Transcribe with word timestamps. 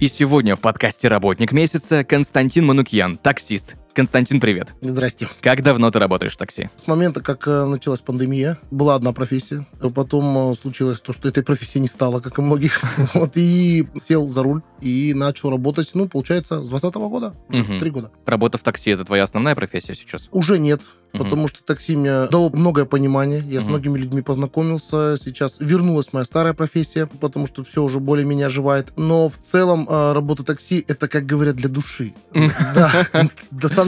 И 0.00 0.06
сегодня 0.06 0.54
в 0.54 0.60
подкасте 0.60 1.08
«Работник 1.08 1.50
месяца» 1.50 2.04
Константин 2.04 2.66
Манукьян, 2.66 3.16
таксист. 3.16 3.74
Константин, 3.98 4.38
привет. 4.38 4.76
Здрасте. 4.80 5.28
Как 5.40 5.64
давно 5.64 5.90
ты 5.90 5.98
работаешь 5.98 6.34
в 6.34 6.36
такси? 6.36 6.70
С 6.76 6.86
момента, 6.86 7.20
как 7.20 7.48
э, 7.48 7.64
началась 7.64 7.98
пандемия, 7.98 8.56
была 8.70 8.94
одна 8.94 9.12
профессия. 9.12 9.66
Потом 9.92 10.52
э, 10.52 10.54
случилось 10.54 11.00
то, 11.00 11.12
что 11.12 11.28
этой 11.28 11.42
профессии 11.42 11.80
не 11.80 11.88
стало, 11.88 12.20
как 12.20 12.38
и 12.38 12.42
многих. 12.42 12.80
Вот, 13.14 13.32
и 13.34 13.88
сел 13.96 14.28
за 14.28 14.44
руль 14.44 14.62
и 14.80 15.12
начал 15.14 15.50
работать, 15.50 15.90
ну, 15.94 16.06
получается, 16.06 16.62
с 16.62 16.68
20 16.68 16.94
года. 16.94 17.34
Три 17.48 17.90
года. 17.90 18.12
Работа 18.24 18.56
в 18.58 18.62
такси— 18.62 18.90
это 18.92 19.04
твоя 19.04 19.24
основная 19.24 19.56
профессия 19.56 19.94
сейчас? 19.94 20.28
Уже 20.30 20.60
нет, 20.60 20.82
потому 21.10 21.48
что 21.48 21.64
такси 21.64 21.96
мне 21.96 22.26
дало 22.28 22.50
многое 22.50 22.84
понимание. 22.84 23.42
Я 23.48 23.62
с 23.62 23.64
многими 23.64 23.98
людьми 23.98 24.22
познакомился. 24.22 25.16
Сейчас 25.18 25.56
вернулась 25.58 26.12
моя 26.12 26.24
старая 26.24 26.52
профессия, 26.52 27.06
потому 27.06 27.48
что 27.48 27.64
все 27.64 27.82
уже 27.82 27.98
более-менее 27.98 28.46
оживает. 28.46 28.92
Но 28.94 29.28
в 29.28 29.38
целом 29.38 29.88
э, 29.90 30.12
работа 30.12 30.44
такси— 30.44 30.84
это, 30.88 31.08
как 31.08 31.26
говорят, 31.26 31.56
для 31.56 31.68
души. 31.68 32.14
Да, 32.74 33.08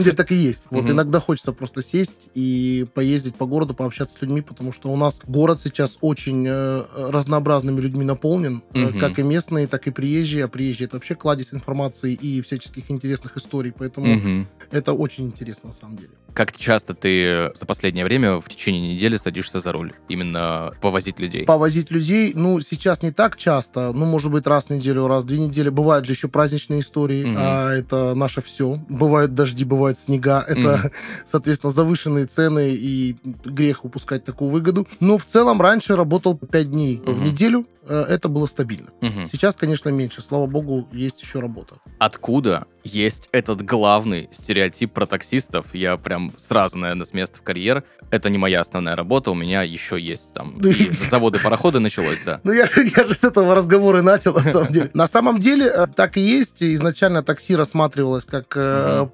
самом 0.01 0.05
деле 0.05 0.15
так 0.17 0.31
и 0.31 0.35
есть. 0.35 0.63
Вот 0.69 0.83
Мгм. 0.83 0.93
иногда 0.93 1.19
хочется 1.19 1.53
просто 1.53 1.81
сесть 1.83 2.29
и 2.33 2.85
поездить 2.93 3.35
по 3.35 3.45
городу, 3.45 3.73
пообщаться 3.73 4.17
с 4.17 4.21
людьми, 4.21 4.41
потому 4.41 4.71
что 4.73 4.89
у 4.91 4.95
нас 4.95 5.21
город 5.27 5.59
сейчас 5.61 5.97
очень 6.01 6.45
э, 6.47 6.83
разнообразными 7.09 7.79
людьми 7.79 8.03
наполнен, 8.05 8.63
Мгм. 8.73 8.99
как 8.99 9.19
и 9.19 9.23
местные, 9.23 9.67
так 9.67 9.87
и 9.87 9.91
приезжие. 9.91 10.45
А 10.45 10.47
приезжие— 10.47 10.85
это 10.87 10.95
вообще 10.97 11.15
кладезь 11.15 11.53
информации 11.53 12.13
и 12.13 12.41
всяческих 12.41 12.89
интересных 12.91 13.37
историй, 13.37 13.71
поэтому 13.77 14.15
Мгм. 14.15 14.47
это 14.71 14.93
очень 14.93 15.25
интересно 15.27 15.69
на 15.69 15.73
самом 15.73 15.97
деле. 15.97 16.09
Как 16.33 16.55
часто 16.55 16.93
ты 16.93 17.51
за 17.53 17.65
последнее 17.65 18.05
время 18.05 18.39
в 18.39 18.47
течение 18.47 18.93
недели 18.95 19.17
садишься 19.17 19.59
за 19.59 19.71
руль? 19.73 19.91
Именно 20.07 20.71
повозить 20.81 21.19
людей? 21.19 21.43
Повозить 21.45 21.91
людей, 21.91 22.31
ну, 22.35 22.61
сейчас 22.61 23.03
не 23.03 23.11
так 23.11 23.35
часто, 23.35 23.91
ну, 23.91 24.05
может 24.05 24.31
быть, 24.31 24.47
раз 24.47 24.67
в 24.67 24.69
неделю, 24.69 25.07
раз 25.07 25.25
в 25.25 25.27
две 25.27 25.39
недели. 25.39 25.67
Бывают 25.69 26.05
же 26.05 26.13
еще 26.13 26.29
праздничные 26.29 26.79
истории, 26.79 27.25
Мгм. 27.25 27.35
а 27.37 27.73
это 27.73 28.13
наше 28.15 28.41
все. 28.41 28.81
Бывают 28.87 29.33
дожди, 29.33 29.65
бывают 29.65 29.90
снега. 29.97 30.43
Это, 30.47 30.59
Мгм. 30.77 30.91
соответственно, 31.25 31.71
завышенные 31.71 32.25
цены 32.25 32.71
и 32.73 33.15
грех 33.45 33.85
упускать 33.85 34.23
такую 34.25 34.51
выгоду. 34.51 34.87
Но 34.99 35.17
в 35.17 35.25
целом 35.25 35.61
раньше 35.61 35.95
работал 35.95 36.37
5 36.37 36.69
дней 36.71 37.01
в 37.05 37.09
Мгм. 37.11 37.23
неделю. 37.23 37.65
э, 37.87 38.05
Это 38.09 38.29
было 38.29 38.45
стабильно. 38.45 38.89
Мгм. 39.01 39.25
Сейчас, 39.25 39.55
конечно, 39.55 39.89
меньше. 39.89 40.21
Слава 40.21 40.45
богу, 40.45 40.87
есть 40.91 41.19
еще 41.23 41.39
работа. 41.39 41.77
Откуда 41.97 42.65
есть 42.83 43.27
этот 43.31 43.63
главный 43.63 44.29
стереотип 44.31 44.93
про 44.93 45.07
таксистов? 45.07 45.73
Я 45.73 45.97
прям 45.97 46.31
сразу, 46.37 46.77
наверное, 46.77 47.05
с 47.05 47.13
места 47.13 47.39
в 47.39 47.41
карьер. 47.41 47.83
Это 48.11 48.29
не 48.29 48.37
моя 48.37 48.59
основная 48.61 48.95
работа, 48.95 49.31
у 49.31 49.33
меня 49.33 49.63
еще 49.63 49.99
есть 49.99 50.31
там 50.33 50.57
Да. 50.59 50.69
и 50.69 50.89
заводы, 50.91 51.39
пароходы 51.43 51.79
началось, 51.79 52.19
да. 52.23 52.39
Ну, 52.43 52.51
я, 52.51 52.67
же- 52.67 52.83
я 52.95 53.03
же 53.05 53.13
с 53.15 53.23
этого 53.23 53.55
разговора 53.55 53.99
и 53.99 54.03
начал, 54.03 54.33
на 54.35 54.41
самом 54.43 54.71
деле. 54.71 54.91
На 54.93 55.07
самом 55.07 55.39
деле, 55.39 55.65
э, 55.65 55.87
так 55.87 56.17
и 56.17 56.21
есть. 56.21 56.61
Изначально 56.61 57.23
такси 57.23 57.55
рассматривалось 57.55 58.25
как 58.25 58.53
э, 58.55 59.07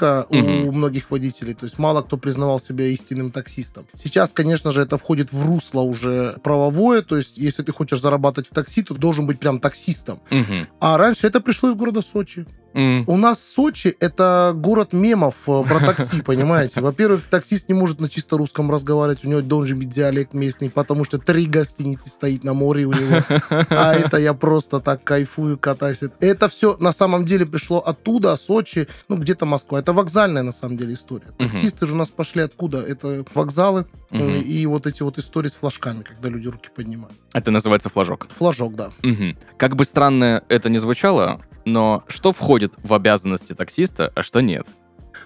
Мгм. 0.00 0.40
подработка 0.40 0.68
у 0.68 0.72
многих 0.72 1.10
водителей. 1.10 1.54
То 1.54 1.64
есть 1.64 1.78
мало 1.78 2.02
кто 2.02 2.16
признавал 2.16 2.60
себя 2.60 2.86
истинным 2.86 3.30
таксистом. 3.30 3.86
Сейчас, 3.94 4.32
конечно 4.32 4.72
же, 4.72 4.82
это 4.82 4.98
входит 4.98 5.32
в 5.32 5.46
русло 5.46 5.80
уже 5.80 6.36
правовое. 6.42 7.02
То 7.02 7.16
есть, 7.16 7.38
если 7.38 7.62
ты 7.62 7.72
хочешь 7.72 8.00
зарабатывать 8.00 8.48
в 8.50 8.54
такси, 8.54 8.82
то 8.82 8.94
должен 8.94 9.26
быть 9.26 9.38
прям 9.38 9.60
таксистом. 9.60 10.20
Мгм. 10.30 10.66
А 10.80 10.98
раньше 10.98 11.26
это 11.26 11.40
пришло 11.40 11.70
из 11.70 11.74
города 11.76 12.00
Сочи. 12.02 12.46
М. 12.74 13.04
У 13.06 13.16
нас 13.16 13.42
Сочи— 13.42 13.94
это 14.00 14.52
город 14.54 14.92
мемов 14.92 15.34
э, 15.46 15.62
про 15.66 15.80
такси, 15.86 16.22
понимаете? 16.22 16.80
Во-первых, 16.80 17.26
таксист 17.28 17.68
не 17.68 17.74
может 17.74 18.00
на 18.00 18.08
чисто 18.08 18.36
русском 18.36 18.70
разговаривать, 18.70 19.24
у 19.24 19.28
него 19.28 19.40
должен 19.40 19.78
быть 19.78 19.88
диалект 19.88 20.34
местный, 20.34 20.70
потому 20.70 21.04
что 21.04 21.18
три 21.18 21.46
гостиницы 21.46 22.08
стоит 22.08 22.44
на 22.44 22.54
море 22.54 22.84
у 22.84 22.92
него. 22.92 23.22
А 23.48 23.94
это 23.94 24.18
я 24.18 24.34
просто 24.34 24.80
так 24.80 25.02
кайфую, 25.04 25.58
катаюсь. 25.58 26.00
Это 26.20 26.48
все 26.48 26.76
на 26.78 26.92
самом 26.92 27.24
деле 27.24 27.46
пришло 27.46 27.78
оттуда, 27.80 28.36
Сочи, 28.36 28.86
ну 29.08 29.16
где-то 29.16 29.46
Москва. 29.46 29.78
Это 29.78 29.92
вокзальная 29.92 30.42
на 30.42 30.52
самом 30.52 30.76
деле 30.76 30.94
история. 30.94 31.28
Таксисты 31.38 31.86
же 31.86 31.94
у 31.94 31.96
нас 31.96 32.08
пошли 32.08 32.42
откуда? 32.42 32.82
Это 32.82 33.24
вокзалы 33.34 33.86
э, 34.12 34.38
и 34.38 34.66
вот 34.66 34.86
эти 34.86 35.02
вот 35.02 35.18
истории 35.18 35.48
с 35.48 35.54
флажками, 35.54 36.02
когда 36.02 36.28
люди 36.28 36.48
руки 36.48 36.68
поднимают. 36.74 37.14
Это 37.32 37.50
называется 37.50 37.88
флажок. 37.88 38.28
Флажок, 38.36 38.74
да. 38.76 38.90
Как 39.56 39.76
бы 39.76 39.84
странно 39.84 40.42
это 40.48 40.68
ни 40.68 40.78
звучало, 40.78 41.40
но 41.64 42.04
что 42.08 42.32
входит 42.32 42.74
в 42.82 42.94
обязанности 42.94 43.54
таксиста, 43.54 44.12
а 44.14 44.22
что 44.22 44.40
нет? 44.40 44.66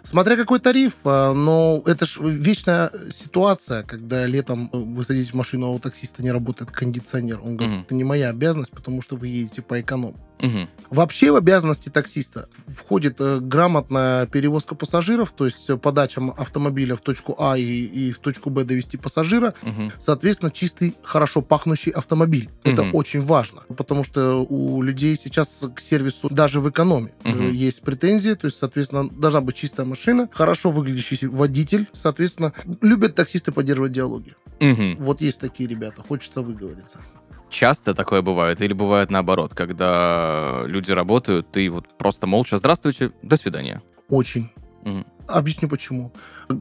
Смотря 0.04 0.36
какой 0.36 0.60
тариф, 0.60 0.92
а, 1.04 1.32
но 1.32 1.82
это 1.86 2.04
же 2.04 2.20
вечная 2.22 2.90
ситуация, 3.10 3.82
когда 3.84 4.26
летом 4.26 4.68
вы 4.70 5.02
садитесь 5.02 5.30
в 5.30 5.34
машину, 5.34 5.66
а 5.66 5.70
у 5.70 5.78
таксиста 5.78 6.22
не 6.22 6.30
работает 6.30 6.70
кондиционер. 6.70 7.40
Он 7.42 7.56
говорит, 7.56 7.74
Мгм. 7.76 7.82
это 7.86 7.94
не 7.94 8.04
моя 8.04 8.28
обязанность, 8.28 8.70
потому 8.72 9.00
что 9.00 9.16
вы 9.16 9.28
едете 9.28 9.62
по 9.62 9.80
эконом. 9.80 10.14
Мгм. 10.40 10.68
Вообще 10.90 11.30
в 11.30 11.36
обязанности 11.36 11.88
таксиста 11.88 12.48
входит 12.66 13.16
э, 13.20 13.38
грамотная 13.40 14.26
перевозка 14.26 14.74
пассажиров, 14.74 15.32
то 15.34 15.46
есть 15.46 15.70
э, 15.70 15.76
подача 15.78 16.20
автомобиля 16.36 16.96
в 16.96 17.00
точку 17.00 17.36
А 17.38 17.56
и, 17.56 17.62
и 17.62 18.12
в 18.12 18.18
точку 18.18 18.50
Б 18.50 18.64
довести 18.64 18.96
пассажира, 18.98 19.54
Мгм. 19.62 19.90
соответственно, 19.98 20.50
чистый, 20.50 20.96
хорошо 21.02 21.40
пахнущий 21.40 21.92
автомобиль. 21.92 22.50
Это 22.64 22.82
Мгм. 22.82 22.94
очень 22.94 23.22
важно, 23.22 23.62
потому 23.76 24.04
что 24.04 24.44
у 24.44 24.82
людей 24.82 25.16
сейчас 25.16 25.62
к 25.74 25.80
сервису 25.80 26.28
даже 26.28 26.60
в 26.60 26.68
экономе 26.68 27.14
Мгм. 27.24 27.50
есть 27.52 27.80
претензии, 27.82 28.34
то 28.34 28.46
есть, 28.46 28.58
соответственно, 28.58 29.08
должна 29.08 29.40
быть 29.40 29.54
чистая 29.54 29.86
машина, 29.86 29.93
хорошо 30.32 30.70
выглядящий 30.70 31.26
водитель, 31.28 31.88
соответственно, 31.92 32.52
любят 32.80 33.14
таксисты 33.14 33.52
поддерживать 33.52 33.92
диалоги. 33.92 34.34
Мгм. 34.60 34.96
Вот 34.98 35.20
есть 35.20 35.40
такие 35.40 35.68
ребята, 35.68 36.02
хочется 36.02 36.42
выговориться. 36.42 37.00
Часто 37.50 37.94
такое 37.94 38.20
бывает? 38.22 38.60
Или 38.60 38.72
бывает 38.72 39.10
наоборот, 39.10 39.54
когда 39.54 40.64
люди 40.66 40.90
работают, 40.90 41.52
ты 41.52 41.70
вот 41.70 41.96
просто 41.98 42.26
молча 42.26 42.56
«Здравствуйте, 42.56 43.12
до 43.22 43.36
свидания». 43.36 43.82
Очень. 44.08 44.50
Мгм. 44.84 45.06
Объясню 45.26 45.68
почему. 45.68 46.12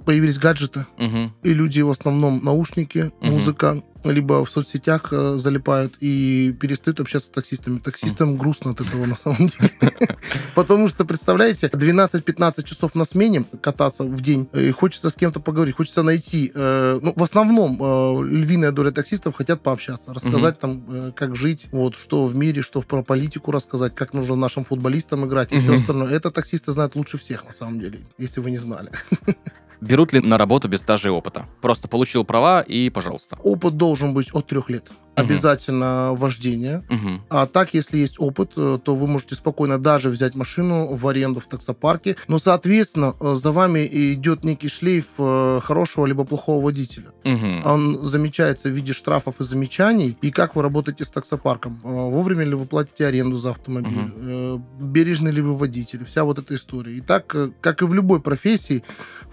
Появились 0.06 0.38
гаджеты, 0.40 0.86
Мгм. 0.98 1.34
и 1.44 1.54
люди 1.54 1.82
в 1.82 1.90
основном 1.92 2.42
наушники, 2.44 3.12
Мгм. 3.22 3.32
музыка, 3.34 3.84
либо 4.06 4.44
в 4.44 4.50
соцсетях 4.50 5.10
э, 5.14 5.36
залипают 5.38 5.94
и 6.02 6.54
перестают 6.60 7.00
общаться 7.00 7.28
с 7.30 7.32
таксистами. 7.32 7.80
Таксистам 7.80 8.36
грустно 8.38 8.72
от 8.72 8.82
этого 8.82 9.06
на 9.06 9.16
самом 9.16 9.48
деле. 9.48 9.70
Потому 10.56 10.90
что, 10.90 11.06
представляете, 11.06 11.68
12-15 11.68 12.64
часов 12.64 12.96
на 12.96 13.06
смене 13.06 13.46
кататься 13.62 14.04
в 14.04 14.20
день, 14.22 14.48
и 14.54 14.72
хочется 14.72 15.10
с 15.10 15.16
кем-то 15.16 15.40
поговорить, 15.40 15.76
хочется 15.76 16.04
найти. 16.04 16.52
э, 16.54 17.00
Ну, 17.02 17.14
в 17.16 17.24
основном 17.24 17.78
э, 17.82 18.28
львиная 18.28 18.72
доля 18.72 18.92
таксистов 18.92 19.36
хотят 19.36 19.62
пообщаться, 19.62 20.14
рассказать 20.14 20.60
там, 20.60 20.84
э, 20.90 21.12
как 21.16 21.36
жить, 21.38 21.68
вот, 21.72 21.96
что 21.96 22.26
в 22.26 22.36
мире, 22.36 22.62
что 22.62 22.82
про 22.82 23.04
политику 23.04 23.52
рассказать, 23.52 23.96
как 23.96 24.14
нужно 24.14 24.36
нашим 24.36 24.66
футболистам 24.66 25.26
играть 25.26 25.52
и 25.54 25.60
все 25.60 25.76
остальное. 25.76 26.10
Это 26.10 26.30
таксисты 26.32 26.74
знают 26.74 26.96
лучше 26.96 27.18
всех, 27.18 27.46
на 27.46 27.54
самом 27.54 27.80
деле, 27.80 28.00
если 28.18 28.42
вы 28.42 28.52
не 28.52 28.58
знали. 28.58 28.92
Берут 29.84 30.14
ли 30.14 30.22
на 30.22 30.38
работу 30.38 30.70
без 30.70 30.82
стажа 30.82 31.10
и 31.10 31.12
опыта? 31.12 31.46
Просто 31.62 31.90
получил 31.90 32.24
права 32.24 32.62
и 32.62 32.90
пожалуйста. 32.90 33.38
Опыт 33.44 33.76
должен 33.76 34.14
быть 34.14 34.34
от 34.34 34.48
трех 34.48 34.70
лет. 34.70 34.90
Мгм. 35.16 35.26
Обязательно 35.26 36.14
вождение. 36.16 36.84
Мгм. 36.90 37.22
А 37.30 37.46
так, 37.46 37.74
если 37.74 37.98
есть 37.98 38.16
опыт, 38.20 38.54
э, 38.58 38.80
то 38.84 38.96
вы 38.96 39.06
можете 39.08 39.36
спокойно 39.36 39.78
даже 39.78 40.10
взять 40.10 40.34
машину 40.34 40.88
в 40.96 41.08
аренду 41.08 41.40
в 41.40 41.46
таксопарке. 41.46 42.16
Но, 42.28 42.40
соответственно, 42.40 43.14
э, 43.20 43.36
за 43.36 43.52
вами 43.52 43.88
идет 43.92 44.44
некий 44.44 44.70
шлейф 44.70 45.06
э, 45.20 45.60
хорошего 45.64 46.08
либо 46.08 46.24
плохого 46.26 46.64
водителя. 46.64 47.12
Мгм. 47.26 47.62
Он 47.66 48.04
замечается 48.06 48.70
в 48.70 48.72
виде 48.72 48.94
штрафов 48.94 49.36
и 49.40 49.44
замечаний. 49.44 50.18
И 50.24 50.32
как 50.32 50.56
вы 50.56 50.64
работаете 50.64 51.06
с 51.06 51.12
таксопарком? 51.12 51.80
Вовремя 51.84 52.44
ли 52.46 52.56
вы 52.56 52.66
платите 52.66 53.06
аренду 53.06 53.38
за 53.38 53.52
автомобиль? 53.52 54.12
Э, 54.16 54.58
Бережный 54.82 55.32
ли 55.32 55.42
вы 55.42 55.56
водитель? 55.56 56.06
Вся 56.06 56.24
вот 56.24 56.40
эта 56.40 56.56
история. 56.56 56.98
И 56.98 57.02
так, 57.02 57.36
как 57.62 57.82
и 57.84 57.86
в 57.86 57.94
любой 57.94 58.20
профессии, 58.20 58.84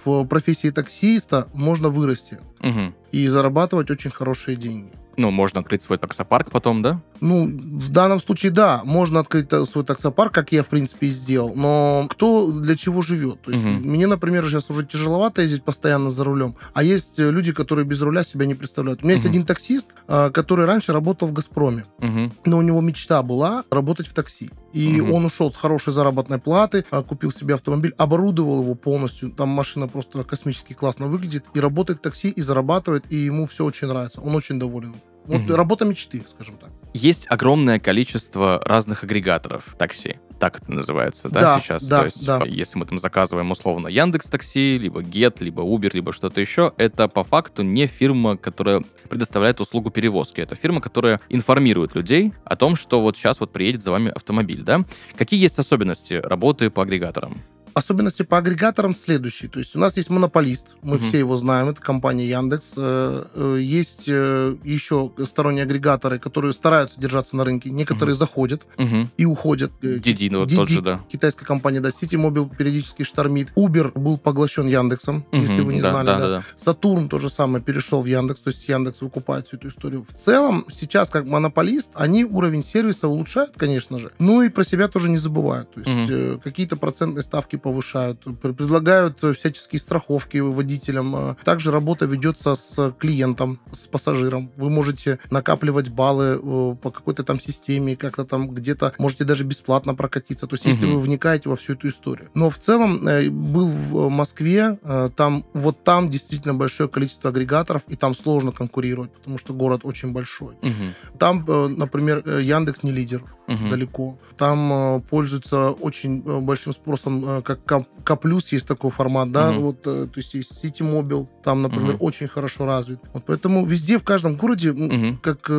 в 0.04 0.24
профессии 0.26 0.68
таксиста 0.70 1.48
можно 1.54 1.88
вырасти 1.88 2.38
Мгм. 2.60 2.94
и 3.12 3.26
зарабатывать 3.28 3.90
очень 3.90 4.10
хорошие 4.10 4.56
деньги. 4.58 4.90
Ну, 5.20 5.30
можно 5.30 5.60
открыть 5.60 5.82
свой 5.82 5.98
таксопарк 5.98 6.50
потом, 6.50 6.80
да? 6.80 7.02
Ну, 7.20 7.44
в 7.46 7.90
данном 7.90 8.20
случае, 8.20 8.52
да, 8.52 8.80
можно 8.84 9.20
открыть 9.20 9.50
свой 9.68 9.84
таксопарк, 9.84 10.32
как 10.32 10.50
я, 10.52 10.62
в 10.62 10.68
принципе, 10.68 11.08
и 11.08 11.10
сделал. 11.10 11.52
Но 11.54 12.06
кто 12.08 12.50
для 12.50 12.74
чего 12.74 13.02
живет? 13.02 13.42
То 13.42 13.50
есть 13.50 13.62
Мгм. 13.62 13.82
мне, 13.90 14.06
например, 14.06 14.48
сейчас 14.48 14.70
уже 14.70 14.86
тяжеловато 14.86 15.42
ездить 15.42 15.62
постоянно 15.62 16.08
за 16.08 16.24
рулем, 16.24 16.56
а 16.72 16.82
есть 16.82 17.18
э, 17.18 17.30
люди, 17.30 17.52
которые 17.52 17.84
без 17.84 18.00
руля 18.00 18.24
себя 18.24 18.46
не 18.46 18.54
представляют. 18.54 19.02
У 19.02 19.04
меня 19.04 19.12
есть 19.14 19.24
Мгм. 19.26 19.32
один 19.32 19.44
таксист, 19.44 19.94
а, 20.08 20.30
который 20.30 20.64
раньше 20.64 20.94
работал 20.94 21.28
в 21.28 21.34
«Газпроме», 21.34 21.84
Мгм. 21.98 22.32
но 22.46 22.56
у 22.56 22.62
него 22.62 22.80
мечта 22.80 23.22
была 23.22 23.64
работать 23.70 24.06
в 24.06 24.14
такси. 24.14 24.50
И 24.72 25.00
Мгм. 25.02 25.12
он 25.12 25.24
ушел 25.26 25.52
с 25.52 25.56
хорошей 25.56 25.92
заработной 25.92 26.38
платы, 26.38 26.86
а, 26.90 27.02
купил 27.02 27.30
себе 27.30 27.54
автомобиль, 27.54 27.92
оборудовал 27.98 28.62
его 28.62 28.74
полностью. 28.74 29.30
Там 29.32 29.50
машина 29.50 29.86
просто 29.88 30.24
космически 30.24 30.72
классно 30.72 31.08
выглядит. 31.08 31.44
И 31.52 31.60
работает 31.60 31.98
в 31.98 32.02
такси, 32.02 32.30
и 32.30 32.40
зарабатывает, 32.40 33.04
и 33.10 33.16
ему 33.16 33.46
все 33.46 33.64
очень 33.66 33.88
нравится. 33.88 34.20
Он 34.22 34.34
очень 34.34 34.58
доволен. 34.58 34.94
Вот 35.26 35.42
Мгм. 35.42 35.54
работа 35.54 35.84
мечты, 35.84 36.22
скажем 36.28 36.56
так. 36.56 36.70
Есть 36.92 37.26
огромное 37.28 37.78
количество 37.78 38.60
разных 38.64 39.04
агрегаторов 39.04 39.76
такси. 39.78 40.16
Так 40.40 40.56
это 40.62 40.72
называется, 40.72 41.28
да, 41.28 41.40
Да, 41.40 41.60
сейчас? 41.60 41.86
да, 41.86 41.98
То 42.00 42.04
есть, 42.06 42.24
да. 42.26 42.42
если 42.46 42.78
мы 42.78 42.86
там 42.86 42.98
заказываем 42.98 43.50
условно 43.50 43.88
Яндекс 43.88 44.30
Такси, 44.30 44.78
либо 44.78 45.02
Get, 45.02 45.36
либо 45.40 45.62
Uber, 45.62 45.90
либо 45.92 46.14
что-то 46.14 46.40
еще, 46.40 46.72
это 46.78 47.08
по 47.08 47.22
факту 47.24 47.62
не 47.62 47.86
фирма, 47.86 48.38
которая 48.38 48.82
предоставляет 49.10 49.60
услугу 49.60 49.90
перевозки. 49.90 50.40
Это 50.40 50.54
фирма, 50.54 50.80
которая 50.80 51.20
информирует 51.28 51.94
людей 51.94 52.32
о 52.44 52.56
том, 52.56 52.74
что 52.74 53.02
вот 53.02 53.16
сейчас 53.18 53.38
вот 53.38 53.52
приедет 53.52 53.82
за 53.82 53.90
вами 53.90 54.10
автомобиль, 54.10 54.62
да? 54.62 54.84
Какие 55.16 55.38
есть 55.40 55.58
особенности 55.58 56.14
работы 56.14 56.70
по 56.70 56.82
агрегаторам? 56.82 57.38
Особенности 57.74 58.22
по 58.22 58.38
агрегаторам 58.38 58.94
следующие. 58.94 59.48
То 59.50 59.58
есть 59.58 59.76
у 59.76 59.78
нас 59.78 59.96
есть 59.96 60.10
монополист, 60.10 60.76
мы 60.82 60.96
Мгм. 60.96 61.06
все 61.08 61.18
его 61.18 61.36
знаем, 61.36 61.68
это 61.68 61.80
компания 61.80 62.28
Яндекс. 62.28 62.74
Э, 62.76 63.24
э, 63.34 63.58
Есть 63.60 64.04
э, 64.08 64.56
еще 64.64 65.12
сторонние 65.26 65.62
агрегаторы, 65.64 66.18
которые 66.18 66.52
стараются 66.52 67.00
держаться 67.00 67.36
на 67.36 67.44
рынке. 67.44 67.70
Некоторые 67.70 68.14
заходят 68.14 68.66
Угу. 68.76 69.08
и 69.16 69.24
уходят. 69.24 69.70
Didi, 69.82 70.28
ну, 70.30 70.40
вот 70.40 70.50
Didi, 70.50 70.56
тот 70.56 70.68
же, 70.68 70.82
да. 70.82 71.00
Китайская 71.10 71.44
компания, 71.44 71.80
да, 71.80 71.88
City 71.90 72.16
Mobile 72.20 72.54
периодически 72.56 73.02
штормит. 73.04 73.52
Uber 73.56 73.92
был 73.98 74.18
поглощен 74.18 74.66
Яндексом, 74.66 75.24
если 75.32 75.54
Мгм, 75.56 75.66
вы 75.66 75.74
не 75.74 75.80
да, 75.82 75.92
знали. 75.92 76.06
да, 76.06 76.18
да. 76.18 76.28
да. 76.28 76.42
Сатурн 76.56 77.08
то 77.08 77.18
же 77.18 77.28
самое 77.30 77.62
перешел 77.62 78.02
в 78.02 78.06
Яндекс, 78.06 78.40
то 78.40 78.48
есть 78.50 78.68
Яндекс 78.68 79.02
выкупает 79.02 79.46
всю 79.46 79.56
эту 79.56 79.68
историю. 79.68 80.04
В 80.08 80.14
целом, 80.14 80.66
сейчас 80.72 81.10
как 81.10 81.24
монополист, 81.24 81.92
они 81.94 82.24
уровень 82.24 82.62
сервиса 82.62 83.08
улучшают, 83.08 83.52
конечно 83.56 83.98
же, 83.98 84.10
но 84.18 84.42
и 84.42 84.48
про 84.48 84.64
себя 84.64 84.88
тоже 84.88 85.08
не 85.10 85.18
забывают. 85.18 85.70
То 85.72 85.80
есть 85.80 86.10
э, 86.10 86.38
какие-то 86.42 86.76
процентные 86.76 87.22
ставки 87.22 87.56
повышают, 87.60 88.20
пр- 88.40 88.52
предлагают 88.54 89.18
всяческие 89.36 89.80
страховки 89.80 90.38
водителям. 90.38 91.14
Э, 91.16 91.34
Также 91.44 91.70
работа 91.70 92.06
ведется 92.06 92.54
с 92.54 92.92
клиентом, 92.98 93.60
с 93.72 93.86
пассажиром. 93.86 94.50
Вы 94.56 94.70
можете 94.70 95.18
накапливать 95.30 95.90
баллы 95.90 96.40
э, 96.42 96.76
по 96.82 96.90
какой-то 96.90 97.22
там 97.22 97.38
системе, 97.38 97.96
как-то 97.96 98.24
там 98.24 98.48
где-то 98.48 98.92
можете 98.98 99.24
даже 99.24 99.44
бесплатно 99.44 99.94
прокатиться. 99.94 100.46
То 100.46 100.54
есть 100.54 100.64
если 100.66 100.86
Мгм. 100.86 100.96
вы 100.96 101.00
вникаете 101.02 101.48
во 101.48 101.56
всю 101.56 101.74
эту 101.74 101.88
историю. 101.88 102.28
Но 102.34 102.50
в 102.50 102.58
целом 102.58 103.06
э, 103.06 103.28
был 103.30 103.68
в 103.68 104.08
Москве, 104.10 104.78
там 105.16 105.44
вот 105.54 105.84
там 105.84 106.10
действительно 106.10 106.54
большое 106.54 106.88
количество 106.88 107.30
агрегаторов, 107.30 107.82
и 107.88 107.96
там 107.96 108.14
сложно 108.14 108.52
конкурировать, 108.52 109.12
потому 109.12 109.38
что 109.38 109.52
город 109.54 109.80
очень 109.84 110.12
большой. 110.12 110.54
Мгм, 110.62 110.94
Там, 111.18 111.44
например, 111.76 112.22
Яндекс 112.40 112.82
не 112.82 112.92
лидер 112.92 113.22
мгм. 113.50 113.68
далеко. 113.70 114.18
Там 114.38 114.72
э, 114.72 115.00
пользуется 115.10 115.70
очень 115.70 116.22
э, 116.24 116.40
большим 116.40 116.72
спросом, 116.72 117.24
э, 117.38 117.42
как 117.42 117.64
К, 117.64 117.84
К+, 118.04 118.18
есть 118.52 118.66
такой 118.66 118.90
формат, 118.90 119.30
да, 119.32 119.52
Мгм. 119.52 119.60
вот, 119.60 119.76
э, 119.86 120.06
то 120.06 120.18
есть 120.20 120.34
есть 120.34 120.64
City 120.64 120.80
Mobile, 120.80 121.26
там, 121.44 121.62
например, 121.62 121.94
Мгм. 121.94 121.96
очень 122.00 122.28
хорошо 122.28 122.64
развит. 122.66 122.98
Вот 123.12 123.24
поэтому 123.26 123.66
везде, 123.66 123.98
в 123.98 124.04
каждом 124.04 124.36
городе, 124.36 124.72
Мгм. 124.72 125.18
как 125.22 125.46
э, 125.50 125.52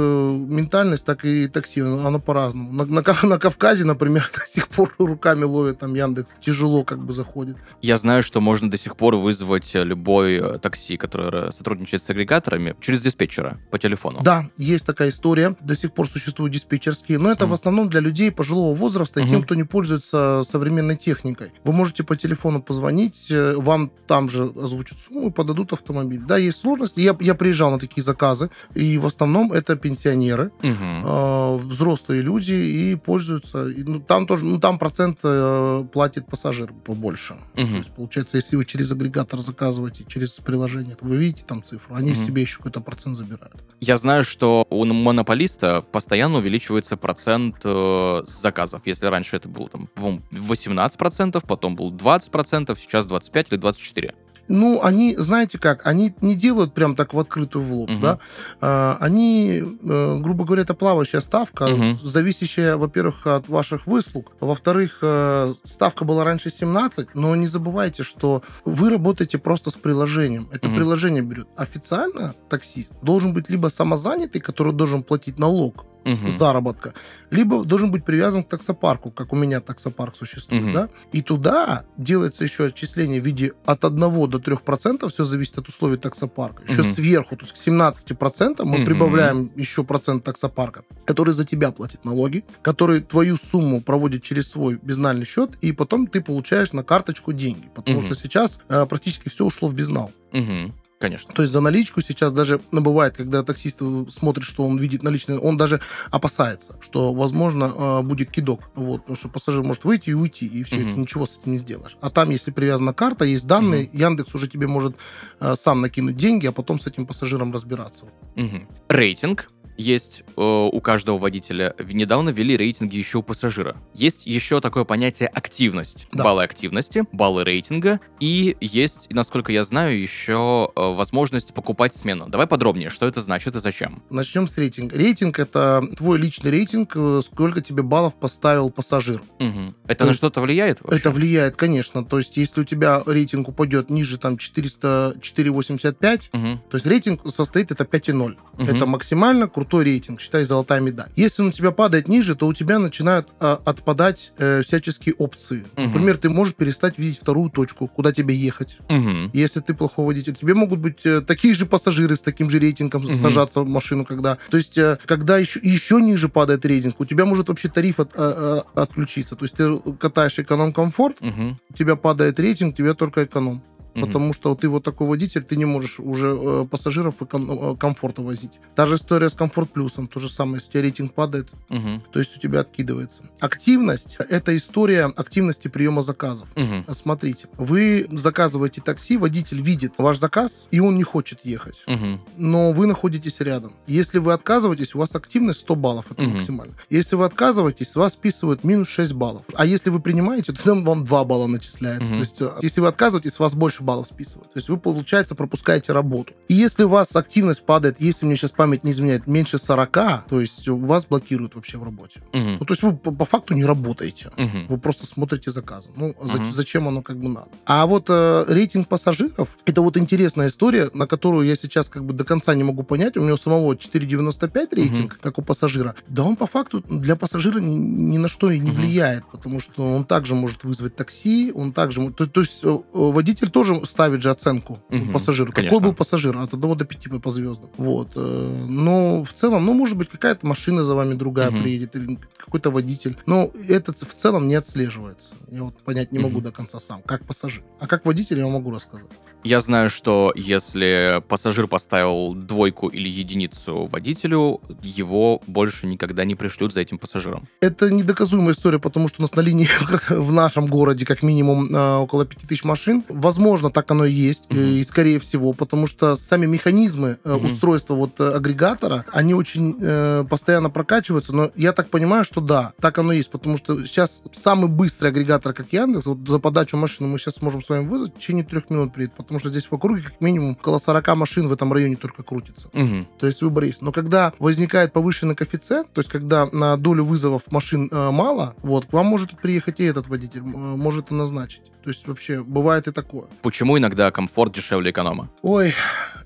ментальность, 0.50 1.06
так 1.06 1.26
и 1.26 1.48
такси, 1.48 1.82
оно 1.82 2.20
по-разному. 2.20 2.72
На, 2.72 2.86
на 2.86 3.02
на 3.24 3.38
Кавказе, 3.40 3.86
например, 3.86 4.30
до 4.34 4.48
сих 4.48 4.68
пор 4.68 4.94
руками 4.98 5.44
ловят 5.44 5.80
там 5.80 5.94
Яндекс, 5.94 6.34
тяжело 6.42 6.84
как 6.84 7.00
бы 7.00 7.14
заходит. 7.14 7.58
Я 7.82 7.98
знаю, 7.98 8.24
что 8.24 8.42
можно 8.42 8.70
до 8.72 8.78
сих 8.78 8.96
пор 8.96 9.16
вызвать 9.16 9.76
э, 9.76 9.84
любой 9.84 10.60
такси, 10.60 10.98
которое 10.98 11.52
сотрудничает 11.52 12.04
с 12.04 12.10
агрегаторами, 12.10 12.76
через 12.80 13.02
диспетчера 13.02 13.60
по 13.70 13.78
телефону. 13.80 14.20
Да, 14.24 14.46
есть 14.58 14.86
такая 14.86 15.10
история. 15.10 15.56
До 15.62 15.76
сих 15.76 15.92
пор 15.94 16.08
существуют 16.08 16.54
диспетчерские, 16.54 17.18
но 17.20 17.32
это 17.32 17.46
Мгм. 17.46 17.52
в 17.52 17.54
основном 17.54 17.81
для 17.90 18.00
людей 18.00 18.32
пожилого 18.32 18.76
возраста 18.76 19.20
и 19.20 19.24
Мгм. 19.24 19.32
тем, 19.32 19.44
кто 19.44 19.56
не 19.56 19.64
пользуется 19.64 20.44
современной 20.48 20.96
техникой. 20.96 21.52
Вы 21.64 21.74
можете 21.74 22.04
по 22.04 22.16
телефону 22.16 22.62
позвонить, 22.62 23.28
э, 23.32 23.56
вам 23.58 23.92
там 24.08 24.30
же 24.30 24.44
озвучат 24.56 24.98
сумму 25.00 25.30
и 25.30 25.32
подадут 25.32 25.74
автомобиль. 25.74 26.22
Да, 26.28 26.38
есть 26.38 26.60
сложности. 26.60 27.00
Я, 27.00 27.16
я 27.20 27.36
приезжал 27.36 27.72
на 27.72 27.80
такие 27.80 28.04
заказы, 28.04 28.50
и 28.76 28.98
в 28.98 29.06
основном 29.06 29.52
это 29.52 29.76
пенсионеры, 29.76 30.52
Мгм. 30.62 31.04
э, 31.06 31.56
взрослые 31.58 32.22
люди 32.22 32.54
и 32.54 32.96
пользуются. 32.96 33.68
И, 33.70 33.84
ну, 33.84 34.00
там 34.00 34.28
тоже, 34.28 34.46
ну, 34.46 34.60
там 34.60 34.78
процент 34.80 35.20
э, 35.24 35.86
платит 35.92 36.26
пассажир 36.28 36.72
побольше. 36.84 37.36
То 37.56 37.62
Мгм. 37.62 37.78
есть, 37.78 37.92
получается, 37.92 38.38
если 38.38 38.56
вы 38.56 38.66
через 38.66 38.92
агрегатор 38.92 39.40
заказываете, 39.40 40.06
через 40.08 40.32
приложение, 40.32 40.96
то 40.96 41.06
вы 41.06 41.18
видите 41.18 41.44
там 41.48 41.64
цифру, 41.64 41.96
они 41.96 42.12
Мгм. 42.12 42.26
себе 42.26 42.42
еще 42.42 42.58
какой-то 42.58 42.82
процент 42.82 43.18
забирают. 43.18 43.56
Я 43.80 43.98
знаю, 43.98 44.24
что 44.24 44.66
у 44.70 44.86
монополиста 44.86 45.82
постоянно 45.92 46.38
увеличивается 46.38 46.98
процент 46.98 47.66
э, 47.74 48.22
заказов. 48.28 48.82
Если 48.86 49.06
раньше 49.06 49.36
это 49.38 49.50
было 49.50 49.70
там 49.70 49.88
по-моему, 49.88 50.22
18%, 50.32 51.44
потом 51.48 51.76
был 51.76 51.92
20%, 51.92 52.78
сейчас 52.80 53.06
25 53.06 53.52
или 53.52 53.58
24. 53.58 54.14
Ну, 54.48 54.82
они, 54.84 55.16
знаете 55.18 55.58
как, 55.58 55.88
они 55.88 56.14
не 56.20 56.36
делают 56.36 56.74
прям 56.74 56.96
так 56.96 57.14
в 57.14 57.20
открытую 57.20 57.64
в 57.64 57.72
лоб, 57.74 57.90
Мгм. 57.90 58.02
да. 58.02 58.20
А, 58.60 58.98
они, 59.00 59.64
э, 59.64 60.18
грубо 60.20 60.44
говоря, 60.44 60.64
это 60.64 60.74
плавающая 60.74 61.22
ставка, 61.22 61.68
Мгм. 61.68 62.00
зависящая, 62.04 62.76
во-первых, 62.76 63.28
от 63.28 63.48
ваших 63.48 63.88
выслуг. 63.88 64.34
Во-вторых, 64.42 64.98
э, 65.04 65.54
ставка 65.64 66.04
была 66.06 66.26
раньше 66.26 66.50
17, 66.50 67.16
но 67.16 67.36
не 67.36 67.48
забывайте, 67.48 68.04
что 68.04 68.42
вы 68.66 68.90
работаете 68.90 69.38
просто 69.38 69.70
с 69.70 69.76
приложением. 69.76 70.50
Это 70.52 70.68
Мгм. 70.68 70.76
приложение 70.76 71.22
берет. 71.24 71.48
Официально 71.56 72.34
таксист 72.50 72.94
должен 73.02 73.34
быть 73.34 73.50
либо 73.50 73.68
самозанятый, 73.70 74.42
который 74.42 74.74
должен 74.74 75.04
платить 75.04 75.40
налог 75.40 75.86
Мгм. 76.04 76.30
заработка, 76.30 76.94
либо 77.30 77.64
должен 77.64 77.92
быть 77.92 78.04
привязан 78.04 78.44
к 78.44 78.50
таксопарку, 78.50 79.12
как 79.12 79.34
у 79.34 79.36
меня 79.36 79.60
таксопарк 79.62 80.16
существует, 80.16 80.64
Мгм. 80.64 80.74
да, 80.74 80.90
и 81.12 81.22
туда 81.22 81.84
делается 81.98 82.44
еще 82.44 82.66
отчисление 82.66 83.22
в 83.22 83.26
виде 83.26 83.54
от 83.66 83.86
1 83.86 84.28
до 84.28 84.40
3 84.40 84.64
процентов, 84.64 85.14
все 85.14 85.26
зависит 85.26 85.58
от 85.60 85.68
условий 85.70 85.98
таксопарка. 85.98 86.64
Еще 86.68 86.82
Мгм. 86.82 86.92
сверху, 86.92 87.36
то 87.36 87.44
есть 87.44 87.54
к 87.54 87.58
17 87.58 88.14
процентам 88.16 88.68
мы 88.70 88.78
Мгм. 88.78 88.86
прибавляем 88.86 89.52
еще 89.56 89.84
процент 89.84 90.24
таксопарка, 90.24 90.84
который 91.06 91.34
за 91.34 91.46
тебя 91.46 91.72
платит 91.72 92.04
налоги, 92.06 92.44
который 92.62 93.02
твою 93.02 93.38
сумму 93.38 93.82
проводит 93.82 94.24
через 94.24 94.50
свой 94.50 94.80
безнальный 94.82 95.26
счет, 95.26 95.52
и 95.62 95.72
потом 95.72 96.08
ты 96.08 96.22
получаешь 96.22 96.74
на 96.74 96.84
карточку 96.84 97.32
деньги, 97.34 97.70
потому 97.76 98.00
Мгм. 98.00 98.06
что 98.08 98.16
сейчас 98.16 98.60
э, 98.70 98.86
практически 98.88 99.30
все 99.30 99.46
ушло 99.46 99.68
в 99.68 99.74
безнал. 99.76 100.12
Мгм. 100.32 100.74
Конечно. 101.02 101.34
То 101.34 101.42
есть 101.42 101.52
за 101.52 101.62
наличку 101.62 102.02
сейчас 102.02 102.32
даже 102.32 102.62
ну, 102.72 102.82
бывает, 102.82 103.18
когда 103.18 103.44
таксист 103.44 103.82
смотрит, 104.10 104.46
что 104.46 104.64
он 104.66 104.78
видит 104.78 105.04
наличные, 105.04 105.40
он 105.40 105.58
даже 105.58 105.82
опасается, 106.12 106.76
что, 106.80 107.12
возможно, 107.14 107.72
э, 107.76 108.02
будет 108.04 108.32
кидок. 108.32 108.70
Вот, 108.76 109.02
потому 109.02 109.18
что 109.18 109.28
пассажир 109.30 109.64
может 109.64 109.84
выйти 109.84 110.12
и 110.12 110.14
уйти, 110.14 110.46
и 110.46 110.64
все, 110.64 110.78
Мгм. 110.78 110.90
это 110.92 111.00
ничего 111.00 111.26
с 111.26 111.40
этим 111.40 111.54
не 111.54 111.58
сделаешь. 111.60 111.98
А 112.02 112.10
там, 112.10 112.30
если 112.30 112.52
привязана 112.52 112.94
карта, 112.94 113.26
есть 113.26 113.48
данные, 113.48 113.90
Яндекс 113.92 114.36
уже 114.36 114.48
тебе 114.48 114.68
может 114.68 114.96
э, 115.40 115.56
сам 115.56 115.82
накинуть 115.82 116.16
деньги, 116.16 116.46
а 116.46 116.52
потом 116.52 116.80
с 116.80 116.86
этим 116.88 117.06
пассажиром 117.08 117.52
разбираться. 117.52 118.06
Мгм. 118.36 118.68
Рейтинг 118.88 119.50
есть 119.78 120.24
э, 120.38 120.42
у 120.42 120.80
каждого 120.82 121.18
водителя. 121.18 121.74
Недавно 121.80 122.30
ввели 122.30 122.56
рейтинги 122.58 122.98
еще 122.98 123.20
у 123.20 123.24
пассажира. 123.24 123.76
Есть 123.94 124.26
еще 124.26 124.62
такое 124.62 124.84
понятие 124.84 125.28
активность. 125.30 126.08
Да. 126.12 126.24
Баллы 126.24 126.44
активности, 126.44 127.06
баллы 127.12 127.44
рейтинга. 127.44 128.00
И 128.20 128.56
есть, 128.62 129.08
насколько 129.12 129.52
я 129.52 129.64
знаю, 129.64 130.00
еще 130.00 130.70
э, 130.76 130.80
возможность 130.94 131.54
покупать 131.54 131.96
смену. 131.96 132.28
Давай 132.28 132.48
подробнее, 132.48 132.90
что 132.90 133.06
это 133.08 133.22
значит 133.22 133.56
и 133.56 133.60
зачем. 133.60 134.04
Начнем 134.10 134.48
с 134.48 134.58
рейтинга. 134.58 134.96
Рейтинг— 134.98 135.40
это 135.40 135.84
твой 135.98 136.18
личный 136.20 136.52
рейтинг, 136.52 136.92
э, 136.96 137.22
сколько 137.26 137.62
тебе 137.62 137.84
баллов 137.84 138.16
поставил 138.16 138.70
пассажир. 138.70 139.22
Мгм. 139.40 139.76
Это 139.86 140.00
То 140.00 140.06
на 140.06 140.10
есть 140.10 140.18
что-то 140.18 140.42
влияет? 140.42 140.82
вообще? 140.82 141.00
Это 141.00 141.12
влияет, 141.12 141.56
конечно. 141.56 142.04
То 142.04 142.18
есть, 142.18 142.38
если 142.38 142.62
у 142.62 142.64
тебя 142.64 143.02
рейтинг 143.06 143.48
упадет 143.50 143.90
ниже 143.90 144.18
там 144.18 144.38
400, 144.38 145.16
485, 145.22 146.30
Мгм. 146.34 146.62
То 146.70 146.78
есть 146.78 146.86
рейтинг 146.86 147.22
состоит 147.34 147.72
это 147.72 147.84
5,0. 147.86 148.38
Мгм. 148.58 148.66
Это 148.76 148.86
максимально 148.86 149.48
крутой 149.62 149.86
рейтинг, 149.86 150.20
считай, 150.20 150.44
золотая 150.46 150.80
медаль. 150.82 151.10
Если 151.16 151.44
он 151.44 151.50
у 151.50 151.52
тебя 151.52 151.70
падает 151.72 152.08
ниже, 152.08 152.36
то 152.36 152.48
у 152.48 152.54
тебя 152.54 152.80
начинают 152.80 153.28
а, 153.40 153.62
отпадать 153.64 154.34
э, 154.40 154.64
всяческие 154.64 155.14
опции. 155.16 155.64
Мгм. 155.76 155.86
Например, 155.88 156.18
ты 156.18 156.30
можешь 156.30 156.56
перестать 156.56 156.98
видеть 156.98 157.20
вторую 157.20 157.52
точку, 157.52 157.86
куда 157.88 158.12
тебе 158.12 158.34
ехать. 158.36 158.80
Мгм. 158.90 159.30
Если 159.34 159.60
ты 159.60 159.76
плохой 159.76 160.06
водитель, 160.06 160.36
тебе 160.36 160.56
могут 160.56 160.80
быть 160.80 161.06
э, 161.06 161.22
такие 161.22 161.54
же 161.54 161.68
пассажиры 161.68 162.16
с 162.16 162.22
таким 162.22 162.50
же 162.50 162.58
рейтингом 162.58 163.04
Мгм. 163.04 163.14
сажаться 163.14 163.62
в 163.62 163.68
машину, 163.68 164.04
когда... 164.04 164.38
То 164.50 164.58
есть, 164.58 164.78
э, 164.80 164.98
когда 165.06 165.38
еще, 165.38 165.60
еще 165.62 166.02
ниже 166.02 166.28
падает 166.28 166.66
рейтинг, 166.66 167.00
у 167.00 167.06
тебя 167.06 167.26
может 167.26 167.50
вообще 167.50 167.70
тариф 167.70 168.00
от- 168.00 168.14
а, 168.16 168.64
а, 168.74 168.82
отключиться. 168.82 169.36
То 169.36 169.46
есть, 169.46 169.56
ты 169.56 169.78
катаешь 170.00 170.40
эконом-комфорт, 170.40 171.22
Мгм. 171.22 171.60
у 171.70 171.74
тебя 171.78 171.96
падает 171.96 172.40
рейтинг, 172.40 172.74
у 172.74 172.78
тебя 172.78 172.96
только 172.96 173.26
эконом. 173.26 173.62
Мгм. 173.94 174.06
потому 174.08 174.34
что 174.34 174.56
ты 174.56 174.70
вот 174.70 174.84
такой 174.84 175.08
водитель, 175.08 175.44
ты 175.44 175.56
не 175.58 175.66
можешь 175.66 176.00
уже 176.00 176.28
э, 176.40 176.66
пассажиров 176.70 177.16
э, 177.22 177.76
комфорта 177.80 178.22
возить. 178.22 178.54
Та 178.76 178.88
же 178.88 178.96
история 178.96 179.30
с 179.30 179.34
комфорт 179.34 179.70
плюсом, 179.70 180.08
то 180.08 180.20
же 180.20 180.30
самое, 180.30 180.56
если 180.58 180.70
у 180.70 180.72
тебя 180.72 180.82
рейтинг 180.84 181.14
падает, 181.14 181.50
Мгм. 181.70 182.02
то 182.12 182.20
есть 182.20 182.38
у 182.38 182.40
тебя 182.40 182.62
откидывается. 182.62 183.24
Активность– 183.40 184.16
это 184.30 184.56
история 184.56 185.06
активности 185.06 185.68
приема 185.68 186.02
заказов. 186.02 186.48
Мгм. 186.56 186.86
Смотрите, 186.94 187.48
вы 187.58 188.08
заказываете 188.12 188.82
такси, 188.82 189.18
водитель 189.18 189.62
видит 189.62 189.94
ваш 189.98 190.18
заказ, 190.20 190.68
и 190.72 190.80
он 190.80 190.96
не 190.96 191.04
хочет 191.04 191.40
ехать. 191.44 191.84
Мгм. 191.88 192.22
но 192.38 192.72
вы 192.72 192.86
находитесь 192.88 193.40
рядом. 193.42 193.74
Если 193.88 194.18
вы 194.20 194.34
отказываетесь, 194.34 194.96
у 194.96 195.00
вас 195.00 195.16
активность 195.16 195.60
100 195.62 195.76
баллов, 195.76 196.06
это 196.12 196.22
Мгм. 196.24 196.34
максимально. 196.36 196.74
Если 196.90 197.16
вы 197.16 197.26
отказываетесь, 197.26 197.96
вас 197.96 198.14
списывают 198.14 198.64
минус 198.64 198.88
6 198.88 199.14
баллов. 199.14 199.44
А 199.54 199.66
если 199.66 199.90
вы 199.90 200.00
принимаете, 200.00 200.54
то 200.54 200.64
там 200.64 200.84
вам 200.86 201.04
2 201.04 201.24
балла 201.26 201.48
начисляется. 201.48 202.06
Мгм. 202.06 202.14
То 202.16 202.20
есть, 202.22 202.42
э, 202.42 202.50
если 202.62 202.82
вы 202.82 202.88
отказываетесь, 202.88 203.40
вас 203.40 203.54
больше 203.54 203.81
баллов 203.82 204.08
списывают. 204.08 204.52
То 204.54 204.58
есть, 204.60 204.70
вы, 204.70 204.78
получается, 204.78 205.36
пропускаете 205.36 205.94
работу. 205.94 206.34
И 206.48 206.54
если 206.54 206.84
у 206.84 206.90
вас 206.90 207.16
активность 207.16 207.64
падает, 207.66 207.98
если 208.00 208.26
мне 208.26 208.36
сейчас 208.36 208.52
память 208.52 208.84
не 208.84 208.92
изменяет, 208.92 209.28
меньше 209.28 209.58
40, 209.58 209.92
то 210.28 210.40
есть, 210.42 210.68
у 210.68 210.78
вас 210.78 211.06
блокируют 211.06 211.56
вообще 211.56 211.78
в 211.78 211.84
работе. 211.84 212.22
Мгм. 212.34 212.58
Ну, 212.60 212.66
то 212.66 212.74
есть, 212.74 212.84
вы 212.84 212.96
по, 212.96 213.12
по 213.12 213.26
факту 213.26 213.54
не 213.54 213.66
работаете. 213.66 214.32
Мгм. 214.38 214.68
Вы 214.68 214.78
просто 214.78 215.06
смотрите 215.06 215.52
заказы. 215.52 215.90
Ну, 215.96 216.16
за- 216.24 216.38
Мгм. 216.42 216.52
зачем 216.52 216.88
оно 216.88 217.02
как 217.02 217.18
бы 217.18 217.30
надо? 217.30 217.48
А 217.66 217.86
вот 217.86 218.06
э, 218.10 218.46
рейтинг 218.48 218.88
пассажиров, 218.88 219.50
это 219.66 219.82
вот 219.82 219.98
интересная 219.98 220.48
история, 220.48 220.90
на 220.94 221.08
которую 221.08 221.48
я 221.48 221.56
сейчас 221.56 221.90
как 221.90 222.06
бы 222.06 222.14
до 222.14 222.24
конца 222.24 222.54
не 222.56 222.64
могу 222.64 222.84
понять. 222.84 223.18
У 223.18 223.22
него 223.26 223.38
самого 223.38 223.74
4,95 223.76 224.76
рейтинг, 224.76 225.20
как 225.22 225.38
у 225.38 225.42
пассажира. 225.42 225.96
Да 226.08 226.24
он 226.24 226.36
по 226.36 226.48
факту 226.48 226.84
для 226.90 227.16
пассажира 227.16 227.60
ни, 227.60 227.74
ни 227.74 228.18
на 228.18 228.28
что 228.28 228.50
и 228.52 228.60
не 228.60 228.72
Мгм. 228.72 228.82
влияет, 228.82 229.24
потому 229.32 229.60
что 229.60 229.84
он 229.96 230.06
также 230.06 230.36
может 230.36 230.64
вызвать 230.64 230.96
такси, 230.96 231.52
он 231.54 231.72
также... 231.74 232.10
То, 232.12 232.26
то 232.26 232.42
есть 232.42 232.60
э, 232.64 232.68
э, 232.68 232.80
водитель 232.94 233.50
тоже 233.50 233.71
ставит 233.86 234.22
же 234.22 234.30
оценку 234.30 234.80
Мгм. 234.90 235.14
пассажиру. 235.14 235.52
Конечно. 235.52 235.78
Какой 235.78 235.90
был 235.90 235.96
пассажир? 235.96 236.38
От 236.38 236.54
1 236.54 236.76
до 236.76 236.86
5 236.86 237.20
по, 237.20 237.32
звездам. 237.32 237.70
Вот. 237.78 238.10
э, 238.16 238.66
Но 238.68 239.24
в 239.24 239.34
целом, 239.34 239.66
ну, 239.66 239.74
может 239.74 239.98
быть, 239.98 240.10
какая-то 240.10 240.46
машина 240.46 240.84
за 240.84 240.96
вами 240.96 241.14
другая 241.16 241.52
Мгм. 241.52 241.62
приедет, 241.64 241.96
или 241.96 242.18
какой-то 242.38 242.72
водитель. 242.72 243.18
Но 243.26 243.52
это 243.68 243.92
в 243.94 244.14
целом 244.14 244.48
не 244.48 244.56
отслеживается. 244.56 245.34
Я 245.50 245.64
вот 245.64 245.78
понять 245.84 246.12
не 246.12 246.20
могу 246.20 246.36
Мгм. 246.36 246.44
до 246.44 246.52
конца 246.52 246.80
сам, 246.80 247.02
как 247.06 247.26
пассажир. 247.26 247.64
А 247.80 247.88
как 247.88 248.06
водитель 248.06 248.38
я 248.40 248.48
могу 248.48 248.72
рассказать. 248.72 249.06
Я 249.44 249.60
знаю, 249.60 249.90
что 249.90 250.32
если 250.36 251.22
пассажир 251.28 251.66
поставил 251.68 252.36
двойку 252.36 252.88
или 252.90 253.10
единицу 253.10 253.86
водителю, 253.86 254.62
его 254.84 255.42
больше 255.48 255.88
никогда 255.88 256.26
не 256.26 256.36
пришлют 256.36 256.74
за 256.74 256.82
этим 256.82 256.98
пассажиром. 257.00 257.48
Это 257.60 257.90
недоказуемая 257.90 258.54
история, 258.54 258.78
потому 258.80 259.08
что 259.08 259.16
у 259.20 259.22
нас 259.24 259.32
на 259.36 259.42
линии 259.42 259.68
в 260.10 260.32
нашем 260.32 260.68
городе 260.68 261.06
как 261.06 261.24
минимум 261.24 261.76
э, 261.76 261.96
около 261.98 262.26
5000 262.26 262.64
машин. 262.64 263.04
Возможно, 263.10 263.61
так 263.70 263.90
оно 263.92 264.06
и 264.06 264.12
есть, 264.12 264.46
э, 264.50 264.56
и 264.56 264.84
скорее 264.84 265.20
всего, 265.20 265.54
потому 265.54 265.88
что 265.88 266.16
сами 266.16 266.46
механизмы 266.46 267.18
Мгм. 267.24 267.46
устройства 267.46 267.94
вот 267.96 268.20
э, 268.20 268.32
агрегатора, 268.34 269.06
они 269.12 269.34
очень 269.34 269.78
э, 269.80 270.26
постоянно 270.30 270.70
прокачиваются, 270.70 271.34
но 271.34 271.52
я 271.56 271.74
так 271.74 271.90
понимаю, 271.90 272.24
что 272.26 272.42
да, 272.42 272.74
так 272.80 272.98
оно 272.98 273.14
и 273.14 273.18
есть, 273.18 273.32
потому 273.32 273.58
что 273.58 273.86
сейчас 273.86 274.22
самый 274.34 274.70
быстрый 274.70 275.10
агрегатор, 275.10 275.54
как 275.54 275.72
Яндекс, 275.72 276.06
вот 276.06 276.20
за 276.28 276.40
подачу 276.40 276.78
машины 276.78 277.08
мы 277.10 277.20
сейчас 277.20 277.36
сможем 277.36 277.62
с 277.62 277.70
вами 277.70 277.88
вызвать, 277.88 278.16
в 278.16 278.20
течение 278.20 278.44
трех 278.44 278.70
минут 278.70 278.94
приедет, 278.94 279.16
потому 279.16 279.40
что 279.40 279.50
здесь 279.50 279.66
в 279.66 279.74
округе 279.74 280.02
как 280.02 280.20
минимум 280.22 280.52
около 280.52 280.80
40 280.80 281.16
машин 281.16 281.48
в 281.48 281.54
этом 281.54 281.72
районе 281.74 281.96
только 281.96 282.24
крутится. 282.24 282.70
Мгм. 282.74 283.08
То 283.20 283.28
есть 283.28 283.42
выбор 283.42 283.64
есть. 283.66 283.82
Но 283.82 283.92
когда 283.92 284.34
возникает 284.40 284.94
повышенный 284.94 285.36
коэффициент, 285.36 285.92
то 285.94 286.02
есть 286.02 286.10
когда 286.10 286.46
на 286.48 286.78
долю 286.78 287.04
вызовов 287.04 287.44
машин 287.52 287.90
э, 287.92 288.12
мало, 288.12 288.56
вот, 288.64 288.86
к 288.86 288.94
вам 288.94 289.06
может 289.08 289.40
приехать 289.40 289.80
и 289.80 289.84
этот 289.84 290.08
водитель, 290.08 290.40
э, 290.40 290.44
может 290.44 291.12
и 291.12 291.14
назначить. 291.14 291.62
То 291.84 291.90
есть 291.90 292.08
вообще 292.08 292.44
бывает 292.44 292.88
и 292.88 292.92
такое. 292.92 293.26
Почему 293.42 293.51
иногда 293.78 294.12
комфорт 294.12 294.54
дешевле 294.54 294.92
эконома? 294.92 295.30
Ой, 295.42 295.74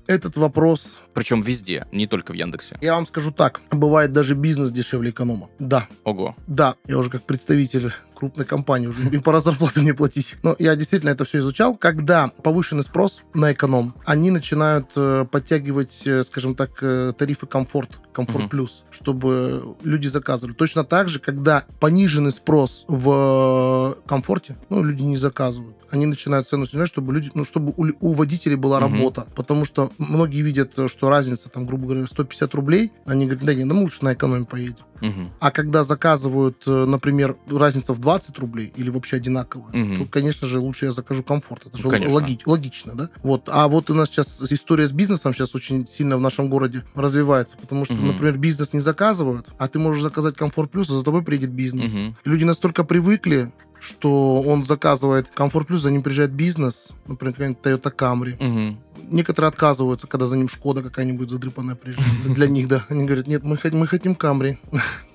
этот 0.06 0.36
вопрос... 0.36 0.98
Причем 1.14 1.40
везде, 1.42 1.86
не 1.92 2.06
только 2.06 2.32
в 2.32 2.34
Яндексе. 2.34 2.76
Я 2.82 2.94
вам 2.94 3.06
скажу 3.06 3.30
так, 3.32 3.62
бывает 3.70 4.12
даже 4.12 4.34
бизнес 4.34 4.70
дешевле 4.70 5.10
эконома. 5.10 5.48
Да, 5.58 5.88
Ого. 6.04 6.36
да, 6.46 6.74
я 6.86 6.98
уже 6.98 7.08
как 7.10 7.22
представитель 7.22 7.90
крупной 8.14 8.46
компании, 8.46 8.86
уже 8.86 9.08
им 9.08 9.22
пора 9.22 9.40
зарплату 9.40 9.82
мне 9.82 9.92
платить. 9.94 10.36
Но 10.42 10.56
я 10.58 10.74
действительно 10.76 11.10
это 11.10 11.24
все 11.24 11.38
изучал. 11.38 11.76
Когда 11.76 12.28
повышенный 12.42 12.82
спрос 12.82 13.20
на 13.34 13.52
эконом, 13.52 13.94
они 14.06 14.30
начинают 14.30 14.92
э, 14.96 15.26
подтягивать, 15.30 16.02
э, 16.06 16.22
скажем 16.24 16.54
так, 16.54 16.70
э, 16.82 17.12
тарифы 17.16 17.46
комфорт, 17.46 17.90
комфорт 18.12 18.40
Мгм. 18.44 18.48
плюс, 18.48 18.84
чтобы 18.90 19.76
люди 19.84 20.06
заказывали. 20.06 20.54
Точно 20.54 20.82
так 20.84 21.08
же, 21.10 21.18
когда 21.18 21.64
пониженный 21.80 22.32
спрос 22.32 22.84
в 22.88 23.96
э, 24.00 24.08
комфорте, 24.08 24.56
ну, 24.70 24.82
люди 24.82 25.02
не 25.02 25.16
заказывают. 25.18 25.76
Они 25.90 26.06
начинают 26.06 26.48
цену 26.48 26.66
снижать, 26.66 26.88
чтобы 26.88 27.12
люди, 27.12 27.30
ну, 27.34 27.44
чтобы 27.44 27.72
у, 27.76 27.86
у 28.00 28.12
водителей 28.12 28.56
была 28.56 28.80
Мгм. 28.80 28.96
работа. 28.96 29.26
Потому 29.34 29.64
что 29.66 29.90
многие 29.98 30.42
видят, 30.42 30.72
э, 30.78 30.88
что 30.88 31.08
разница, 31.08 31.48
там, 31.48 31.66
грубо 31.66 31.84
говоря, 31.86 32.06
150 32.06 32.54
рублей. 32.54 32.92
Они 33.06 33.26
говорят, 33.26 33.44
да 33.44 33.54
нет, 33.54 33.68
да 33.68 33.74
мы 33.74 33.82
лучше 33.82 34.04
на 34.04 34.14
экономе 34.14 34.44
поедем. 34.44 34.84
Мгм. 35.00 35.30
А 35.40 35.50
когда 35.50 35.84
заказывают, 35.84 36.62
э, 36.66 36.84
например, 36.86 37.36
разница 37.50 37.92
в 37.92 37.98
20 37.98 38.38
рублей 38.38 38.72
или 38.76 38.88
вообще 38.88 39.16
одинаковая, 39.16 39.70
Мгм. 39.72 40.04
то, 40.04 40.10
конечно 40.10 40.46
же, 40.48 40.58
лучше 40.58 40.86
я 40.86 40.92
закажу 40.92 41.22
комфорт. 41.22 41.66
Это 41.66 41.76
же 41.76 41.88
конечно. 41.90 42.14
логи- 42.14 42.38
логично, 42.46 42.94
да? 42.94 43.10
Вот. 43.22 43.48
А 43.52 43.68
вот 43.68 43.90
у 43.90 43.94
нас 43.94 44.08
сейчас 44.08 44.40
история 44.50 44.86
с 44.86 44.92
бизнесом 44.92 45.34
сейчас 45.34 45.54
очень 45.54 45.86
сильно 45.86 46.16
в 46.16 46.20
нашем 46.20 46.48
городе 46.48 46.82
развивается, 46.94 47.56
потому 47.60 47.84
что, 47.84 47.94
Мгм. 47.94 48.06
например, 48.08 48.38
бизнес 48.38 48.72
не 48.72 48.80
заказывают, 48.80 49.50
а 49.58 49.68
ты 49.68 49.78
можешь 49.78 50.02
заказать 50.02 50.34
комфорт 50.36 50.70
плюс, 50.70 50.88
а 50.90 50.98
за 50.98 51.04
тобой 51.04 51.22
приедет 51.22 51.50
бизнес. 51.50 51.92
Мгм. 51.92 52.16
Люди 52.24 52.44
настолько 52.44 52.82
привыкли, 52.84 53.52
что 53.86 54.42
он 54.42 54.64
заказывает 54.64 55.28
комфорт 55.28 55.68
плюс, 55.68 55.82
за 55.82 55.90
ним 55.90 56.02
приезжает 56.02 56.32
бизнес, 56.32 56.90
например, 57.06 57.34
какая-нибудь 57.34 57.62
Toyota 57.62 57.94
Camry. 57.94 58.44
Мгм. 58.44 58.78
Некоторые 59.08 59.48
отказываются, 59.48 60.06
когда 60.06 60.26
за 60.26 60.36
ним 60.36 60.48
Шкода 60.48 60.82
какая-нибудь 60.82 61.30
задрыпанная 61.30 61.76
приезжает. 61.76 62.08
Для 62.24 62.48
них, 62.48 62.68
да. 62.68 62.84
Они 62.88 63.04
говорят, 63.04 63.26
нет, 63.26 63.44
мы 63.44 63.56
хотим, 63.56 63.78
мы 63.78 63.86
хотим 63.86 64.12
Camry. 64.12 64.58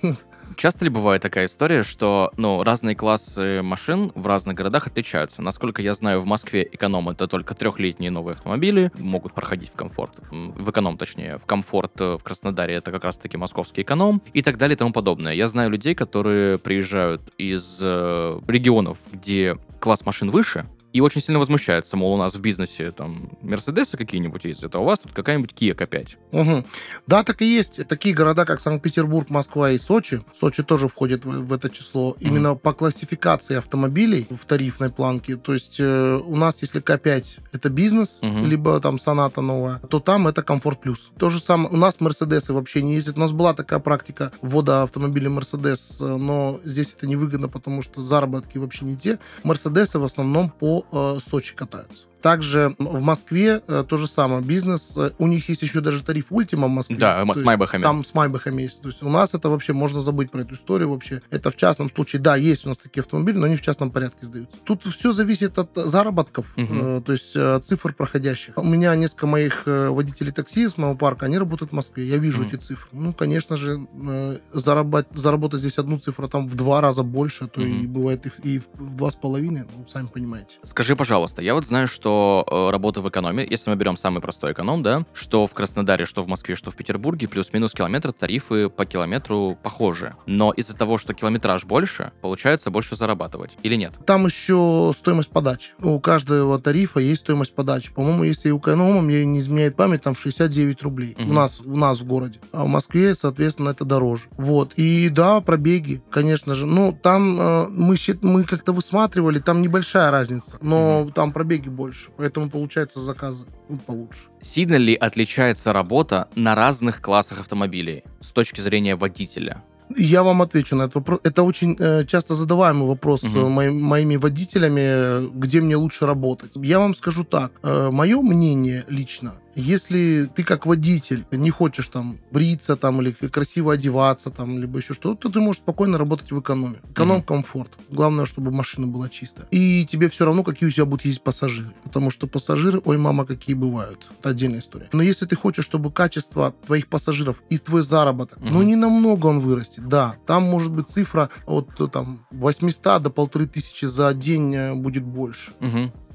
Часто 0.57 0.85
ли 0.85 0.89
бывает 0.89 1.21
такая 1.21 1.45
история, 1.45 1.83
что 1.83 2.31
ну, 2.37 2.63
разные 2.63 2.95
классы 2.95 3.61
машин 3.61 4.11
в 4.15 4.27
разных 4.27 4.55
городах 4.55 4.87
отличаются? 4.87 5.41
Насколько 5.41 5.81
я 5.81 5.93
знаю, 5.93 6.19
в 6.21 6.25
Москве 6.25 6.67
эконом 6.71 7.09
это 7.09 7.27
только 7.27 7.53
трехлетние 7.55 8.11
новые 8.11 8.33
автомобили, 8.33 8.91
могут 8.97 9.33
проходить 9.33 9.69
в 9.69 9.75
комфорт. 9.75 10.13
В 10.29 10.69
эконом, 10.69 10.97
точнее, 10.97 11.37
в 11.37 11.45
комфорт 11.45 11.99
э, 11.99 12.17
в 12.17 12.23
Краснодаре 12.23 12.75
это 12.75 12.91
как 12.91 13.03
раз-таки 13.03 13.37
московский 13.37 13.81
эконом 13.83 14.21
и 14.33 14.41
так 14.41 14.57
далее 14.57 14.75
и 14.75 14.77
тому 14.77 14.91
подобное. 14.91 15.33
Я 15.33 15.47
знаю 15.47 15.69
людей, 15.69 15.95
которые 15.95 16.57
приезжают 16.57 17.21
из 17.37 17.79
э, 17.81 18.39
регионов, 18.47 18.97
где 19.11 19.57
класс 19.79 20.05
машин 20.05 20.29
выше, 20.29 20.65
и 20.93 20.99
очень 21.01 21.21
сильно 21.21 21.39
возмущаются, 21.39 21.95
мол, 21.97 22.13
у 22.13 22.17
нас 22.17 22.33
в 22.33 22.41
бизнесе 22.41 22.91
там 22.91 23.29
Мерседесы 23.41 23.97
какие-нибудь 23.97 24.43
ездят, 24.45 24.75
а 24.75 24.79
у 24.79 24.83
вас 24.83 24.99
тут 24.99 25.13
какая-нибудь 25.13 25.51
Kia 25.53 25.75
K5. 25.75 26.07
Мгм. 26.31 26.65
Да, 27.07 27.23
так 27.23 27.41
и 27.41 27.45
есть. 27.45 27.85
Такие 27.87 28.13
города, 28.15 28.45
как 28.45 28.59
Санкт-Петербург, 28.61 29.29
Москва 29.29 29.71
и 29.71 29.77
Сочи. 29.77 30.21
Сочи 30.37 30.63
тоже 30.63 30.87
входит 30.87 31.25
в, 31.25 31.45
в 31.47 31.53
это 31.53 31.69
число. 31.69 32.15
Именно 32.19 32.55
по 32.55 32.73
классификации 32.73 33.55
автомобилей 33.57 34.27
в 34.29 34.45
тарифной 34.45 34.89
планке. 34.89 35.35
То 35.37 35.53
есть 35.53 35.77
э, 35.79 36.15
у 36.23 36.35
нас, 36.35 36.61
если 36.61 36.81
К5 36.81 37.39
это 37.51 37.69
бизнес, 37.69 38.19
Мгм. 38.21 38.45
либо 38.47 38.79
там 38.79 38.99
Соната 38.99 39.41
новая, 39.41 39.79
то 39.89 39.99
там 39.99 40.27
это 40.27 40.43
комфорт 40.43 40.81
плюс. 40.81 41.11
То 41.17 41.29
же 41.29 41.39
самое. 41.39 41.69
У 41.73 41.77
нас 41.77 41.99
Мерседесы 41.99 42.53
вообще 42.53 42.81
не 42.81 42.95
ездят. 42.95 43.17
У 43.17 43.19
нас 43.19 43.31
была 43.31 43.53
такая 43.53 43.79
практика 43.79 44.31
ввода 44.41 44.83
автомобиля 44.83 45.29
Мерседес, 45.29 45.99
э, 46.01 46.05
но 46.05 46.59
здесь 46.63 46.93
это 46.97 47.07
невыгодно, 47.07 47.47
потому 47.47 47.81
что 47.81 48.03
заработки 48.03 48.57
вообще 48.57 48.85
не 48.85 48.97
те. 48.97 49.19
Мерседесы 49.43 49.97
в 49.99 50.03
основном 50.03 50.49
по 50.49 50.80
э, 50.91 51.19
Сочи 51.25 51.55
катаются. 51.55 52.10
Также 52.21 52.75
в 52.77 53.01
Москве 53.01 53.61
э, 53.67 53.83
то 53.87 53.97
же 53.97 54.07
самое. 54.07 54.41
Бизнес, 54.43 54.95
э, 54.97 55.11
у 55.17 55.27
них 55.27 55.49
есть 55.49 55.61
еще 55.61 55.81
даже 55.81 56.03
тариф 56.03 56.27
Ультима 56.29 56.67
в 56.67 56.71
Москве. 56.71 56.97
Да, 56.97 57.15
То 57.15 57.21
м- 57.31 57.35
с 57.35 57.41
Майбахами. 57.43 57.81
Там 57.81 58.03
с 58.03 58.13
Майбахами 58.13 58.63
есть. 58.63 58.81
То 58.81 58.89
есть 58.89 59.01
у 59.03 59.09
нас 59.09 59.33
это 59.33 59.49
вообще, 59.49 59.73
можно 59.73 60.01
забыть 60.01 60.29
про 60.31 60.41
эту 60.41 60.55
историю 60.55 60.89
вообще. 60.91 61.21
Это 61.31 61.49
в 61.51 61.55
частном 61.55 61.89
случае, 61.89 62.21
да, 62.21 62.35
есть 62.35 62.65
у 62.65 62.69
нас 62.69 62.77
такие 62.77 63.01
автомобили, 63.01 63.37
но 63.37 63.45
они 63.47 63.55
в 63.55 63.61
частном 63.61 63.91
порядке 63.91 64.25
сдаются. 64.25 64.57
Тут 64.63 64.83
все 64.85 65.13
зависит 65.13 65.57
от 65.57 65.69
заработков, 65.75 66.45
э, 66.57 67.01
то 67.05 67.11
есть 67.11 67.31
э, 67.35 67.59
цифр 67.63 67.93
проходящих. 67.93 68.53
У 68.57 68.63
меня 68.63 68.95
несколько 68.95 69.27
моих 69.27 69.63
э, 69.67 69.89
водителей 69.89 70.31
такси 70.31 70.67
с 70.67 70.77
моего 70.77 70.95
парка, 70.95 71.25
они 71.25 71.37
работают 71.37 71.71
в 71.71 71.73
Москве. 71.75 72.05
Я 72.05 72.17
вижу 72.17 72.43
Мгм. 72.43 72.47
эти 72.47 72.55
цифры. 72.57 72.87
Ну, 72.91 73.13
конечно 73.13 73.57
же, 73.57 73.87
э, 73.93 74.37
зарабат- 74.53 75.07
заработать 75.15 75.59
здесь 75.61 75.77
одну 75.77 75.97
цифру 75.97 76.27
там 76.27 76.47
в 76.47 76.55
два 76.55 76.81
раза 76.81 77.03
больше, 77.03 77.47
то 77.47 77.61
и 77.61 77.65
Мгм. 77.73 77.87
бывает 77.93 78.25
и 78.25 78.29
в, 78.29 78.39
и 78.45 78.59
в 78.77 78.95
два 78.97 79.09
с 79.09 79.15
половиной, 79.15 79.63
ну, 79.75 79.85
сами 79.89 80.07
понимаете. 80.07 80.55
Скажи, 80.63 80.95
пожалуйста, 80.95 81.41
я 81.41 81.53
вот 81.55 81.65
знаю, 81.65 81.87
что 81.87 82.10
э, 82.49 82.69
работа 82.69 83.01
в 83.01 83.09
экономе, 83.09 83.45
если 83.49 83.69
мы 83.69 83.75
берем 83.75 83.97
самый 83.97 84.21
простой 84.21 84.53
эконом, 84.53 84.83
да, 84.83 85.05
что 85.13 85.47
в 85.47 85.53
Краснодаре, 85.53 86.05
что 86.05 86.23
в 86.23 86.27
Москве, 86.27 86.55
что 86.55 86.71
в 86.71 86.75
Петербурге, 86.75 87.27
плюс-минус 87.27 87.73
километр, 87.73 88.11
тарифы 88.13 88.69
по 88.69 88.85
километру 88.85 89.57
похожи. 89.61 90.13
Но 90.25 90.51
из-за 90.51 90.75
того, 90.75 90.97
что 90.97 91.13
километраж 91.13 91.65
больше, 91.65 92.11
получается 92.21 92.71
больше 92.71 92.95
зарабатывать. 92.95 93.57
Или 93.63 93.75
нет? 93.75 93.93
Там 94.05 94.25
еще 94.25 94.91
стоимость 94.97 95.29
подачи. 95.29 95.71
У 95.81 95.99
каждого 95.99 96.59
тарифа 96.59 96.99
есть 96.99 97.21
стоимость 97.21 97.55
подачи. 97.55 97.91
По-моему, 97.93 98.23
если 98.23 98.51
у 98.51 98.59
эконома, 98.59 99.01
мне 99.01 99.25
не 99.25 99.39
изменяет 99.39 99.75
память, 99.75 100.01
там 100.01 100.15
69 100.15 100.83
рублей. 100.83 101.15
Мгм. 101.17 101.29
У 101.29 101.33
нас, 101.33 101.61
у 101.61 101.75
нас 101.75 101.99
в 101.99 102.05
городе. 102.05 102.39
А 102.51 102.63
в 102.63 102.67
Москве, 102.67 103.15
соответственно, 103.15 103.69
это 103.69 103.85
дороже. 103.85 104.23
Вот. 104.37 104.73
И 104.75 105.09
да, 105.09 105.41
пробеги, 105.41 106.01
конечно 106.09 106.55
же. 106.55 106.65
Ну, 106.65 106.97
там 107.01 107.39
э, 107.39 107.67
мы, 107.69 107.95
мы 108.21 108.43
как-то 108.43 108.73
высматривали, 108.73 109.39
там 109.39 109.61
небольшая 109.61 110.11
разница. 110.11 110.57
Но 110.61 111.09
там 111.13 111.31
пробеги 111.31 111.69
больше. 111.69 112.00
Больше. 112.01 112.11
Поэтому, 112.17 112.49
получается, 112.49 112.99
заказы 112.99 113.45
ну, 113.69 113.77
получше. 113.77 114.21
Сильно 114.41 114.75
ли 114.77 114.95
отличается 114.95 115.73
работа 115.73 116.27
на 116.35 116.55
разных 116.55 117.01
классах 117.01 117.39
автомобилей 117.39 118.03
с 118.21 118.31
точки 118.31 118.61
зрения 118.61 118.95
водителя? 118.95 119.63
Я 119.97 120.23
вам 120.23 120.41
отвечу 120.41 120.75
на 120.75 120.83
этот 120.83 120.95
вопрос. 120.95 121.19
Это 121.23 121.43
очень 121.43 121.75
э, 121.77 122.05
часто 122.05 122.33
задаваемый 122.33 122.87
вопрос 122.87 123.23
Мгм. 123.23 123.37
э, 123.39 123.49
мои- 123.49 123.69
моими 123.69 124.15
водителями, 124.15 124.81
э, 124.81 125.27
где 125.33 125.59
мне 125.59 125.75
лучше 125.75 126.05
работать. 126.05 126.51
Я 126.55 126.79
вам 126.79 126.95
скажу 126.95 127.23
так. 127.23 127.51
мое 127.91 128.21
мнение 128.21 128.83
лично, 128.89 129.33
если 129.55 130.29
ты 130.33 130.43
как 130.43 130.65
водитель 130.65 131.25
не 131.31 131.49
хочешь 131.49 131.87
там 131.87 132.17
бриться 132.31 132.75
там 132.75 133.01
или 133.01 133.11
красиво 133.11 133.73
одеваться 133.73 134.29
там, 134.29 134.59
либо 134.59 134.79
еще 134.79 134.93
что-то, 134.93 135.23
то 135.23 135.29
ты 135.33 135.39
можешь 135.39 135.61
спокойно 135.61 135.97
работать 135.97 136.31
в 136.31 136.39
экономе. 136.39 136.75
Эконом-комфорт. 136.91 137.71
Главное, 137.89 138.25
чтобы 138.25 138.51
машина 138.51 138.87
была 138.87 139.09
чистая. 139.09 139.47
И 139.51 139.85
тебе 139.85 140.09
все 140.09 140.25
равно, 140.25 140.43
какие 140.43 140.69
у 140.69 140.71
тебя 140.71 140.85
будут 140.85 141.05
ездить 141.05 141.23
пассажиры. 141.23 141.71
Потому 141.83 142.11
что 142.11 142.27
пассажиры, 142.27 142.81
ой, 142.85 142.97
мама, 142.97 143.25
какие 143.25 143.55
бывают. 143.55 144.09
Это 144.19 144.29
отдельная 144.29 144.59
история. 144.59 144.89
Но 144.93 145.01
если 145.01 145.25
ты 145.25 145.35
хочешь, 145.35 145.65
чтобы 145.65 145.91
качество 145.91 146.53
твоих 146.65 146.87
пассажиров 146.87 147.41
и 147.49 147.57
твой 147.57 147.81
заработок, 147.81 148.39
Мгм. 148.39 148.53
ну, 148.53 148.61
не 148.63 148.75
намного 148.75 149.27
он 149.27 149.39
вырастет, 149.39 149.87
да. 149.87 150.15
Там 150.25 150.43
может 150.43 150.71
быть 150.71 150.87
цифра 150.87 151.29
от 151.45 151.79
э, 151.79 151.87
там 151.87 152.25
800 152.31 153.01
до 153.03 153.09
полторы 153.09 153.47
тысячи 153.47 153.85
за 153.85 154.13
день 154.13 154.55
э, 154.55 154.73
будет 154.73 155.03
больше. 155.03 155.51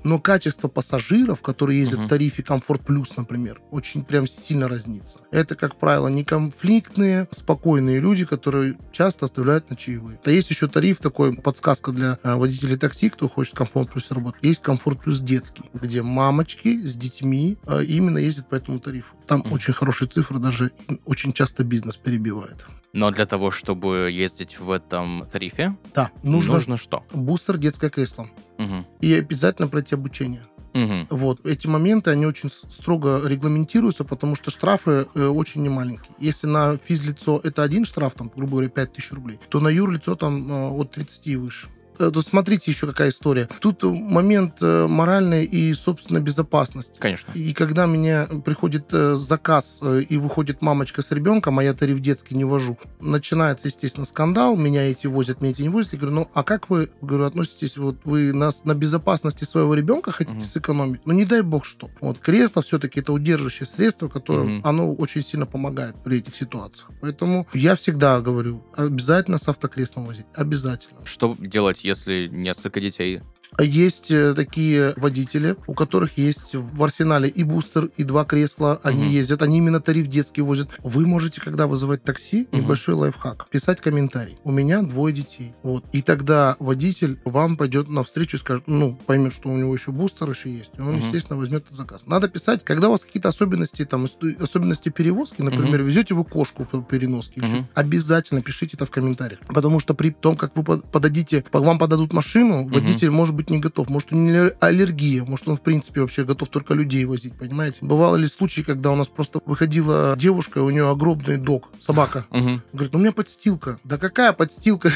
Но 0.07 0.21
качество 0.21 0.69
пассажиров, 0.69 1.41
которые 1.43 1.81
ездят 1.81 1.99
Мгм. 1.99 2.07
в 2.07 2.11
тарифе 2.11 2.41
Комфорт 2.45 2.81
Плюс, 2.87 3.17
например, 3.17 3.61
очень 3.73 4.05
прям 4.05 4.29
сильно 4.29 4.69
разнится. 4.69 5.19
Это, 5.33 5.57
как 5.57 5.75
правило, 5.81 6.07
не 6.07 6.23
конфликтные, 6.23 7.27
спокойные 7.33 7.99
люди, 7.99 8.25
которые 8.25 8.79
часто 8.93 9.25
оставляют 9.25 9.69
на 9.69 9.75
чаевые. 9.75 10.21
Да 10.25 10.31
есть 10.31 10.49
еще 10.49 10.69
тариф 10.69 10.99
такой, 10.99 11.35
подсказка 11.35 11.91
для 11.91 12.21
э, 12.23 12.37
водителей 12.37 12.77
такси, 12.77 13.11
кто 13.11 13.29
хочет 13.29 13.57
Комфорт 13.57 13.91
Плюс 13.91 14.09
работать. 14.13 14.45
Есть 14.45 14.63
Комфорт 14.63 15.01
Плюс 15.03 15.19
детский, 15.19 15.65
где 15.75 16.03
мамочки 16.03 16.81
с 16.87 16.95
детьми 16.95 17.59
э, 17.67 17.83
именно 17.83 18.19
ездят 18.19 18.49
по 18.49 18.55
этому 18.55 18.79
тарифу. 18.79 19.17
Там 19.27 19.41
Мгм. 19.41 19.55
очень 19.55 19.73
хорошие 19.73 20.09
цифры, 20.09 20.39
даже 20.39 20.71
очень 21.05 21.33
часто 21.33 21.65
бизнес 21.65 21.97
перебивает. 21.97 22.65
Но 22.93 23.11
для 23.11 23.27
того, 23.27 23.51
чтобы 23.51 24.11
ездить 24.11 24.59
в 24.59 24.71
этом 24.71 25.27
тарифе, 25.31 25.77
Да, 25.95 26.11
нужно, 26.23 26.55
нужно 26.55 26.77
что? 26.77 27.05
бустер, 27.13 27.59
детское 27.59 27.91
кресло. 27.91 28.29
Мгм. 28.59 28.87
И 29.01 29.13
обязательно 29.15 29.69
пройти 29.69 29.95
обучение. 29.95 30.43
Мгм. 30.73 31.07
Вот. 31.11 31.45
Эти 31.47 31.67
моменты, 31.67 32.11
они 32.11 32.27
очень 32.27 32.51
строго 32.51 33.23
регламентируются, 33.27 34.05
потому 34.05 34.35
что 34.35 34.51
штрафы 34.51 35.07
э, 35.15 35.27
очень 35.27 35.63
немаленькие. 35.63 36.15
Если 36.19 36.47
на 36.47 36.77
физлицо 36.77 37.41
это 37.43 37.63
один 37.63 37.85
штраф, 37.87 38.13
там, 38.15 38.31
грубо 38.35 38.53
говоря, 38.53 38.69
5000 38.69 39.13
рублей, 39.13 39.41
то 39.49 39.61
на 39.61 39.69
юрлицо 39.69 40.17
там 40.17 40.51
э, 40.53 40.69
от 40.79 40.91
30 40.91 41.27
и 41.29 41.37
выше. 41.37 41.69
Э, 41.99 42.11
То 42.11 42.23
смотрите 42.23 42.71
еще 42.71 42.87
какая 42.87 43.11
история. 43.11 43.49
Тут 43.61 43.83
момент 43.83 44.59
э, 44.61 44.87
моральной 44.87 45.45
и, 45.45 45.73
собственно, 45.75 46.21
безопасности. 46.21 46.99
Конечно. 46.99 47.33
И 47.33 47.53
когда 47.53 47.87
мне 47.87 48.27
приходит 48.45 48.87
э, 48.93 49.15
заказ 49.15 49.81
и 50.09 50.17
выходит 50.17 50.63
мамочка 50.63 51.03
с 51.03 51.11
ребенком, 51.11 51.59
а 51.59 51.65
я 51.65 51.75
тариф 51.75 52.01
детский 52.01 52.35
не 52.35 52.45
вожу, 52.45 52.79
начинается, 53.01 53.69
естественно, 53.69 54.07
скандал, 54.07 54.57
меня 54.57 54.83
эти 54.91 55.07
возят, 55.07 55.41
меня 55.41 55.53
эти 55.53 55.63
не 55.63 55.69
возят. 55.69 55.93
Я 55.93 55.99
говорю, 55.99 56.15
ну, 56.17 56.29
а 56.35 56.43
как 56.43 56.69
вы, 56.71 56.89
говорю, 57.01 57.25
относитесь, 57.25 57.77
вот 57.77 57.97
вы 58.05 58.33
нас 58.33 58.65
на 58.65 58.75
безопасности 58.75 59.45
своего 59.45 59.75
ребенка 59.75 60.13
хотите 60.13 60.37
Мгм. 60.37 60.45
сэкономить? 60.45 61.01
Ну, 61.05 61.13
не 61.13 61.25
дай 61.25 61.43
бог 61.43 61.65
что. 61.65 61.91
Вот, 62.01 62.19
кресло 62.19 62.63
все-таки 62.63 63.01
это 63.01 63.13
удерживающее 63.13 63.67
средство, 63.67 64.09
которое, 64.09 64.45
Мгм. 64.45 64.61
оно 64.65 64.95
очень 64.95 65.23
сильно 65.23 65.47
помогает 65.47 65.97
при 66.05 66.19
этих 66.19 66.37
ситуациях. 66.37 66.91
Поэтому 67.01 67.47
я 67.55 67.75
всегда 67.75 68.21
говорю, 68.21 68.63
обязательно 68.77 69.39
с 69.39 69.49
автокреслом 69.49 70.05
возить, 70.05 70.27
обязательно. 70.35 70.99
Что 71.05 71.35
делать, 71.39 71.85
если 71.87 72.27
несколько 72.27 72.81
детей? 72.81 73.21
Есть 73.59 74.11
э, 74.11 74.35
такие 74.35 74.93
водители, 74.97 75.57
у 75.67 75.75
которых 75.75 76.19
есть 76.19 76.55
в 76.55 76.83
арсенале 76.83 77.29
и 77.29 77.43
бустер, 77.45 77.91
и 77.97 78.05
два 78.05 78.25
кресла. 78.25 78.81
Они 78.83 79.05
Мгм. 79.05 79.11
ездят, 79.13 79.43
они 79.43 79.59
именно 79.59 79.81
тариф 79.81 80.09
детский 80.09 80.43
возят. 80.43 80.69
Вы 80.83 81.07
можете, 81.07 81.41
когда 81.41 81.67
вызывать 81.67 82.03
такси, 82.03 82.49
Мгм. 82.51 82.63
небольшой 82.63 82.95
лайфхак, 82.95 83.49
писать 83.51 83.81
комментарий. 83.81 84.37
У 84.45 84.51
меня 84.51 84.83
двое 84.83 85.15
детей. 85.15 85.53
Вот. 85.63 85.85
И 85.93 86.03
тогда 86.03 86.57
водитель 86.59 87.19
вам 87.25 87.57
пойдет 87.57 87.89
навстречу 87.89 88.37
и 88.37 88.41
скажет, 88.41 88.65
ну, 88.67 88.99
поймет, 89.07 89.33
что 89.33 89.49
у 89.49 89.57
него 89.57 89.75
еще 89.75 89.91
бустер 89.93 90.29
еще 90.31 90.51
есть. 90.51 90.71
И 90.77 90.81
он, 90.81 90.97
Мгм. 90.97 91.05
естественно, 91.07 91.39
возьмет 91.39 91.65
этот 91.65 91.77
заказ. 91.77 92.07
Надо 92.07 92.29
писать, 92.29 92.65
когда 92.65 92.89
у 92.89 92.93
вас 92.93 93.05
какие-то 93.05 93.29
особенности, 93.29 93.85
там, 93.85 94.07
особенности 94.41 94.89
перевозки, 94.89 95.43
например, 95.43 95.83
везете 95.83 96.15
вы 96.15 96.25
кошку 96.25 96.65
по 96.65 96.81
переноске, 96.83 97.41
что, 97.47 97.65
обязательно 97.75 98.43
пишите 98.43 98.77
это 98.77 98.87
в 98.87 98.91
комментариях. 98.91 99.41
Потому 99.49 99.81
что 99.81 99.95
при 99.95 100.11
том, 100.11 100.37
как 100.37 100.57
вы 100.57 100.63
под- 100.65 100.91
подадите, 100.91 101.45
вам 101.53 101.79
подадут 101.79 102.13
машину, 102.13 102.69
водитель 102.69 103.11
может 103.11 103.35
быть 103.37 103.51
не 103.51 103.59
готов. 103.59 103.89
Может, 103.89 104.13
у 104.13 104.17
него 104.17 104.51
аллергия, 104.61 105.25
может, 105.25 105.49
он, 105.49 105.57
в 105.57 105.61
принципе, 105.61 106.01
вообще 106.01 106.25
готов 106.25 106.49
только 106.49 106.75
людей 106.75 107.05
возить, 107.05 107.35
понимаете? 107.35 107.79
Бывало 107.81 108.17
ли 108.17 108.27
случаи, 108.27 108.63
когда 108.63 108.93
у 108.93 108.97
нас 108.97 109.09
просто 109.09 109.41
выходила 109.45 110.15
девушка, 110.19 110.63
у 110.63 110.71
нее 110.71 110.89
огромный 110.89 111.37
дог, 111.37 111.69
собака, 111.81 112.27
Мгм. 112.31 112.63
Говорит, 112.73 112.93
ну 112.93 112.99
у 112.99 113.03
меня 113.03 113.13
подстилка. 113.13 113.79
Да 113.85 113.99
какая 113.99 114.33
подстилка? 114.33 114.91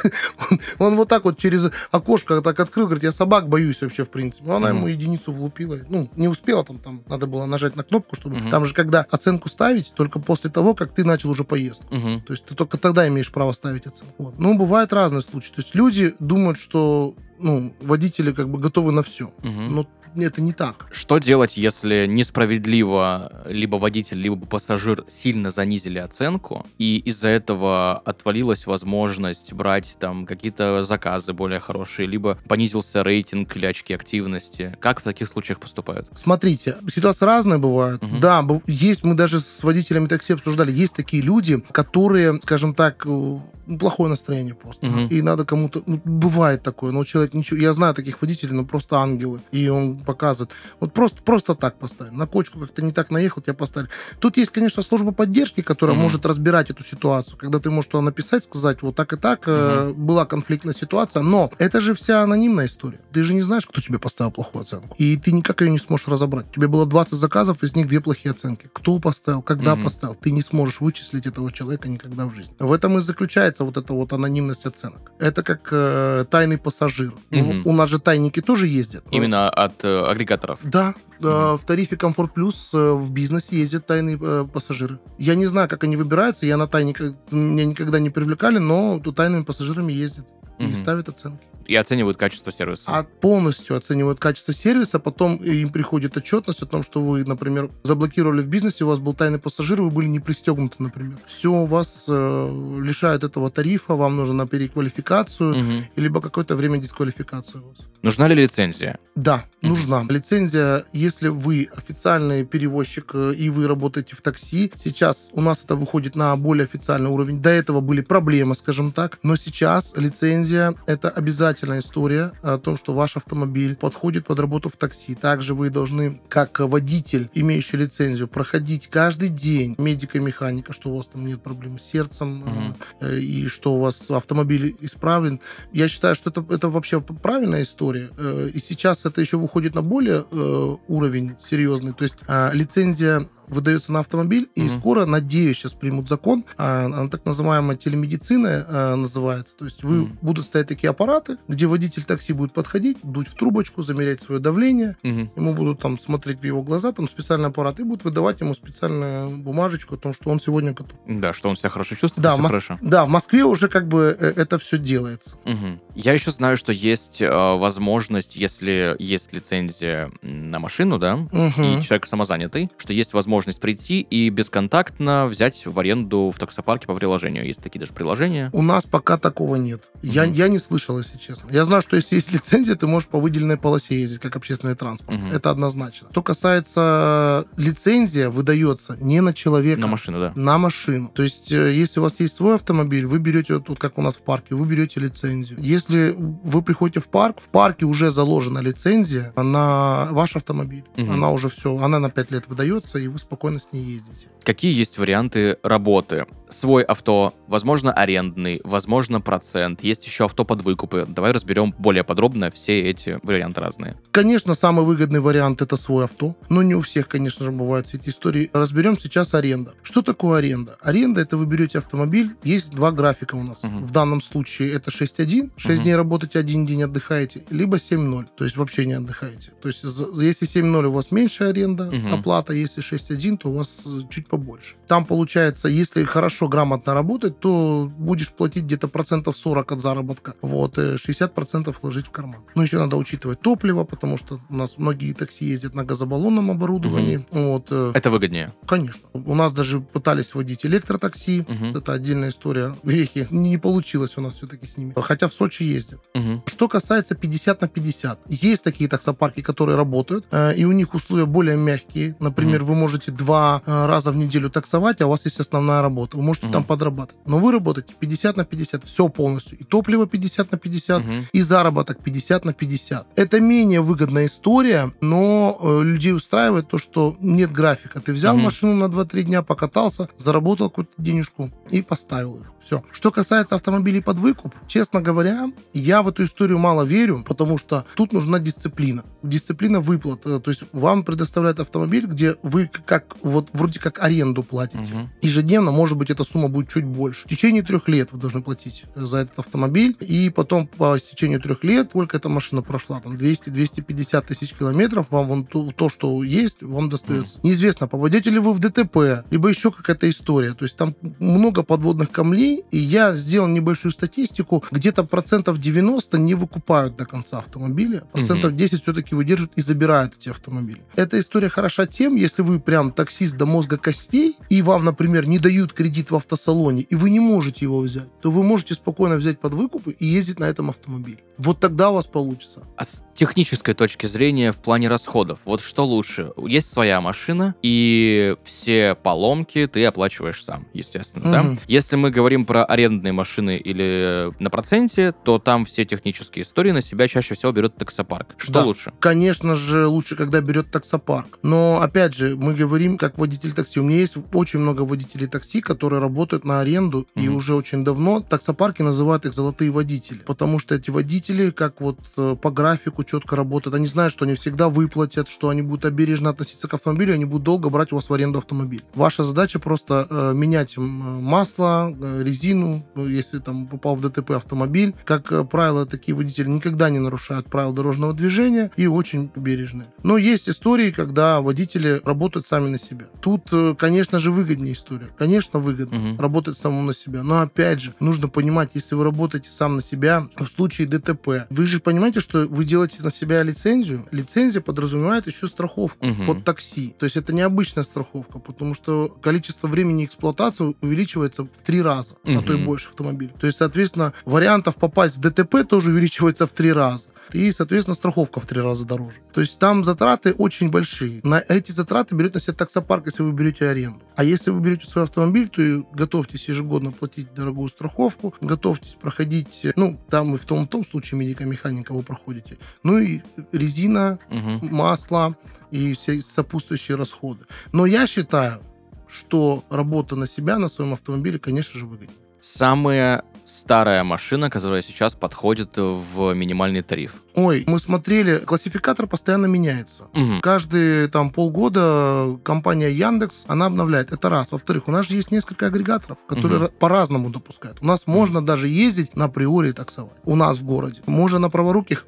он, 0.50 0.60
он 0.78 0.96
вот 0.96 1.08
так 1.08 1.24
вот 1.24 1.38
через 1.38 1.70
окошко 1.90 2.40
так 2.42 2.58
открыл, 2.58 2.86
говорит, 2.86 3.04
я 3.04 3.12
собак 3.12 3.48
боюсь 3.48 3.80
вообще, 3.82 4.04
в 4.04 4.10
принципе. 4.10 4.50
Она 4.50 4.70
ему 4.70 4.86
единицу 4.86 5.32
влупила. 5.32 5.78
Ну, 5.88 6.10
не 6.16 6.28
успела, 6.28 6.64
там, 6.64 6.78
там 6.78 7.02
надо 7.06 7.26
было 7.26 7.46
нажать 7.46 7.76
на 7.76 7.82
кнопку, 7.82 8.16
чтобы... 8.16 8.40
Там 8.50 8.64
же, 8.64 8.74
когда 8.74 9.06
оценку 9.10 9.48
ставить, 9.48 9.92
только 9.94 10.18
после 10.18 10.50
того, 10.50 10.74
как 10.74 10.92
ты 10.92 11.04
начал 11.04 11.30
уже 11.30 11.44
поездку. 11.44 11.94
Мгм. 11.94 12.22
То 12.22 12.32
есть 12.32 12.44
ты 12.44 12.54
только 12.54 12.78
тогда 12.78 13.06
имеешь 13.08 13.30
право 13.30 13.52
ставить 13.52 13.86
оценку. 13.86 14.14
Вот. 14.18 14.38
Ну, 14.38 14.56
бывают 14.56 14.92
разные 14.92 15.22
случаи. 15.22 15.48
То 15.48 15.60
есть 15.60 15.74
люди 15.74 16.14
думают, 16.18 16.58
что 16.58 17.14
ну, 17.38 17.74
водители 17.80 18.32
как 18.32 18.48
бы 18.48 18.58
готовы 18.58 18.92
на 18.92 19.02
все. 19.02 19.32
Мгм. 19.42 19.74
Но 19.74 19.86
это 20.24 20.40
не 20.40 20.52
так. 20.52 20.86
Что 20.90 21.18
делать, 21.18 21.56
если 21.56 22.06
несправедливо 22.06 23.42
либо 23.46 23.76
водитель, 23.76 24.18
либо 24.18 24.46
пассажир 24.46 25.04
сильно 25.08 25.50
занизили 25.50 25.98
оценку, 25.98 26.64
и 26.78 26.98
из-за 26.98 27.28
этого 27.28 27.98
отвалилась 27.98 28.66
возможность 28.66 29.52
брать 29.52 29.96
там 29.98 30.26
какие-то 30.26 30.84
заказы 30.84 31.32
более 31.32 31.60
хорошие, 31.60 32.08
либо 32.08 32.38
понизился 32.48 33.02
рейтинг 33.02 33.56
или 33.56 33.66
очки 33.66 33.94
активности? 33.94 34.76
Как 34.80 35.00
в 35.00 35.02
таких 35.02 35.28
случаях 35.28 35.60
поступают? 35.60 36.08
Смотрите, 36.12 36.76
ситуации 36.88 37.26
разные 37.26 37.58
бывают. 37.58 38.02
Мгм. 38.02 38.20
Да, 38.20 38.46
есть, 38.66 39.04
мы 39.04 39.14
даже 39.14 39.40
с 39.40 39.62
водителями 39.62 40.06
такси 40.06 40.32
обсуждали, 40.32 40.72
есть 40.72 40.94
такие 40.94 41.22
люди, 41.22 41.62
которые, 41.72 42.40
скажем 42.40 42.74
так, 42.74 43.04
э, 43.06 43.38
плохое 43.78 44.08
настроение 44.08 44.54
просто. 44.54 44.86
Мгм. 44.86 45.06
И 45.08 45.22
надо 45.22 45.44
кому-то... 45.44 45.82
ну, 45.86 46.00
бывает 46.04 46.62
такое, 46.62 46.92
но 46.92 47.04
человек 47.04 47.25
ничего... 47.34 47.58
Я 47.60 47.72
знаю 47.72 47.94
таких 47.94 48.20
водителей, 48.20 48.52
но 48.54 48.64
просто 48.64 48.96
ангелы. 48.98 49.40
И 49.52 49.68
он 49.68 49.98
показывает. 49.98 50.50
Вот 50.80 50.92
просто, 50.92 51.22
просто 51.22 51.54
так 51.54 51.78
поставим. 51.78 52.16
На 52.16 52.26
кочку 52.26 52.58
как-то 52.60 52.82
не 52.82 52.92
так 52.92 53.10
наехал, 53.10 53.42
тебя 53.42 53.54
поставили. 53.54 53.90
Тут 54.18 54.36
есть, 54.36 54.50
конечно, 54.50 54.82
служба 54.82 55.12
поддержки, 55.12 55.60
которая 55.62 55.94
Мгм. 55.94 56.02
может 56.04 56.26
разбирать 56.26 56.70
эту 56.70 56.84
ситуацию. 56.84 57.36
Когда 57.38 57.58
ты 57.58 57.70
можешь 57.70 57.90
туда 57.90 58.02
написать, 58.02 58.44
сказать, 58.44 58.82
вот 58.82 58.94
так 58.96 59.12
и 59.12 59.16
так, 59.16 59.42
э, 59.46 59.92
была 59.96 60.24
конфликтная 60.26 60.74
ситуация. 60.74 61.22
Но 61.22 61.50
это 61.58 61.80
же 61.80 61.94
вся 61.94 62.22
анонимная 62.22 62.66
история. 62.66 62.98
Ты 63.12 63.24
же 63.24 63.34
не 63.34 63.42
знаешь, 63.42 63.66
кто 63.66 63.80
тебе 63.80 63.98
поставил 63.98 64.30
плохую 64.30 64.62
оценку. 64.62 64.94
И 64.98 65.16
ты 65.16 65.32
никак 65.32 65.60
ее 65.62 65.70
не 65.70 65.78
сможешь 65.78 66.08
разобрать. 66.08 66.46
У 66.50 66.54
тебя 66.54 66.68
было 66.68 66.86
20 66.86 67.14
заказов, 67.18 67.62
из 67.62 67.74
них 67.74 67.88
две 67.88 68.00
плохие 68.00 68.30
оценки. 68.32 68.68
Кто 68.72 68.98
поставил, 68.98 69.42
когда 69.42 69.74
Мгм. 69.74 69.84
поставил. 69.84 70.14
Ты 70.14 70.30
не 70.30 70.42
сможешь 70.42 70.80
вычислить 70.80 71.26
этого 71.26 71.52
человека 71.52 71.88
никогда 71.88 72.26
в 72.26 72.34
жизни. 72.34 72.54
В 72.58 72.72
этом 72.72 72.98
и 72.98 73.00
заключается 73.02 73.64
вот 73.64 73.76
эта 73.76 73.92
вот 73.92 74.12
анонимность 74.12 74.66
оценок. 74.66 75.12
Это 75.18 75.42
как 75.42 75.68
э, 75.72 76.24
тайный 76.30 76.58
пассажир. 76.58 77.12
Мгм. 77.30 77.62
У 77.66 77.72
нас 77.72 77.88
же 77.90 77.98
тайники 77.98 78.40
тоже 78.40 78.66
ездят. 78.66 79.04
Именно 79.10 79.48
от 79.50 79.84
э, 79.84 80.04
агрегаторов. 80.06 80.58
Да, 80.62 80.94
да, 81.20 81.48
Мгм. 81.50 81.58
в 81.58 81.64
тарифе 81.64 81.96
Комфорт 81.96 82.32
Плюс 82.34 82.70
э, 82.74 82.92
в 82.92 83.10
бизнесе 83.10 83.56
ездят 83.58 83.86
тайные 83.86 84.18
э, 84.20 84.46
пассажиры. 84.52 84.98
Я 85.18 85.34
не 85.34 85.46
знаю, 85.46 85.68
как 85.68 85.84
они 85.84 85.96
выбираются, 85.96 86.46
я 86.46 86.56
на 86.56 86.66
тайник 86.66 87.00
меня 87.30 87.64
никогда 87.64 87.98
не 87.98 88.10
привлекали, 88.10 88.58
но 88.58 89.00
тут 89.02 89.16
тайными 89.16 89.42
пассажирами 89.42 89.92
ездят 89.92 90.26
и 90.58 90.64
Мгм. 90.64 90.74
ставят 90.76 91.08
оценки. 91.08 91.42
И 91.66 91.74
оценивают 91.74 92.16
качество 92.16 92.52
сервиса. 92.52 92.82
А 92.86 93.02
полностью 93.02 93.76
оценивают 93.76 94.18
качество 94.18 94.52
сервиса, 94.54 94.98
потом 94.98 95.36
им 95.36 95.70
приходит 95.70 96.16
отчетность 96.16 96.62
о 96.62 96.66
том, 96.66 96.82
что 96.82 97.00
вы, 97.02 97.24
например, 97.24 97.70
заблокировали 97.82 98.40
в 98.42 98.46
бизнесе, 98.48 98.84
у 98.84 98.88
вас 98.88 98.98
был 98.98 99.14
тайный 99.14 99.38
пассажир, 99.38 99.80
вы 99.82 99.90
были 99.90 100.06
не 100.06 100.20
пристегнуты, 100.20 100.76
например. 100.78 101.18
Все, 101.26 101.64
вас 101.66 102.04
э, 102.08 102.80
лишают 102.82 103.24
этого 103.24 103.50
тарифа, 103.50 103.94
вам 103.94 104.16
нужно 104.16 104.34
на 104.34 104.46
переквалификацию, 104.46 105.54
Мгм. 105.56 105.84
либо 105.96 106.20
какое-то 106.20 106.56
время 106.56 106.78
дисквалификацию 106.78 107.64
у 107.64 107.68
вас. 107.68 107.78
Нужна 108.02 108.28
ли 108.28 108.34
лицензия? 108.34 108.98
Да. 109.14 109.44
Нужна. 109.68 110.04
Лицензия, 110.08 110.84
если 110.92 111.28
вы 111.28 111.68
официальный 111.76 112.44
перевозчик 112.44 113.10
э, 113.14 113.34
и 113.34 113.50
вы 113.50 113.66
работаете 113.66 114.16
в 114.16 114.22
такси, 114.22 114.72
сейчас 114.76 115.30
у 115.32 115.40
нас 115.40 115.64
это 115.64 115.76
выходит 115.76 116.14
на 116.14 116.36
более 116.36 116.64
официальный 116.64 117.10
уровень. 117.10 117.40
До 117.40 117.50
этого 117.50 117.80
были 117.80 118.00
проблемы, 118.00 118.54
скажем 118.54 118.92
так, 118.92 119.18
но 119.22 119.36
сейчас 119.36 119.94
лицензия 119.96 120.74
это 120.86 121.10
обязательная 121.10 121.80
история 121.80 122.32
о 122.42 122.58
том, 122.58 122.76
что 122.78 122.94
ваш 122.94 123.16
автомобиль 123.16 123.76
подходит 123.76 124.26
под 124.26 124.40
работу 124.40 124.68
в 124.68 124.76
такси. 124.76 125.14
Также 125.14 125.54
вы 125.54 125.70
должны, 125.70 126.20
как 126.28 126.60
водитель, 126.60 127.28
имеющий 127.34 127.76
лицензию, 127.76 128.28
проходить 128.28 128.88
каждый 128.88 129.28
день 129.28 129.74
медико-механика, 129.78 130.72
что 130.72 130.90
у 130.90 130.96
вас 130.96 131.06
там 131.06 131.26
нет 131.26 131.42
проблем 131.42 131.78
с 131.78 131.84
сердцем 131.84 132.74
э, 133.00 133.18
и 133.18 133.48
что 133.48 133.74
у 133.74 133.80
вас 133.80 134.10
автомобиль 134.10 134.76
исправлен. 134.80 135.40
Я 135.72 135.88
считаю, 135.88 136.14
что 136.14 136.30
это, 136.30 136.44
это 136.50 136.68
вообще 136.68 137.00
правильная 137.00 137.62
история. 137.62 138.10
И 138.54 138.58
сейчас 138.58 139.06
это 139.06 139.20
еще 139.20 139.36
выходит 139.36 139.55
на 139.74 139.82
более 139.82 140.24
э, 140.30 140.76
уровень 140.88 141.36
серьезный. 141.44 141.92
То 141.92 142.04
есть 142.04 142.16
а, 142.28 142.50
лицензия 142.52 143.28
выдается 143.48 143.92
на 143.92 144.00
автомобиль, 144.00 144.48
и 144.54 144.62
Мгм. 144.62 144.78
скоро, 144.78 145.04
надеюсь, 145.06 145.58
сейчас 145.58 145.72
примут 145.72 146.08
закон, 146.08 146.44
а, 146.56 146.86
она 146.86 147.08
так 147.08 147.24
называемая 147.24 147.76
телемедицина 147.76 148.66
а, 148.68 148.96
называется. 148.96 149.56
То 149.56 149.64
есть 149.64 149.82
вы 149.82 150.02
Мгм. 150.02 150.18
будут 150.22 150.46
стоять 150.46 150.68
такие 150.68 150.90
аппараты, 150.90 151.36
где 151.48 151.66
водитель 151.66 152.04
такси 152.04 152.32
будет 152.32 152.52
подходить, 152.52 152.98
дуть 153.02 153.28
в 153.28 153.34
трубочку, 153.34 153.82
замерять 153.82 154.20
свое 154.22 154.40
давление, 154.40 154.96
Мгм. 155.02 155.30
ему 155.36 155.54
будут 155.54 155.80
там 155.80 155.98
смотреть 155.98 156.40
в 156.40 156.44
его 156.44 156.62
глаза, 156.62 156.92
там 156.92 157.08
специальный 157.08 157.48
аппарат, 157.48 157.78
и 157.80 157.84
будут 157.84 158.04
выдавать 158.04 158.40
ему 158.40 158.54
специальную 158.54 159.30
бумажечку 159.38 159.94
о 159.94 159.98
том, 159.98 160.12
что 160.14 160.30
он 160.30 160.40
сегодня 160.40 160.72
готов. 160.72 160.98
Да, 161.06 161.32
что 161.32 161.48
он 161.48 161.56
себя 161.56 161.68
хорошо 161.70 161.94
чувствует, 161.94 162.22
Да, 162.22 162.32
всё 162.34 162.42
Мос- 162.42 162.48
хорошо. 162.50 162.78
да, 162.82 163.04
в 163.04 163.08
Москве 163.08 163.44
уже 163.44 163.68
как 163.68 163.86
бы 163.88 164.16
э, 164.18 164.32
это 164.36 164.58
все 164.58 164.78
делается. 164.78 165.36
Мгм. 165.44 165.80
Я 165.94 166.12
еще 166.12 166.30
знаю, 166.30 166.56
что 166.56 166.72
есть 166.72 167.20
э, 167.22 167.28
возможность, 167.30 168.36
если 168.36 168.96
есть 168.98 169.32
лицензия 169.32 170.10
на 170.22 170.58
машину, 170.58 170.98
да, 170.98 171.16
Мгм. 171.16 171.62
и 171.62 171.82
человек 171.82 172.06
самозанятый, 172.06 172.70
что 172.78 172.92
есть 172.92 173.12
возможность 173.12 173.35
прийти 173.44 174.00
и 174.00 174.28
бесконтактно 174.30 175.26
взять 175.26 175.66
в 175.66 175.78
аренду 175.78 176.32
в 176.34 176.38
таксопарке 176.38 176.86
по 176.86 176.94
приложению. 176.94 177.46
Есть 177.46 177.62
такие 177.62 177.80
даже 177.80 177.92
приложения. 177.92 178.50
У 178.52 178.62
нас 178.62 178.84
пока 178.84 179.18
такого 179.18 179.56
нет. 179.56 179.82
Я, 180.02 180.24
Мгм. 180.24 180.32
я 180.32 180.48
не 180.48 180.58
слышал, 180.58 180.98
если 180.98 181.18
честно. 181.18 181.48
Я 181.50 181.64
знаю, 181.64 181.82
что 181.82 181.96
если 181.96 182.16
есть 182.16 182.32
лицензия, 182.32 182.74
ты 182.74 182.86
можешь 182.86 183.08
по 183.08 183.20
выделенной 183.20 183.56
полосе 183.56 184.00
ездить, 184.00 184.20
как 184.20 184.36
общественный 184.36 184.74
транспорт. 184.74 185.18
Мгм. 185.18 185.32
Это 185.32 185.50
однозначно. 185.50 186.08
Что 186.10 186.22
касается 186.22 187.44
э, 187.56 187.60
лицензия, 187.60 188.30
выдается 188.30 188.96
не 189.00 189.20
на 189.20 189.32
человека. 189.32 189.80
На 189.80 189.86
машину, 189.86 190.20
да. 190.20 190.32
на 190.34 190.58
машину. 190.58 191.08
То 191.14 191.22
есть, 191.22 191.52
э, 191.52 191.72
если 191.74 192.00
у 192.00 192.02
вас 192.02 192.20
есть 192.20 192.34
свой 192.34 192.54
автомобиль, 192.54 193.06
вы 193.06 193.18
берете, 193.18 193.62
вот 193.66 193.78
как 193.78 193.98
у 193.98 194.02
нас 194.02 194.16
в 194.16 194.22
парке, 194.22 194.54
вы 194.54 194.66
берете 194.66 195.00
лицензию. 195.00 195.58
Если 195.60 196.14
вы 196.16 196.62
приходите 196.62 197.00
в 197.00 197.08
парк, 197.08 197.40
в 197.40 197.48
парке 197.48 197.84
уже 197.84 198.10
заложена 198.10 198.58
лицензия 198.60 199.32
на 199.36 200.08
ваш 200.10 200.36
автомобиль. 200.36 200.84
Мгм. 200.96 201.12
Она 201.12 201.30
уже 201.30 201.48
все, 201.48 201.76
она 201.78 201.98
на 201.98 202.10
5 202.10 202.30
лет 202.30 202.48
выдается, 202.48 202.98
и 202.98 203.08
вы 203.08 203.18
спокойно 203.26 203.58
с 203.58 203.68
ней 203.72 203.82
ездите. 203.82 204.28
Какие 204.44 204.72
есть 204.72 204.98
варианты 204.98 205.58
работы? 205.64 206.26
Свой 206.48 206.84
авто, 206.84 207.34
возможно, 207.48 207.92
арендный, 207.92 208.60
возможно, 208.62 209.20
процент. 209.20 209.82
Есть 209.82 210.06
еще 210.06 210.26
авто 210.26 210.44
под 210.44 210.62
выкупы. 210.62 211.04
Давай 211.08 211.32
разберем 211.32 211.74
более 211.76 212.04
подробно 212.04 212.52
все 212.52 212.80
эти 212.82 213.18
варианты 213.24 213.60
разные. 213.60 213.96
Конечно, 214.12 214.54
самый 214.54 214.84
выгодный 214.84 215.18
вариант 215.18 215.60
это 215.62 215.76
свой 215.76 216.04
авто, 216.04 216.36
но 216.48 216.62
не 216.62 216.76
у 216.76 216.80
всех, 216.82 217.08
конечно 217.08 217.44
же, 217.44 217.50
бывают 217.50 217.88
все 217.88 217.96
эти 217.96 218.10
истории. 218.10 218.48
Разберем 218.52 218.96
сейчас 218.96 219.34
аренда. 219.34 219.74
Что 219.82 220.02
такое 220.02 220.38
аренда? 220.38 220.76
Аренда 220.80 221.20
это 221.22 221.36
вы 221.36 221.46
берете 221.46 221.78
автомобиль, 221.78 222.36
есть 222.44 222.70
два 222.70 222.92
графика 222.92 223.34
у 223.34 223.42
нас. 223.42 223.64
Мгм. 223.64 223.84
В 223.84 223.90
данном 223.90 224.20
случае 224.22 224.72
это 224.72 224.92
6.1, 224.92 225.50
6 225.56 225.78
Мгм. 225.80 225.82
дней 225.84 225.96
работаете, 225.96 226.38
один 226.38 226.64
день 226.64 226.84
отдыхаете, 226.84 227.42
либо 227.50 227.78
7.0, 227.80 228.26
то 228.36 228.44
есть 228.44 228.56
вообще 228.56 228.86
не 228.86 228.92
отдыхаете. 228.92 229.50
То 229.60 229.66
есть 229.68 229.82
если 229.82 230.46
7.0 230.46 230.86
у 230.86 230.92
вас 230.92 231.10
меньше 231.10 231.42
аренда, 231.44 231.86
Мгм. 231.90 232.14
оплата, 232.14 232.52
если 232.52 232.80
6.1, 232.82 233.15
то 233.16 233.48
у 233.48 233.52
вас 233.56 233.82
э, 233.86 234.00
чуть 234.10 234.28
побольше. 234.28 234.74
Там 234.88 235.04
получается, 235.06 235.68
если 235.68 236.04
хорошо, 236.04 236.48
грамотно 236.48 236.94
работать, 236.94 237.40
то 237.40 237.90
будешь 237.98 238.30
платить 238.30 238.64
где-то 238.64 238.88
процентов 238.88 239.36
40 239.36 239.72
от 239.72 239.80
заработка, 239.80 240.34
вот, 240.42 240.78
э, 240.78 240.96
60% 240.98 241.74
вложить 241.82 242.06
в 242.06 242.10
карман. 242.10 242.40
Но 242.54 242.62
еще 242.62 242.78
надо 242.78 242.96
учитывать 242.96 243.40
топливо, 243.40 243.84
потому 243.84 244.18
что 244.18 244.40
у 244.50 244.54
нас 244.54 244.74
многие 244.78 245.12
такси 245.12 245.46
ездят 245.46 245.74
на 245.74 245.84
газобаллонном 245.84 246.50
оборудовании, 246.50 247.26
вот, 247.30 247.68
э, 247.70 247.92
Это 247.94 248.10
выгоднее. 248.10 248.52
конечно. 248.66 249.08
У 249.14 249.34
нас 249.34 249.52
даже 249.52 249.80
пытались 249.80 250.34
вводить 250.34 250.64
электротакси, 250.66 251.46
Мгм. 251.48 251.76
это 251.76 251.92
отдельная 251.92 252.28
история. 252.30 252.74
Вехи. 252.82 253.26
Не, 253.30 253.58
получилось 253.58 254.16
у 254.16 254.20
нас 254.20 254.34
все-таки 254.34 254.66
с 254.66 254.76
ними. 254.76 254.92
Хотя 254.96 255.28
в 255.28 255.32
Сочи 255.32 255.62
ездят. 255.64 256.00
Мгм. 256.14 256.42
Что 256.46 256.68
касается 256.68 257.14
50 257.14 257.60
на 257.62 257.68
50. 257.68 258.20
Есть 258.28 258.62
такие 258.64 258.88
таксопарки, 258.88 259.40
которые 259.42 259.76
работают, 259.76 260.26
и 260.56 260.64
у 260.64 260.72
них 260.72 260.94
условия 260.94 261.26
более 261.26 261.56
мягкие. 261.56 262.16
Например, 262.20 262.62
вы 262.64 262.74
можете 262.74 263.05
два 263.10 263.62
э, 263.66 263.86
раза 263.86 264.12
в 264.12 264.16
неделю 264.16 264.50
таксовать, 264.50 265.00
а 265.00 265.06
у 265.06 265.10
вас 265.10 265.24
есть 265.24 265.40
основная 265.40 265.82
работа. 265.82 266.16
Вы 266.16 266.22
можете 266.22 266.46
Мгм. 266.46 266.52
там 266.52 266.64
подрабатывать. 266.64 267.20
Но 267.26 267.38
вы 267.38 267.52
работаете 267.52 267.94
50 267.98 268.36
на 268.36 268.44
50. 268.44 268.84
Все 268.84 269.08
полностью. 269.08 269.58
И 269.58 269.64
топливо 269.64 270.06
50 270.06 270.52
на 270.52 270.58
50, 270.58 271.02
Мгм. 271.04 271.26
и 271.32 271.42
заработок 271.42 272.02
50 272.02 272.44
на 272.44 272.52
50. 272.52 273.06
Это 273.16 273.40
менее 273.40 273.80
выгодная 273.80 274.26
история, 274.26 274.92
но 275.00 275.58
э, 275.60 275.82
людей 275.82 276.12
устраивает 276.14 276.68
то, 276.68 276.78
что 276.78 277.16
нет 277.20 277.52
графика. 277.52 278.00
Ты 278.00 278.12
взял 278.12 278.34
Мгм. 278.36 278.44
машину 278.44 278.74
на 278.74 278.88
2-3 278.88 279.24
дня, 279.24 279.42
покатался, 279.42 280.08
заработал 280.16 280.70
какую-то 280.70 280.92
денежку 280.98 281.50
и 281.70 281.82
поставил 281.82 282.36
их. 282.40 282.46
Все. 282.64 282.82
Что 282.90 283.12
касается 283.12 283.54
автомобилей 283.54 284.00
под 284.00 284.16
выкуп, 284.18 284.52
честно 284.66 285.00
говоря, 285.00 285.46
я 285.72 286.02
в 286.02 286.08
эту 286.08 286.24
историю 286.24 286.58
мало 286.58 286.82
верю, 286.82 287.24
потому 287.26 287.58
что 287.58 287.84
тут 287.94 288.12
нужна 288.12 288.40
дисциплина. 288.40 289.04
Дисциплина 289.22 289.80
выплат. 289.80 290.26
Э, 290.26 290.40
То 290.40 290.50
есть 290.50 290.62
вам 290.72 291.04
предоставляют 291.04 291.60
автомобиль, 291.60 292.06
где 292.06 292.36
вы 292.42 292.68
как 292.86 292.95
вот 293.22 293.48
вроде 293.52 293.78
как 293.80 294.02
аренду 294.02 294.42
платите 294.42 294.92
Мгм. 294.92 295.10
ежедневно, 295.22 295.72
может 295.72 295.96
быть, 295.96 296.10
эта 296.10 296.24
сумма 296.24 296.48
будет 296.48 296.68
чуть 296.68 296.84
больше. 296.84 297.26
В 297.26 297.30
течение 297.30 297.62
трех 297.62 297.88
лет 297.88 298.08
вы 298.12 298.18
должны 298.18 298.42
платить 298.42 298.84
за 298.94 299.18
этот 299.18 299.38
автомобиль, 299.38 299.96
и 300.00 300.30
потом 300.30 300.66
по 300.66 300.96
истечению 300.96 301.40
трех 301.40 301.64
лет, 301.64 301.90
сколько 301.90 302.16
эта 302.16 302.28
машина 302.28 302.62
прошла, 302.62 303.00
там 303.00 303.16
200-250 303.16 304.26
тысяч 304.26 304.52
километров, 304.52 305.06
вам 305.10 305.26
вон 305.26 305.44
то, 305.44 305.70
то, 305.72 305.88
что 305.88 306.22
есть, 306.22 306.62
вам 306.62 306.88
достается. 306.88 307.38
Неизвестно, 307.42 307.88
попадете 307.88 308.30
ли 308.30 308.38
вы 308.38 308.52
в 308.52 308.58
ДТП, 308.58 309.24
либо 309.30 309.48
еще 309.48 309.70
какая-то 309.70 310.08
история. 310.08 310.54
То 310.54 310.64
есть 310.64 310.76
там 310.76 310.94
много 311.18 311.62
подводных 311.62 312.10
камней, 312.10 312.64
и 312.70 312.78
я 312.78 313.14
сделал 313.14 313.48
небольшую 313.48 313.92
статистику, 313.92 314.64
где-то 314.70 315.04
процентов 315.04 315.60
90 315.60 316.18
не 316.18 316.34
выкупают 316.34 316.96
до 316.96 317.04
конца 317.06 317.38
автомобиля, 317.38 318.02
процентов 318.12 318.56
10 318.56 318.82
все-таки 318.82 319.14
выдерживают 319.14 319.52
и 319.56 319.60
забирают 319.60 320.14
эти 320.18 320.28
автомобили. 320.28 320.82
Эта 320.96 321.18
история 321.20 321.48
хороша 321.48 321.86
тем, 321.86 322.16
если 322.16 322.42
вы 322.42 322.60
прям 322.60 322.85
таксист 322.92 323.36
до 323.36 323.46
мозга 323.46 323.78
костей, 323.78 324.36
и 324.48 324.62
вам, 324.62 324.84
например, 324.84 325.26
не 325.26 325.38
дают 325.38 325.72
кредит 325.72 326.10
в 326.10 326.16
автосалоне, 326.16 326.82
и 326.82 326.94
вы 326.94 327.10
не 327.10 327.20
можете 327.20 327.64
его 327.64 327.80
взять, 327.80 328.08
то 328.20 328.30
вы 328.30 328.42
можете 328.42 328.74
спокойно 328.74 329.16
взять 329.16 329.40
под 329.40 329.54
выкуп 329.54 329.88
и 329.98 330.04
ездить 330.06 330.38
на 330.38 330.44
этом 330.44 330.70
автомобиле. 330.70 331.18
Вот 331.38 331.60
тогда 331.60 331.90
у 331.90 331.94
вас 331.94 332.06
получится. 332.06 332.62
А 332.76 332.84
с 332.84 333.02
технической 333.14 333.74
точки 333.74 334.06
зрения 334.06 334.52
в 334.52 334.60
плане 334.62 334.88
расходов, 334.88 335.40
вот 335.44 335.60
что 335.60 335.84
лучше? 335.86 336.32
Есть 336.46 336.70
своя 336.70 337.00
машина, 337.00 337.54
и 337.62 338.34
все 338.44 338.94
поломки 338.94 339.66
ты 339.70 339.84
оплачиваешь 339.84 340.42
сам, 340.42 340.66
естественно, 340.72 341.30
да? 341.30 341.42
Мгм. 341.42 341.58
Если 341.66 341.96
мы 341.96 342.10
говорим 342.10 342.44
про 342.46 342.64
арендные 342.64 343.12
машины 343.12 343.56
или 343.58 344.32
на 344.38 344.50
проценте, 344.50 345.12
то 345.24 345.38
там 345.38 345.64
все 345.66 345.84
технические 345.84 346.44
истории 346.44 346.70
на 346.70 346.80
себя 346.82 347.06
чаще 347.08 347.34
всего 347.34 347.52
берет 347.52 347.76
таксопарк. 347.76 348.34
Что 348.38 348.52
Да. 348.52 348.64
лучше? 348.64 348.92
Конечно 349.00 349.54
же, 349.56 349.86
лучше, 349.86 350.16
когда 350.16 350.40
берет 350.40 350.70
таксопарк. 350.70 351.38
Но, 351.42 351.80
опять 351.82 352.14
же, 352.14 352.36
мы 352.36 352.54
говорим 352.54 352.65
как 352.98 353.18
водитель 353.18 353.52
такси. 353.52 353.80
У 353.80 353.84
меня 353.84 353.98
есть 353.98 354.16
очень 354.32 354.60
много 354.60 354.82
водителей 354.82 355.26
такси, 355.26 355.60
которые 355.60 356.00
работают 356.00 356.44
на 356.44 356.60
аренду, 356.60 357.06
и 357.14 357.28
Мгм. 357.28 357.36
уже 357.36 357.54
очень 357.54 357.84
давно 357.84 358.20
таксопарки 358.20 358.82
называют 358.82 359.24
их 359.26 359.34
золотые 359.34 359.70
водители. 359.70 360.18
Потому 360.26 360.58
что 360.58 360.74
эти 360.74 360.90
водители, 360.90 361.50
как 361.50 361.80
вот 361.80 361.98
э, 362.16 362.36
по 362.40 362.50
графику 362.50 363.04
четко 363.04 363.36
работают, 363.36 363.74
они 363.74 363.86
знают, 363.86 364.12
что 364.12 364.24
они 364.24 364.34
всегда 364.34 364.68
выплатят, 364.68 365.28
что 365.28 365.48
они 365.48 365.62
будут 365.62 365.84
обережно 365.84 366.30
относиться 366.30 366.68
к 366.68 366.74
автомобилю, 366.74 367.14
они 367.14 367.24
будут 367.24 367.44
долго 367.44 367.70
брать 367.70 367.92
у 367.92 367.96
вас 367.96 368.08
в 368.08 368.14
аренду 368.14 368.38
автомобиль. 368.38 368.82
Ваша 368.94 369.22
задача 369.24 369.58
просто 369.58 370.06
э, 370.10 370.32
менять 370.34 370.74
э, 370.76 370.80
масло, 370.80 371.94
э, 372.00 372.22
резину, 372.22 372.82
ну, 372.94 373.06
если 373.06 373.38
там 373.38 373.66
попал 373.66 373.96
в 373.96 374.00
ДТП 374.00 374.30
автомобиль. 374.32 374.94
Как 375.04 375.48
правило, 375.50 375.86
такие 375.86 376.14
водители 376.14 376.48
никогда 376.48 376.90
не 376.90 376.98
нарушают 376.98 377.46
правила 377.48 377.74
дорожного 377.74 378.12
движения 378.14 378.70
и 378.76 378.86
очень 378.86 379.30
бережные. 379.36 379.86
Но 380.02 380.16
есть 380.16 380.48
истории, 380.48 380.90
когда 380.90 381.40
водители 381.40 382.00
работают 382.04 382.46
сами 382.46 382.55
на 382.64 382.78
себя. 382.78 383.06
Тут, 383.20 383.42
э, 383.52 383.74
конечно 383.78 384.18
же, 384.18 384.30
выгоднее 384.30 384.74
история. 384.74 385.08
Конечно, 385.18 385.60
выгодно 385.60 385.98
Мгм. 385.98 386.20
работать 386.20 386.56
самому 386.58 386.82
на 386.82 386.94
себя. 386.94 387.22
Но 387.22 387.40
опять 387.40 387.80
же, 387.80 387.92
нужно 388.00 388.28
понимать, 388.28 388.70
если 388.74 388.94
вы 388.94 389.04
работаете 389.04 389.50
сам 389.50 389.76
на 389.76 389.82
себя, 389.82 390.28
в 390.36 390.46
случае 390.46 390.86
ДТП, 390.88 391.46
вы 391.50 391.66
же 391.66 391.80
понимаете, 391.80 392.20
что 392.20 392.46
вы 392.48 392.64
делаете 392.64 392.98
на 393.02 393.10
себя 393.10 393.42
лицензию. 393.42 394.06
Лицензия 394.10 394.60
подразумевает 394.60 395.26
еще 395.26 395.46
страховку 395.46 396.04
Мгм. 396.06 396.26
под 396.26 396.44
такси. 396.44 396.94
То 396.98 397.04
есть 397.04 397.16
это 397.16 397.34
необычная 397.34 397.84
страховка, 397.84 398.38
потому 398.38 398.74
что 398.74 399.08
количество 399.22 399.68
времени 399.68 400.04
эксплуатации 400.04 400.74
увеличивается 400.80 401.44
в 401.44 401.48
три 401.64 401.82
раза, 401.82 402.14
а 402.24 402.40
то 402.42 402.52
и 402.52 402.56
больше 402.56 402.88
автомобилей. 402.88 403.32
То 403.38 403.46
есть, 403.46 403.58
соответственно, 403.58 404.12
вариантов 404.24 404.76
попасть 404.76 405.16
в 405.16 405.20
ДТП 405.20 405.64
тоже 405.68 405.90
увеличивается 405.90 406.46
в 406.46 406.52
три 406.52 406.72
раза. 406.72 407.04
И, 407.32 407.50
соответственно, 407.50 407.96
страховка 407.96 408.38
в 408.40 408.46
три 408.46 408.60
раза 408.60 408.84
дороже. 408.86 409.16
То 409.34 409.40
есть 409.40 409.58
там 409.58 409.82
затраты 409.82 410.32
очень 410.32 410.70
большие. 410.70 411.20
На 411.24 411.42
эти 411.48 411.72
затраты 411.72 412.14
берет 412.14 412.34
на 412.34 412.40
себя 412.46 412.54
таксопарк, 412.54 413.06
если 413.06 413.22
вы 413.22 413.32
берете 413.32 413.68
аренду. 413.68 414.00
А 414.14 414.24
если 414.24 414.50
вы 414.50 414.60
берете 414.60 414.86
свой 414.86 415.04
автомобиль, 415.04 415.48
то 415.48 415.62
и 415.62 415.82
готовьтесь 415.92 416.48
ежегодно 416.48 416.92
платить 416.92 417.32
дорогую 417.34 417.68
страховку, 417.68 418.34
готовьтесь 418.40 418.94
проходить, 418.94 419.66
ну, 419.76 419.98
там 420.08 420.34
и 420.34 420.38
в 420.38 420.44
том, 420.44 420.64
в 420.64 420.68
том 420.68 420.84
случае 420.84 421.18
медико-механика 421.20 421.92
вы 421.92 422.02
проходите. 422.02 422.58
Ну 422.82 422.98
и 422.98 423.20
резина, 423.52 424.18
Мгм. 424.30 424.68
масло 424.74 425.36
и 425.70 425.94
все 425.94 426.20
сопутствующие 426.22 426.96
расходы. 426.96 427.44
Но 427.72 427.86
я 427.86 428.06
считаю, 428.06 428.60
что 429.08 429.62
работа 429.70 430.16
на 430.16 430.26
себя, 430.26 430.58
на 430.58 430.68
своем 430.68 430.92
автомобиле, 430.92 431.38
конечно 431.38 431.78
же, 431.78 431.86
выгоднее. 431.86 432.18
Самая 432.40 433.22
старая 433.44 434.02
машина, 434.02 434.50
которая 434.50 434.82
сейчас 434.82 435.14
подходит 435.14 435.76
в 435.76 436.32
минимальный 436.34 436.82
тариф. 436.82 437.14
Ой, 437.34 437.62
мы 437.68 437.78
смотрели, 437.78 438.38
классификатор 438.38 439.06
постоянно 439.06 439.46
меняется. 439.46 440.04
Мгм. 440.14 440.40
Каждые 440.40 441.06
там 441.08 441.30
полгода 441.30 442.38
компания 442.42 442.90
Яндекс, 442.90 443.44
она 443.46 443.66
обновляет. 443.66 444.12
Это 444.12 444.28
раз. 444.30 444.50
Во-вторых, 444.50 444.88
у 444.88 444.90
нас 444.90 445.06
же 445.06 445.14
есть 445.14 445.30
несколько 445.30 445.66
агрегаторов, 445.66 446.18
которые 446.28 446.60
ра- 446.62 446.72
по-разному 446.72 447.30
допускают. 447.30 447.78
У 447.80 447.86
нас 447.86 448.06
можно 448.08 448.44
даже 448.44 448.66
ездить 448.68 449.14
на 449.16 449.28
приоре 449.28 449.70
и 449.70 449.72
таксовать. 449.72 450.16
У 450.24 450.34
нас 450.34 450.58
в 450.58 450.64
городе. 450.64 451.02
Можно 451.06 451.38
на 451.38 451.50
праворуких, 451.50 452.06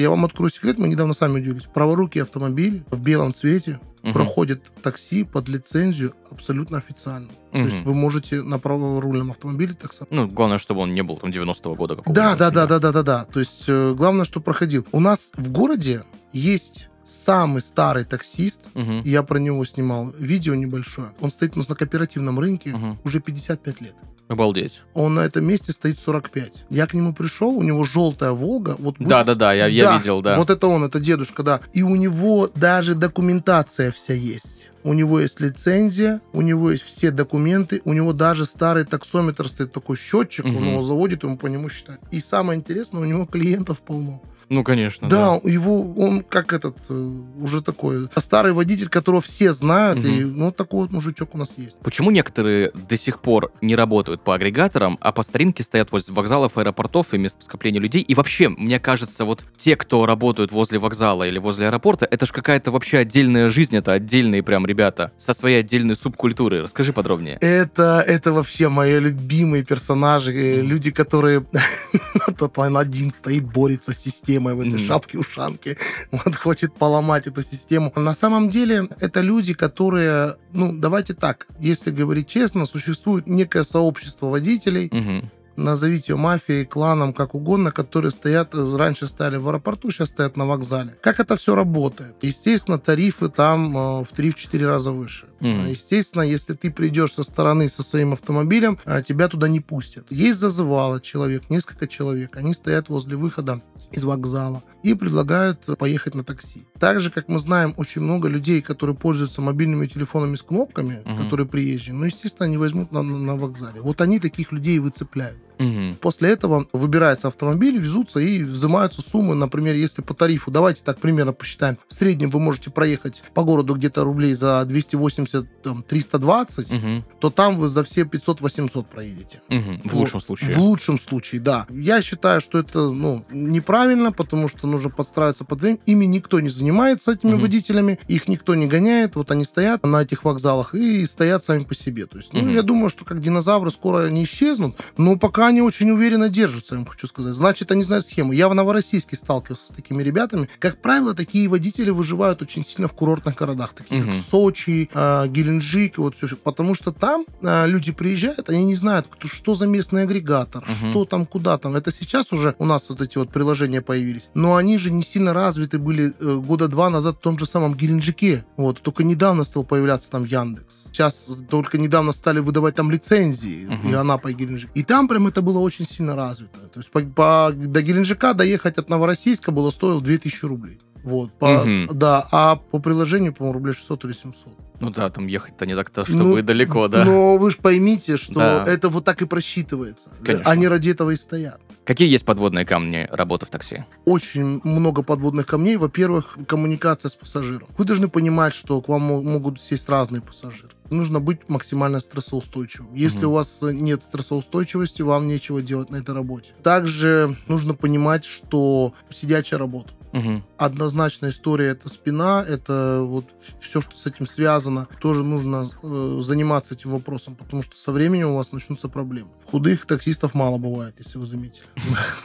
я 0.00 0.10
вам 0.10 0.24
открою 0.24 0.50
секрет, 0.50 0.78
мы 0.78 0.88
недавно 0.88 1.14
сами 1.14 1.38
удивились. 1.40 1.64
Праворукие 1.72 2.22
автомобили 2.22 2.84
в 2.90 3.00
белом 3.00 3.32
цвете 3.34 3.80
Мгм. 4.02 4.12
проходят 4.14 4.62
такси 4.82 5.24
под 5.24 5.48
лицензию 5.48 6.14
абсолютно 6.30 6.78
официально. 6.78 7.28
То 7.52 7.58
есть 7.58 7.82
вы 7.84 7.94
можете 7.94 8.42
на 8.42 8.58
праворульном 8.60 9.32
автомобиле 9.32 9.74
таксовать. 9.74 10.12
Ну, 10.12 10.28
главное, 10.28 10.58
чтобы 10.58 10.82
он 10.82 10.94
не 10.94 11.02
был 11.02 11.16
там 11.16 11.30
90-го 11.30 11.74
года 11.74 11.96
какого 11.96 12.14
Да, 12.14 12.36
да, 12.36 12.50
да, 12.50 12.66
да, 12.66 12.78
да, 12.78 12.92
да, 12.92 13.02
да. 13.02 13.24
То 13.24 13.40
есть 13.40 13.64
э, 13.66 13.94
главное, 13.94 14.24
что 14.24 14.40
проходил. 14.40 14.86
У 14.92 15.00
нас 15.00 15.32
в 15.36 15.50
городе 15.50 16.04
есть 16.32 16.88
самый 17.04 17.60
старый 17.60 18.04
таксист. 18.04 18.68
Мгм. 18.74 19.02
Я 19.04 19.22
про 19.24 19.38
него 19.38 19.64
снимал 19.64 20.14
видео 20.18 20.54
небольшое. 20.54 21.12
Он 21.20 21.30
стоит 21.32 21.56
у 21.56 21.58
нас 21.58 21.68
на 21.68 21.74
кооперативном 21.74 22.38
рынке 22.38 22.70
Мгм. 22.76 22.98
уже 23.04 23.18
55 23.20 23.80
лет. 23.80 23.96
Обалдеть. 24.28 24.82
Он 24.94 25.14
на 25.14 25.20
этом 25.20 25.44
месте 25.44 25.72
стоит 25.72 25.98
45. 25.98 26.64
Я 26.68 26.86
к 26.86 26.92
нему 26.94 27.14
пришел, 27.14 27.48
у 27.50 27.62
него 27.62 27.84
желтая 27.84 28.32
Волга. 28.32 28.76
Вот 28.78 28.96
Да, 28.98 29.24
да, 29.24 29.34
да, 29.34 29.52
я, 29.54 29.66
я 29.66 29.96
видел, 29.96 30.20
да. 30.20 30.36
Вот 30.36 30.50
это 30.50 30.66
он, 30.66 30.84
это 30.84 31.00
дедушка, 31.00 31.42
да. 31.42 31.60
И 31.72 31.82
у 31.82 31.96
него 31.96 32.50
даже 32.54 32.94
документация 32.94 33.90
вся 33.90 34.12
есть. 34.14 34.66
У 34.84 34.92
него 34.92 35.18
есть 35.18 35.40
лицензия, 35.40 36.20
у 36.32 36.40
него 36.42 36.70
есть 36.70 36.84
все 36.84 37.10
документы, 37.10 37.80
у 37.84 37.92
него 37.94 38.12
даже 38.12 38.44
старый 38.44 38.84
таксометр 38.84 39.48
стоит 39.48 39.72
такой 39.72 39.96
счетчик, 39.96 40.44
он 40.44 40.52
Мгм. 40.52 40.68
его 40.68 40.82
заводит, 40.82 41.24
ему 41.24 41.36
по 41.36 41.46
нему 41.46 41.68
считает. 41.68 42.00
И 42.10 42.20
самое 42.20 42.58
интересное, 42.58 43.00
у 43.00 43.04
него 43.04 43.26
клиентов 43.26 43.80
полно. 43.80 44.22
Ну, 44.48 44.64
конечно, 44.64 45.08
Да, 45.08 45.40
его, 45.44 45.92
он 45.94 46.22
как 46.22 46.52
этот, 46.52 46.78
э, 46.88 46.94
уже 47.40 47.62
такой 47.62 48.08
старый 48.16 48.52
водитель, 48.52 48.88
которого 48.88 49.20
все 49.20 49.52
знают, 49.52 49.98
Мгм. 49.98 50.06
и 50.08 50.24
ну, 50.24 50.44
вот 50.46 50.56
такой 50.56 50.80
вот 50.82 50.90
мужичок 50.90 51.34
у 51.34 51.38
нас 51.38 51.54
есть. 51.56 51.76
Почему 51.80 52.10
некоторые 52.10 52.70
до 52.72 52.96
сих 52.96 53.20
пор 53.20 53.52
не 53.60 53.76
работают 53.76 54.22
по 54.22 54.34
агрегаторам, 54.34 54.96
а 55.00 55.12
по 55.12 55.22
старинке 55.22 55.62
стоят 55.62 55.92
возле 55.92 56.14
вокзалов, 56.14 56.56
аэропортов 56.56 57.12
и 57.12 57.18
мест 57.18 57.42
скопления 57.42 57.80
людей? 57.80 58.00
И 58.02 58.14
вообще, 58.14 58.48
мне 58.48 58.80
кажется, 58.80 59.24
вот 59.24 59.44
те, 59.56 59.76
кто 59.76 60.06
работают 60.06 60.50
возле 60.50 60.78
вокзала 60.78 61.28
или 61.28 61.38
возле 61.38 61.66
аэропорта, 61.66 62.06
это 62.10 62.24
же 62.24 62.32
какая-то 62.32 62.70
вообще 62.70 62.98
отдельная 62.98 63.50
жизнь, 63.50 63.76
это 63.76 63.92
отдельные 63.92 64.42
прям 64.42 64.66
ребята 64.66 65.10
со 65.18 65.34
своей 65.34 65.60
отдельной 65.60 65.96
субкультурой. 65.96 66.62
Расскажи 66.62 66.92
подробнее. 66.92 67.36
Это, 67.40 68.02
это 68.06 68.32
вообще 68.32 68.68
мои 68.68 68.98
любимые 68.98 69.62
персонажи, 69.62 70.32
э, 70.32 70.62
люди, 70.62 70.90
которые... 70.90 71.44
Тот 72.38 72.58
один 72.58 73.10
стоит, 73.10 73.44
борется 73.44 73.92
с 73.92 73.98
системой 73.98 74.37
в 74.54 74.60
этой 74.60 74.78
Мгм. 74.78 74.86
шапке-ушанке, 74.86 75.76
вот 76.10 76.36
хочет 76.36 76.72
поломать 76.74 77.26
эту 77.26 77.42
систему. 77.42 77.92
На 77.96 78.14
самом 78.14 78.48
деле, 78.48 78.88
это 79.00 79.20
люди, 79.20 79.54
которые, 79.54 80.34
ну, 80.52 80.72
давайте 80.72 81.14
так, 81.14 81.46
если 81.60 81.90
говорить 81.90 82.28
честно, 82.28 82.66
существует 82.66 83.26
некое 83.26 83.64
сообщество 83.64 84.26
водителей, 84.26 84.88
Мгм. 84.92 85.28
Назовите 85.58 86.12
ее 86.12 86.16
мафией, 86.16 86.64
кланом, 86.64 87.12
как 87.12 87.34
угодно, 87.34 87.70
которые 87.72 88.10
стоят, 88.12 88.54
э, 88.54 88.76
раньше 88.76 89.06
стояли 89.06 89.36
в 89.36 89.48
аэропорту, 89.48 89.90
сейчас 89.90 90.08
стоят 90.10 90.36
на 90.36 90.46
вокзале. 90.46 90.96
Как 91.02 91.20
это 91.20 91.36
все 91.36 91.54
работает? 91.54 92.16
Естественно, 92.22 92.78
тарифы 92.78 93.28
там 93.28 93.76
э, 93.76 94.04
в 94.04 94.08
3-4 94.16 94.66
раза 94.66 94.92
выше. 94.92 95.26
Мгм. 95.40 95.66
Естественно, 95.68 96.22
если 96.22 96.54
ты 96.54 96.70
придешь 96.70 97.12
со 97.12 97.22
стороны 97.22 97.68
со 97.68 97.82
своим 97.82 98.12
автомобилем, 98.12 98.78
э, 98.84 99.02
тебя 99.02 99.28
туда 99.28 99.48
не 99.48 99.60
пустят. 99.60 100.10
Есть 100.10 100.38
зазывало 100.38 101.00
человек, 101.00 101.50
несколько 101.50 101.86
человек. 101.86 102.36
Они 102.36 102.54
стоят 102.54 102.88
возле 102.88 103.16
выхода 103.16 103.60
из 103.92 104.04
вокзала 104.04 104.62
и 104.82 104.94
предлагают 104.94 105.66
поехать 105.78 106.14
на 106.14 106.24
такси. 106.24 106.66
Так 106.78 107.00
же, 107.00 107.10
как 107.10 107.28
мы 107.28 107.38
знаем, 107.40 107.74
очень 107.76 108.02
много 108.02 108.28
людей, 108.28 108.62
которые 108.62 108.94
пользуются 108.96 109.40
мобильными 109.42 109.86
телефонами 109.86 110.36
с 110.36 110.42
кнопками, 110.42 111.02
Мгм. 111.04 111.24
которые 111.24 111.46
приезжие, 111.46 111.94
ну, 111.94 112.04
естественно, 112.04 112.46
они 112.46 112.56
возьмут 112.58 112.92
на, 112.92 113.02
на- 113.02 113.18
на 113.18 113.36
вокзале. 113.36 113.80
Вот 113.80 114.00
они 114.00 114.20
таких 114.20 114.52
людей 114.52 114.76
и 114.76 114.80
выцепляют. 114.80 115.38
Мгм. 115.58 115.94
После 116.00 116.30
этого 116.30 116.66
выбирается 116.72 117.28
автомобиль, 117.28 117.78
везутся 117.78 118.20
и 118.20 118.42
взимаются 118.42 119.02
суммы. 119.02 119.34
Например, 119.34 119.74
если 119.74 120.02
по 120.02 120.14
тарифу, 120.14 120.50
давайте 120.50 120.82
так 120.84 120.98
примерно 120.98 121.32
посчитаем, 121.32 121.78
в 121.88 121.94
среднем 121.94 122.30
вы 122.30 122.40
можете 122.40 122.70
проехать 122.70 123.22
по 123.34 123.42
городу 123.44 123.74
где-то 123.74 124.04
рублей 124.04 124.34
за 124.34 124.62
280-320, 124.66 126.72
Мгм. 126.72 127.04
то 127.20 127.30
там 127.30 127.56
вы 127.56 127.68
за 127.68 127.84
все 127.84 128.02
500-800 128.04 128.88
проедете. 128.88 129.40
Мгм. 129.48 129.80
В 129.84 129.94
лучшем 129.96 130.20
случае. 130.20 130.50
В 130.52 130.58
лучшем 130.58 130.98
случае, 130.98 131.40
да. 131.40 131.66
Я 131.70 132.02
считаю, 132.02 132.40
что 132.40 132.58
это 132.58 132.90
ну, 132.90 133.24
неправильно, 133.30 134.12
потому 134.12 134.48
что 134.48 134.66
нужно 134.66 134.90
подстраиваться 134.90 135.44
под 135.44 135.60
время. 135.60 135.78
Ими 135.86 136.04
никто 136.06 136.40
не 136.40 136.50
занимается, 136.50 137.12
этими 137.12 137.32
Мгм. 137.32 137.42
водителями. 137.42 137.98
Их 138.08 138.28
никто 138.28 138.54
не 138.54 138.66
гоняет. 138.66 139.16
Вот 139.16 139.30
они 139.30 139.44
стоят 139.44 139.84
на 139.84 140.02
этих 140.02 140.24
вокзалах 140.24 140.74
и 140.74 141.04
стоят 141.06 141.44
сами 141.44 141.64
по 141.64 141.74
себе. 141.74 142.06
То 142.06 142.18
есть, 142.18 142.32
ну, 142.32 142.40
Мгм. 142.40 142.54
я 142.54 142.62
думаю, 142.62 142.90
что 142.90 143.04
как 143.04 143.20
динозавры 143.20 143.70
скоро 143.70 144.04
они 144.04 144.24
исчезнут, 144.24 144.76
но 144.96 145.16
пока 145.16 145.46
они 145.48 145.60
очень 145.62 145.90
уверенно 145.90 146.28
держатся, 146.28 146.74
я 146.74 146.78
вам 146.80 146.86
хочу 146.86 147.06
сказать. 147.06 147.34
Значит, 147.34 147.70
они 147.72 147.82
знают 147.82 148.06
схему. 148.06 148.32
Я 148.32 148.48
в 148.48 148.54
Новороссийске 148.54 149.16
сталкивался 149.16 149.66
с 149.66 149.70
такими 149.70 150.02
ребятами. 150.02 150.48
Как 150.58 150.80
правило, 150.80 151.14
такие 151.14 151.48
водители 151.48 151.90
выживают 151.90 152.42
очень 152.42 152.64
сильно 152.64 152.86
в 152.88 152.92
курортных 152.92 153.34
городах, 153.34 153.72
таких 153.72 154.04
Мгм. 154.04 154.12
как 154.12 154.20
Сочи, 154.22 154.88
э, 154.92 155.26
Геленджик, 155.28 155.98
вот 155.98 156.16
все, 156.16 156.28
потому 156.36 156.74
что 156.74 156.92
там 156.92 157.24
э, 157.42 157.66
люди 157.66 157.92
приезжают, 157.92 158.48
они 158.48 158.64
не 158.64 158.74
знают, 158.74 159.06
кто- 159.08 159.28
что 159.28 159.54
за 159.54 159.66
местный 159.66 160.02
агрегатор, 160.02 160.64
Мгм. 160.68 160.90
что 160.90 161.04
там, 161.04 161.26
куда 161.26 161.58
там. 161.58 161.74
Это 161.76 161.90
сейчас 161.92 162.32
уже 162.32 162.54
у 162.58 162.64
нас 162.64 162.88
вот 162.90 163.00
эти 163.02 163.18
вот 163.18 163.30
приложения 163.30 163.80
появились, 163.82 164.28
но 164.34 164.56
они 164.56 164.78
же 164.78 164.90
не 164.90 165.02
сильно 165.04 165.32
развиты 165.32 165.78
были 165.78 166.12
э, 166.20 166.34
года 166.36 166.68
два 166.68 166.90
назад 166.90 167.16
в 167.16 167.20
том 167.20 167.38
же 167.38 167.46
самом 167.46 167.74
Геленджике. 167.74 168.44
Вот, 168.56 168.82
только 168.82 169.04
недавно 169.04 169.44
стал 169.44 169.64
появляться 169.64 170.10
там 170.10 170.24
Яндекс. 170.24 170.84
Сейчас 170.92 171.30
только 171.50 171.78
недавно 171.78 172.12
стали 172.12 172.40
выдавать 172.40 172.74
там 172.74 172.90
лицензии, 172.90 173.66
Мгм. 173.66 173.90
и 173.90 173.92
Анапа 173.94 174.28
и 174.28 174.34
Геленджик. 174.34 174.70
И 174.74 174.82
там 174.82 175.08
прям 175.08 175.26
это 175.26 175.37
было 175.40 175.58
очень 175.58 175.86
сильно 175.86 176.14
развито. 176.16 176.68
То 176.68 176.80
есть 176.80 176.90
по, 176.90 177.00
по- 177.00 177.52
до 177.54 177.82
Геленджика 177.82 178.34
доехать 178.34 178.78
от 178.78 178.88
Новороссийска 178.88 179.50
было 179.52 179.70
стоило 179.70 180.00
2000 180.00 180.44
рублей. 180.46 180.80
Вот, 181.08 181.32
по- 181.32 181.64
Мгм. 181.64 181.88
да, 181.92 182.26
а 182.30 182.56
по 182.56 182.78
приложению, 182.78 183.32
по-моему, 183.32 183.54
рублей 183.54 183.72
600 183.74 184.04
или 184.04 184.12
700. 184.12 184.54
Ну 184.80 184.90
да, 184.90 185.10
там 185.10 185.26
ехать-то 185.26 185.66
не 185.66 185.74
так-то, 185.74 186.04
чтобы 186.04 186.22
Ну, 186.22 186.42
далеко, 186.42 186.86
да. 186.86 187.04
Но 187.04 187.36
вы 187.36 187.50
же 187.50 187.56
поймите, 187.56 188.16
что 188.16 188.34
Да. 188.34 188.64
это 188.64 188.88
вот 188.88 189.04
так 189.04 189.20
и 189.22 189.26
просчитывается. 189.26 190.10
Конечно. 190.24 190.48
Они 190.48 190.68
ради 190.68 190.90
этого 190.90 191.10
и 191.10 191.16
стоят. 191.16 191.60
Какие 191.84 192.08
есть 192.08 192.24
подводные 192.24 192.64
камни 192.64 193.08
работы 193.10 193.46
в 193.46 193.48
такси? 193.48 193.84
Очень 194.04 194.60
много 194.62 195.02
подводных 195.02 195.46
камней. 195.46 195.76
Во-первых, 195.78 196.38
коммуникация 196.46 197.08
с 197.08 197.14
пассажиром. 197.16 197.66
Вы 197.76 197.84
должны 197.86 198.08
понимать, 198.08 198.54
что 198.54 198.80
к 198.80 198.88
вам 198.88 199.02
мо- 199.02 199.22
могут 199.22 199.60
сесть 199.60 199.88
разные 199.88 200.20
пассажиры. 200.22 200.68
Нужно 200.90 201.18
быть 201.18 201.48
максимально 201.48 201.98
стрессоустойчивым. 202.00 202.94
Если 202.94 203.18
Мгм. 203.18 203.28
у 203.28 203.32
вас 203.32 203.58
нет 203.62 204.02
стрессоустойчивости, 204.04 205.02
вам 205.02 205.26
нечего 205.26 205.60
делать 205.60 205.90
на 205.90 205.96
этой 205.96 206.14
работе. 206.14 206.52
Также 206.62 207.36
нужно 207.48 207.74
понимать, 207.74 208.24
что 208.24 208.92
сидячая 209.10 209.58
работа. 209.58 209.90
Мгм. 210.18 210.44
однозначная 210.56 211.30
история 211.30 211.68
это 211.68 211.88
спина, 211.88 212.44
это 212.46 213.00
вот 213.02 213.26
все, 213.60 213.80
что 213.80 213.96
с 213.96 214.06
этим 214.06 214.26
связано. 214.26 214.88
Тоже 215.00 215.24
нужно 215.24 215.70
э, 215.82 216.18
заниматься 216.20 216.74
этим 216.74 216.90
вопросом, 216.90 217.34
потому 217.34 217.62
что 217.62 217.76
со 217.76 217.92
временем 217.92 218.30
у 218.30 218.36
вас 218.36 218.52
начнутся 218.52 218.88
проблемы. 218.88 219.28
Худых 219.50 219.86
таксистов 219.86 220.34
мало 220.34 220.58
бывает, 220.58 220.94
если 220.98 221.18
вы 221.18 221.26
заметили. 221.26 221.64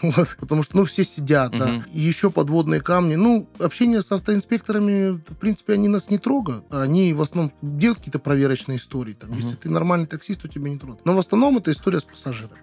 Потому 0.40 0.64
что, 0.64 0.76
ну, 0.76 0.86
все 0.86 1.04
сидят, 1.06 1.52
да. 1.52 1.84
И 1.94 2.00
еще 2.00 2.30
подводные 2.30 2.82
камни. 2.82 3.16
Ну, 3.16 3.48
общение 3.60 4.02
с 4.02 4.12
автоинспекторами, 4.12 5.12
в 5.12 5.36
принципе, 5.40 5.74
они 5.74 5.88
нас 5.88 6.10
не 6.10 6.18
трогают. 6.18 6.66
Они 6.70 7.14
в 7.14 7.22
основном 7.22 7.54
делают 7.62 8.00
какие-то 8.00 8.20
проверочные 8.20 8.78
истории. 8.78 9.18
Если 9.36 9.56
ты 9.56 9.70
нормальный 9.70 10.08
таксист, 10.08 10.42
то 10.42 10.48
тебя 10.48 10.70
не 10.70 10.78
трогают. 10.78 11.06
Но 11.06 11.14
в 11.14 11.20
основном 11.20 11.58
это 11.58 11.72
история 11.72 12.00
с 12.00 12.04
пассажирами. 12.04 12.60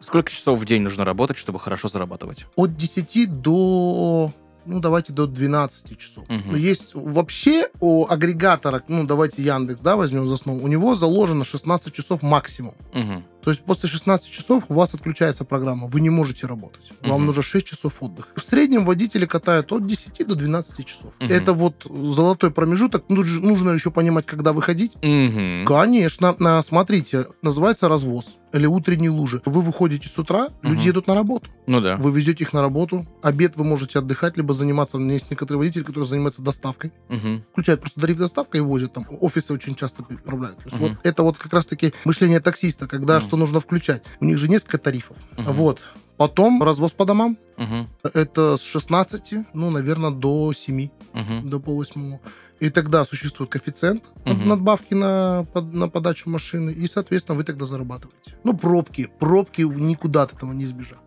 Сколько 0.00 0.30
часов 0.30 0.60
в 0.60 0.64
день 0.64 0.82
нужно 0.82 1.04
работать, 1.04 1.36
чтобы 1.36 1.58
хорошо 1.58 1.88
зарабатывать? 1.88 2.46
от 2.56 2.76
10 2.76 3.40
до 3.40 4.32
ну, 4.66 4.80
давайте 4.80 5.12
до 5.12 5.26
12 5.26 5.98
часов. 5.98 6.28
Мгм. 6.28 6.52
Но 6.52 6.56
есть 6.56 6.94
вообще 6.94 7.68
у 7.80 8.06
агрегатора, 8.08 8.82
ну, 8.88 9.06
давайте 9.06 9.42
Яндекс, 9.42 9.80
да, 9.80 9.96
возьмем 9.96 10.28
за 10.28 10.34
основу, 10.34 10.62
у 10.62 10.68
него 10.68 10.94
заложено 10.94 11.44
16 11.44 11.92
часов 11.92 12.22
максимум. 12.22 12.74
Мгм. 12.92 13.24
То 13.46 13.50
есть 13.52 13.62
после 13.62 13.88
16 13.88 14.28
часов 14.28 14.64
у 14.68 14.74
вас 14.74 14.92
отключается 14.92 15.44
программа, 15.44 15.86
вы 15.86 16.00
не 16.00 16.10
можете 16.10 16.48
работать. 16.48 16.90
Вам 17.00 17.18
Мгм. 17.18 17.26
нужно 17.26 17.42
6 17.44 17.64
часов 17.64 17.92
отдыха. 18.02 18.26
В 18.34 18.42
среднем 18.42 18.84
водители 18.84 19.24
катают 19.24 19.70
от 19.70 19.86
10 19.86 20.24
до 20.24 20.34
12 20.34 20.82
часов. 20.82 21.12
Мгм. 21.20 21.30
Это 21.32 21.52
вот 21.52 21.86
золотой 21.88 22.50
промежуток. 22.50 23.04
Ну, 23.08 23.22
нужно 23.22 23.70
еще 23.70 23.92
понимать, 23.92 24.26
когда 24.26 24.52
выходить. 24.52 24.96
Мгм. 25.00 25.64
Конечно. 25.64 26.34
А, 26.40 26.60
Смотрите, 26.62 27.28
называется 27.40 27.86
развоз 27.88 28.26
или 28.52 28.66
утренние 28.66 29.10
лужи. 29.10 29.42
Вы 29.44 29.60
выходите 29.60 30.08
с 30.08 30.18
утра, 30.18 30.48
люди 30.62 30.78
Мгм. 30.78 30.86
едут 30.86 31.06
на 31.06 31.14
работу. 31.14 31.50
Ну 31.66 31.80
да. 31.80 31.96
Вы 31.98 32.10
везете 32.10 32.42
их 32.44 32.52
на 32.52 32.62
работу. 32.62 33.06
Обед 33.22 33.54
вы 33.56 33.64
можете 33.64 33.98
отдыхать, 33.98 34.36
либо 34.36 34.54
заниматься. 34.54 34.96
У 34.96 35.00
меня 35.00 35.14
есть 35.14 35.30
некоторые 35.30 35.58
водители, 35.58 35.82
которые 35.84 36.06
занимаются 36.08 36.42
доставкой. 36.42 36.90
Мгм. 37.08 37.42
Включают 37.52 37.80
просто 37.80 38.00
тариф 38.00 38.16
доставка 38.18 38.56
и 38.58 38.60
возят 38.60 38.92
там. 38.94 39.06
Офисы 39.20 39.52
очень 39.52 39.74
часто 39.76 40.02
переправляют. 40.02 40.56
То 40.58 40.62
есть 40.64 40.76
Мгм. 40.76 40.88
вот 40.88 40.98
это 41.06 41.22
вот 41.22 41.36
как 41.38 41.52
раз-таки 41.52 41.92
мышление 42.04 42.40
таксиста, 42.40 42.86
когда 42.88 43.18
Мгм. 43.18 43.26
что 43.26 43.35
нужно 43.36 43.60
включать. 43.60 44.02
У 44.20 44.24
них 44.24 44.38
же 44.38 44.48
несколько 44.48 44.78
тарифов. 44.78 45.16
Мгм. 45.36 45.52
Вот. 45.52 45.80
Потом 46.16 46.62
развоз 46.62 46.92
по 46.92 47.04
домам. 47.04 47.36
Мгм. 47.56 47.88
Это 48.14 48.56
с 48.56 48.62
16, 48.62 49.44
ну, 49.54 49.70
наверное, 49.70 50.10
до 50.10 50.52
7, 50.52 50.90
Мгм. 51.12 51.50
до 51.50 51.60
полвосьмого. 51.60 52.20
И 52.58 52.70
тогда 52.70 53.04
существует 53.04 53.50
коэффициент 53.50 54.04
Мгм. 54.24 54.48
надбавки 54.48 54.94
на, 54.94 55.44
на 55.72 55.88
подачу 55.90 56.30
машины, 56.30 56.70
и, 56.70 56.86
соответственно, 56.86 57.36
вы 57.36 57.44
тогда 57.44 57.66
зарабатываете. 57.66 58.34
Ну, 58.44 58.56
пробки. 58.56 59.10
Пробки 59.20 59.60
никуда 59.62 60.22
от 60.22 60.32
этого 60.32 60.52
не 60.54 60.64
избежать. 60.64 60.98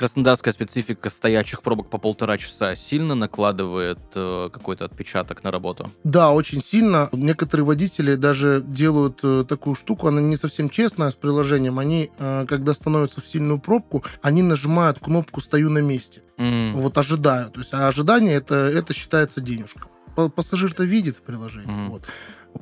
Краснодарская 0.00 0.54
специфика 0.54 1.10
стоячих 1.10 1.60
пробок 1.60 1.90
по 1.90 1.98
полтора 1.98 2.38
часа 2.38 2.74
сильно 2.74 3.14
накладывает 3.14 3.98
э, 4.14 4.48
какой-то 4.50 4.86
отпечаток 4.86 5.44
на 5.44 5.50
работу. 5.50 5.90
Да, 6.04 6.30
очень 6.30 6.62
сильно. 6.62 7.10
Некоторые 7.12 7.66
водители 7.66 8.14
даже 8.14 8.62
делают 8.66 9.20
э, 9.22 9.44
такую 9.46 9.76
штуку, 9.76 10.06
она 10.08 10.22
не 10.22 10.38
совсем 10.38 10.70
честная 10.70 11.10
с 11.10 11.14
приложением. 11.14 11.78
Они, 11.78 12.10
э, 12.18 12.46
когда 12.48 12.72
становятся 12.72 13.20
в 13.20 13.28
сильную 13.28 13.58
пробку, 13.58 14.02
они 14.22 14.40
нажимают 14.40 15.00
кнопку 15.00 15.42
«Стою 15.42 15.68
на 15.68 15.80
месте». 15.80 16.22
М. 16.38 16.80
Вот 16.80 16.96
ожидаю. 16.96 17.50
То 17.50 17.60
есть, 17.60 17.74
а 17.74 17.86
ожидание 17.86 18.36
это, 18.36 18.54
это 18.54 18.94
считается 18.94 19.42
денежка. 19.42 19.82
Па- 20.16 20.30
Пассажир-то 20.30 20.82
видит 20.84 21.16
в 21.16 21.20
приложении. 21.20 21.70
Мгм. 21.70 21.90
Вот. 21.90 22.04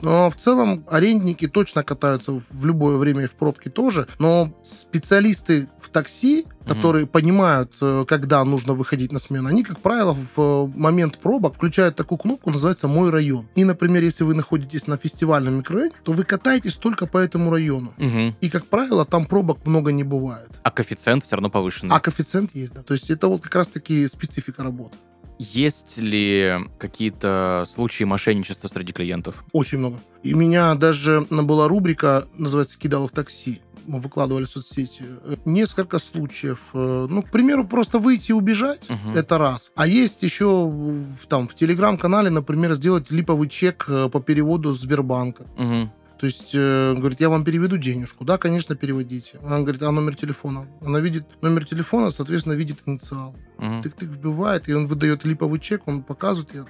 Но 0.03 0.29
в 0.29 0.37
целом 0.37 0.85
арендники 0.90 1.48
точно 1.48 1.83
катаются 1.83 2.33
в 2.51 2.66
любое 2.66 2.96
время 2.98 3.24
и 3.24 3.27
в 3.27 3.33
пробке 3.33 3.70
тоже. 3.70 4.07
Но 4.18 4.53
специалисты 4.62 5.66
в 5.88 5.90
такси, 5.90 6.46
которые 6.66 7.07
понимают, 7.07 7.72
э, 7.81 8.05
когда 8.07 8.44
нужно 8.44 8.74
выходить 8.74 9.11
на 9.12 9.18
смену, 9.18 9.48
они, 9.48 9.64
как 9.64 9.81
правило, 9.81 10.14
в 10.14 10.40
э, 10.40 10.79
момент 10.79 11.18
пробок 11.18 11.55
включают 11.55 11.96
такую 11.96 12.18
кнопку, 12.18 12.51
называется 12.51 12.88
«Мой 12.88 13.11
район». 13.11 13.48
И, 13.55 13.64
например, 13.64 14.03
если 14.03 14.24
вы 14.24 14.35
находитесь 14.35 14.87
на 14.87 14.98
фестивальном 14.98 15.57
микрорайоне, 15.59 15.94
то 16.05 16.12
вы 16.12 16.24
катаетесь 16.24 16.77
только 16.77 17.07
по 17.07 17.18
этому 17.18 17.51
району. 17.51 17.94
Мгм. 17.96 18.35
И, 18.40 18.51
как 18.51 18.66
правило, 18.66 19.07
там 19.07 19.24
пробок 19.24 19.66
много 19.66 19.92
не 19.92 20.05
бывает. 20.05 20.51
А 20.62 20.70
коэффициент 20.70 21.24
все 21.24 21.37
равно 21.37 21.48
повышенный. 21.48 21.96
А 21.96 22.01
коэффициент 22.01 22.55
есть, 22.55 22.74
да. 22.74 22.83
То 22.83 22.94
есть 22.94 23.11
это 23.11 23.29
вот 23.29 23.42
как 23.42 23.55
раз-таки 23.55 24.07
специфика 24.07 24.62
работы. 24.62 24.98
Есть 25.38 25.98
ли 25.98 26.55
какие-то 26.79 27.64
случаи 27.66 28.05
мошенничества 28.05 28.68
среди 28.68 28.92
клиентов? 28.92 29.44
Очень 29.53 29.79
много. 29.79 29.98
И 30.22 30.35
у 30.35 30.37
меня 30.37 30.74
даже 30.74 31.27
была 31.31 31.68
рубрика, 31.68 32.27
называется 32.37 32.79
«Кидало 32.79 33.07
в 33.07 33.12
такси». 33.12 33.61
Мы 33.87 34.01
выкладывали 34.01 34.44
в 34.44 34.51
соцсети. 34.51 35.05
Несколько 35.46 35.98
случаев. 35.98 36.61
Э, 36.74 37.07
Ну, 37.09 37.22
к 37.22 37.31
примеру, 37.31 37.66
просто 37.66 37.98
выйти 37.98 38.33
и 38.33 38.35
убежать. 38.35 38.90
Мгм. 38.90 39.12
Это 39.16 39.38
раз. 39.38 39.70
А 39.77 39.87
есть 39.87 40.22
еще 40.22 40.70
там, 41.29 41.48
в 41.48 41.55
телеграм-канале, 41.55 42.29
например, 42.29 42.74
сделать 42.74 43.11
липовый 43.11 43.48
чек 43.48 43.87
э, 43.88 44.11
по 44.11 44.20
переводу 44.20 44.74
Сбербанка. 44.74 45.46
Мгм. 45.57 45.90
То 46.20 46.27
есть, 46.27 46.51
э, 46.53 46.94
говорит, 46.98 47.20
я 47.20 47.31
вам 47.31 47.44
переведу 47.44 47.79
денежку. 47.79 48.24
Да, 48.24 48.37
конечно, 48.37 48.74
переводите. 48.77 49.38
Она 49.42 49.61
говорит, 49.61 49.83
а 49.83 49.90
номер 49.92 50.16
телефона? 50.16 50.66
Она 50.83 51.01
видит 51.01 51.24
номер 51.40 51.64
телефона, 51.64 52.11
соответственно, 52.11 52.55
видит 52.55 52.81
инициал. 52.85 53.35
Мгм. 53.59 53.81
Тык-тык 53.83 54.07
вбивает, 54.07 54.68
и 54.68 54.73
он 54.73 54.87
выдает 54.87 55.25
липовый 55.25 55.61
чек, 55.61 55.83
он 55.87 56.03
показывает, 56.03 56.66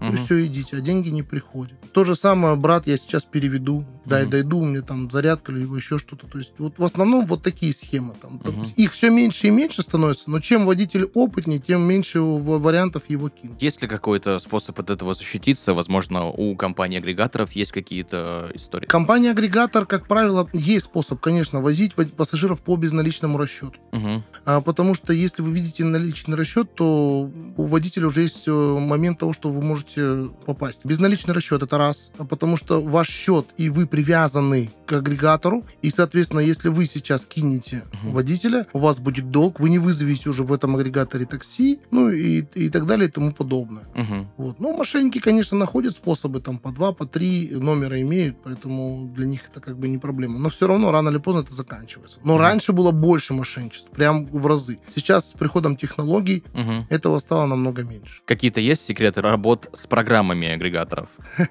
Мгм. 0.00 0.14
и 0.14 0.16
все, 0.16 0.46
идите, 0.46 0.76
а 0.76 0.80
деньги 0.80 1.08
не 1.08 1.22
приходят. 1.24 1.76
То 1.92 2.04
же 2.04 2.14
самое, 2.14 2.54
брат, 2.54 2.86
я 2.86 2.96
сейчас 2.96 3.24
переведу, 3.24 3.84
дай 4.04 4.22
Мгм. 4.22 4.30
дойду, 4.30 4.64
мне 4.64 4.80
там 4.82 5.10
зарядка 5.10 5.50
или 5.50 5.62
еще 5.62 5.98
что-то. 5.98 6.28
То 6.28 6.38
есть 6.38 6.52
вот 6.58 6.78
в 6.78 6.84
основном 6.84 7.26
вот 7.26 7.42
такие 7.42 7.74
схемы. 7.74 8.14
Там, 8.22 8.40
Мгм. 8.44 8.64
Их 8.76 8.92
все 8.92 9.10
меньше 9.10 9.48
и 9.48 9.50
меньше 9.50 9.82
становится, 9.82 10.30
но 10.30 10.38
чем 10.40 10.66
водитель 10.66 11.04
опытнее, 11.14 11.58
тем 11.58 11.82
меньше 11.82 12.20
вариантов 12.20 13.10
его 13.10 13.28
кинуть. 13.28 13.60
Есть 13.60 13.82
ли 13.82 13.88
какой-то 13.88 14.38
способ 14.38 14.78
от 14.78 14.90
этого 14.90 15.14
защититься? 15.14 15.74
Возможно, 15.74 16.26
у 16.26 16.54
компаний-агрегаторов 16.54 17.52
есть 17.52 17.72
какие-то 17.72 18.50
истории? 18.54 18.86
Компания-агрегатор, 18.86 19.84
как 19.86 20.06
правило, 20.06 20.48
есть 20.52 20.84
способ, 20.86 21.20
конечно, 21.20 21.60
возить 21.60 21.94
пассажиров 21.94 22.62
по 22.62 22.76
безналичному 22.76 23.36
расчету. 23.36 23.74
Мгм. 23.92 24.22
А, 24.44 24.60
потому 24.60 24.94
что 24.94 25.12
если 25.12 25.42
вы 25.42 25.52
видите 25.52 25.84
наличный 26.28 26.36
расчет, 26.36 26.74
то 26.74 27.30
у 27.56 27.64
водителя 27.66 28.06
уже 28.06 28.22
есть 28.22 28.46
э, 28.46 28.50
момент 28.52 29.18
того, 29.18 29.32
что 29.32 29.50
вы 29.50 29.62
можете 29.62 30.28
попасть. 30.46 30.84
Безналичный 30.84 31.34
расчет 31.34 31.62
это 31.62 31.78
раз, 31.78 32.10
потому 32.28 32.56
что 32.56 32.80
ваш 32.80 33.08
счет 33.08 33.46
и 33.56 33.70
вы 33.70 33.86
привязаны 33.86 34.70
к 34.86 34.92
агрегатору, 34.92 35.64
и, 35.82 35.90
соответственно, 35.90 36.40
если 36.40 36.68
вы 36.68 36.86
сейчас 36.86 37.24
кинете 37.24 37.84
Мгм. 38.02 38.12
водителя, 38.12 38.66
у 38.72 38.78
вас 38.78 38.98
будет 38.98 39.30
долг, 39.30 39.60
вы 39.60 39.70
не 39.70 39.78
вызовете 39.78 40.30
уже 40.30 40.44
в 40.44 40.52
этом 40.52 40.76
агрегаторе 40.76 41.24
такси, 41.24 41.80
ну 41.90 42.10
и, 42.10 42.42
и 42.54 42.68
так 42.70 42.86
далее 42.86 43.08
и 43.08 43.10
тому 43.10 43.32
подобное. 43.32 43.84
Мгм. 43.94 44.28
Вот. 44.36 44.60
Ну, 44.60 44.76
мошенники, 44.76 45.18
конечно, 45.18 45.56
находят 45.56 45.94
способы, 45.96 46.40
там, 46.40 46.58
по 46.58 46.70
два, 46.70 46.92
по 46.92 47.06
три 47.06 47.48
номера 47.52 48.00
имеют, 48.00 48.36
поэтому 48.44 49.10
для 49.16 49.26
них 49.26 49.40
это 49.50 49.60
как 49.60 49.78
бы 49.78 49.88
не 49.88 49.98
проблема. 49.98 50.38
Но 50.38 50.48
все 50.50 50.66
равно, 50.66 50.90
рано 50.92 51.08
или 51.10 51.18
поздно 51.18 51.40
это 51.40 51.54
заканчивается. 51.54 52.18
Но 52.24 52.34
Мгм. 52.34 52.42
раньше 52.42 52.72
было 52.72 52.90
больше 52.92 53.34
мошенничеств, 53.34 53.90
прям 53.90 54.26
в 54.26 54.46
разы. 54.46 54.78
Сейчас 54.94 55.30
с 55.30 55.32
приходом 55.32 55.76
технологий 55.76 56.17
Мгм. 56.52 56.86
этого 56.90 57.18
стало 57.18 57.46
намного 57.46 57.82
меньше. 57.82 58.22
Какие-то 58.24 58.60
есть 58.60 58.82
секреты 58.82 59.20
работ 59.20 59.68
с 59.72 59.86
программами 59.86 60.48
агрегаторов? 60.48 61.08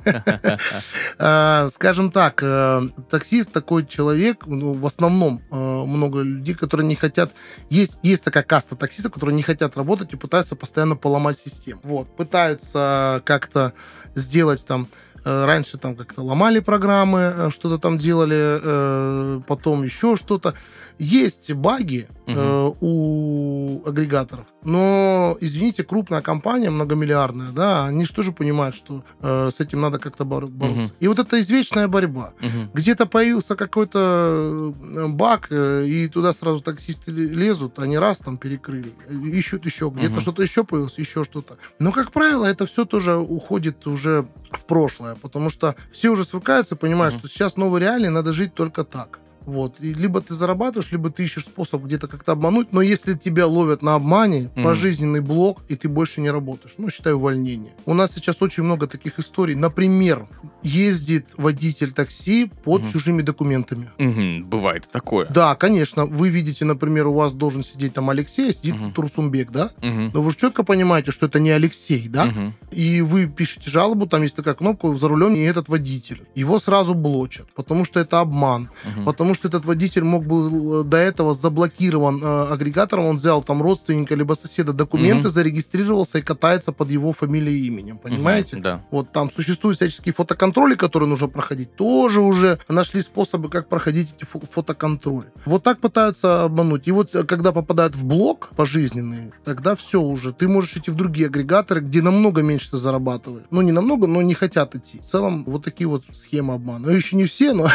А, 1.19 1.67
Скажем 1.69 2.11
так, 2.11 2.41
э, 2.43 2.89
таксист 3.09 3.51
такой 3.51 3.85
человек, 3.85 4.45
ну, 4.45 4.73
в 4.73 4.85
основном 4.85 5.41
э, 5.51 5.55
много 5.55 6.21
людей, 6.21 6.53
которые 6.55 6.87
не 6.87 6.95
хотят... 6.95 7.31
Есть, 7.69 7.99
есть 8.03 8.23
такая 8.23 8.43
каста 8.43 8.75
таксистов, 8.75 9.13
которые 9.13 9.35
не 9.35 9.43
хотят 9.43 9.77
работать 9.77 10.13
и 10.13 10.15
пытаются 10.15 10.55
постоянно 10.55 10.95
поломать 10.95 11.37
систему. 11.37 11.79
Вот. 11.83 12.15
Пытаются 12.15 13.21
как-то 13.25 13.73
сделать 14.15 14.65
там 14.67 14.87
э, 15.25 15.45
Раньше 15.45 15.77
там 15.77 15.95
как-то 15.95 16.21
ломали 16.23 16.59
программы, 16.59 17.49
что-то 17.53 17.77
там 17.77 17.97
делали, 17.97 19.41
потом 19.43 19.83
еще 19.83 20.15
что-то. 20.17 20.53
Есть 20.99 21.53
баги 21.53 22.07
э, 22.25 22.71
у 22.81 23.81
агрегаторов, 23.85 24.45
но, 24.63 25.37
извините, 25.41 25.83
крупная 25.83 26.21
компания, 26.21 26.69
многомиллиардная, 26.71 27.51
да, 27.51 27.85
они 27.85 28.05
же 28.05 28.13
тоже 28.13 28.31
понимают, 28.31 28.75
что 28.75 29.03
э, 29.21 29.49
с 29.55 29.59
этим 29.59 29.81
надо 29.81 29.99
как-то 29.99 30.23
бор- 30.25 30.47
бороться. 30.47 30.81
Мгм. 30.81 30.91
И 30.99 31.07
вот 31.07 31.19
это 31.19 31.39
извечная 31.39 31.87
борьба. 31.87 32.33
Мгм. 32.39 32.71
Где-то 32.73 33.05
появился 33.05 33.55
какой-то 33.55 34.73
э, 34.81 35.07
баг, 35.07 35.47
э, 35.51 35.85
и 35.87 36.07
туда 36.07 36.33
сразу 36.33 36.61
таксисты 36.61 37.11
ле- 37.11 37.27
лезут, 37.29 37.77
они 37.79 37.97
раз 37.99 38.17
там 38.19 38.37
перекрыли, 38.37 38.91
ищут 39.31 39.65
еще, 39.65 39.89
где-то 39.93 40.13
Мгм. 40.13 40.21
что-то 40.21 40.41
еще 40.41 40.63
появилось, 40.63 40.97
еще 40.97 41.23
что-то. 41.23 41.57
Но, 41.79 41.91
как 41.91 42.11
правило, 42.11 42.45
это 42.45 42.65
все 42.65 42.85
тоже 42.85 43.15
уходит 43.17 43.85
уже 43.87 44.25
в 44.51 44.63
прошлое, 44.65 45.15
потому 45.15 45.49
что 45.51 45.75
все 45.91 46.09
уже 46.09 46.23
свыкаются, 46.25 46.75
понимают, 46.75 47.13
Мгм. 47.15 47.19
что 47.19 47.29
сейчас 47.29 47.55
новые 47.57 47.81
реалии, 47.81 48.07
надо 48.07 48.33
жить 48.33 48.53
только 48.55 48.83
так. 48.83 49.19
Вот. 49.47 49.75
И 49.79 49.93
либо 49.93 50.19
ты 50.19 50.33
зарабатываешь, 50.35 50.91
либо 50.91 51.09
ты 51.09 51.23
ищешь 51.23 51.45
способ 51.45 51.81
где-то 51.83 52.07
как-то 52.09 52.33
обмануть. 52.33 52.73
Но 52.73 52.81
если 52.81 53.13
тебя 53.13 53.47
ловят 53.47 53.81
на 53.81 53.95
обмане, 53.95 54.51
Мгм. 54.55 54.63
пожизненный 54.65 55.21
блок, 55.21 55.61
и 55.69 55.75
ты 55.75 55.87
больше 55.87 56.19
не 56.21 56.29
работаешь, 56.29 56.73
ну, 56.77 56.89
считай, 56.89 57.13
увольнение. 57.13 57.71
У 57.85 57.93
нас 57.93 58.11
сейчас 58.13 58.41
очень 58.41 58.63
много 58.63 58.87
таких 58.87 59.19
историй. 59.19 59.55
Например, 59.55 60.27
ездит 60.63 61.27
водитель 61.37 61.93
такси 61.93 62.51
под 62.65 62.81
Мгм. 62.83 62.91
чужими 62.91 63.21
документами. 63.21 63.89
Мгм. 63.97 64.43
Бывает 64.49 64.87
такое. 64.91 65.27
Да, 65.29 65.55
конечно. 65.55 66.05
Вы 66.05 66.27
видите, 66.29 66.65
например, 66.65 67.07
у 67.07 67.13
вас 67.13 67.33
должен 67.33 67.63
сидеть 67.63 67.93
там 67.93 68.09
Алексей, 68.09 68.49
а 68.49 68.53
сидит 68.53 68.75
Мгм. 68.75 68.91
Турсумбек, 68.91 69.51
да? 69.51 69.71
Мгм. 69.81 70.11
Но 70.13 70.21
вы 70.21 70.31
же 70.31 70.37
четко 70.37 70.63
понимаете, 70.65 71.11
что 71.11 71.27
это 71.27 71.39
не 71.39 71.51
Алексей, 71.51 72.07
да? 72.09 72.25
Мгм. 72.25 72.53
и 72.69 73.01
вы 73.01 73.27
пишете 73.27 73.69
жалобу, 73.71 74.07
там 74.07 74.23
есть 74.23 74.35
такая 74.35 74.53
кнопка, 74.53 74.93
за 74.97 75.07
рулем 75.07 75.33
не 75.33 75.45
этот 75.45 75.69
водитель. 75.69 76.23
Его 76.35 76.59
сразу 76.59 76.93
блочат, 76.93 77.47
потому 77.55 77.85
что 77.85 78.01
это 78.01 78.19
обман, 78.19 78.69
Мгм. 78.83 79.05
потому 79.05 79.35
что 79.37 79.47
этот 79.47 79.65
водитель 79.65 80.03
мог 80.03 80.25
был 80.25 80.81
э, 80.81 80.83
до 80.83 80.97
этого 80.97 81.33
заблокирован 81.33 82.21
э, 82.23 82.47
агрегатором, 82.53 83.05
он 83.05 83.15
взял 83.17 83.41
там 83.43 83.61
родственника 83.61 84.15
либо 84.15 84.33
соседа 84.33 84.73
документы, 84.73 85.27
Мгм. 85.27 85.29
зарегистрировался 85.29 86.17
и 86.19 86.21
катается 86.21 86.71
под 86.71 86.89
его 86.89 87.13
фамилией 87.13 87.61
и 87.61 87.67
именем, 87.67 87.97
понимаете? 87.97 88.55
Мгм. 88.57 88.63
Да. 88.63 88.81
Вот 88.91 89.11
там 89.11 89.31
существуют 89.31 89.77
всяческие 89.77 90.13
фотоконтроли, 90.13 90.75
которые 90.75 91.07
нужно 91.09 91.27
проходить. 91.27 91.75
Тоже 91.75 92.19
уже 92.21 92.59
нашли 92.67 93.01
способы, 93.01 93.49
как 93.49 93.69
проходить 93.69 94.09
эти 94.15 94.25
фо- 94.29 94.43
фотоконтроли. 94.51 95.27
Вот 95.45 95.63
так 95.63 95.79
пытаются 95.79 96.43
обмануть. 96.43 96.87
И 96.87 96.91
вот 96.91 97.15
э, 97.15 97.23
когда 97.23 97.51
попадают 97.51 97.95
в 97.95 98.03
блок 98.03 98.49
пожизненный, 98.55 99.31
тогда 99.45 99.75
все 99.75 100.01
уже. 100.01 100.33
Ты 100.33 100.47
можешь 100.47 100.75
идти 100.77 100.91
в 100.91 100.95
другие 100.95 101.27
агрегаторы, 101.27 101.81
где 101.81 102.01
намного 102.01 102.41
меньше 102.41 102.71
ты 102.71 102.77
зарабатываешь. 102.77 103.45
Ну, 103.51 103.61
не 103.61 103.71
намного, 103.71 104.07
но 104.07 104.21
не 104.21 104.33
хотят 104.33 104.75
идти. 104.75 104.99
В 104.99 105.05
целом, 105.05 105.43
вот 105.45 105.63
такие 105.63 105.87
вот 105.87 106.03
схемы 106.13 106.53
обмана. 106.55 106.87
Ну, 106.87 106.91
еще 106.93 107.15
не 107.15 107.25
все, 107.25 107.53
но, 107.53 107.67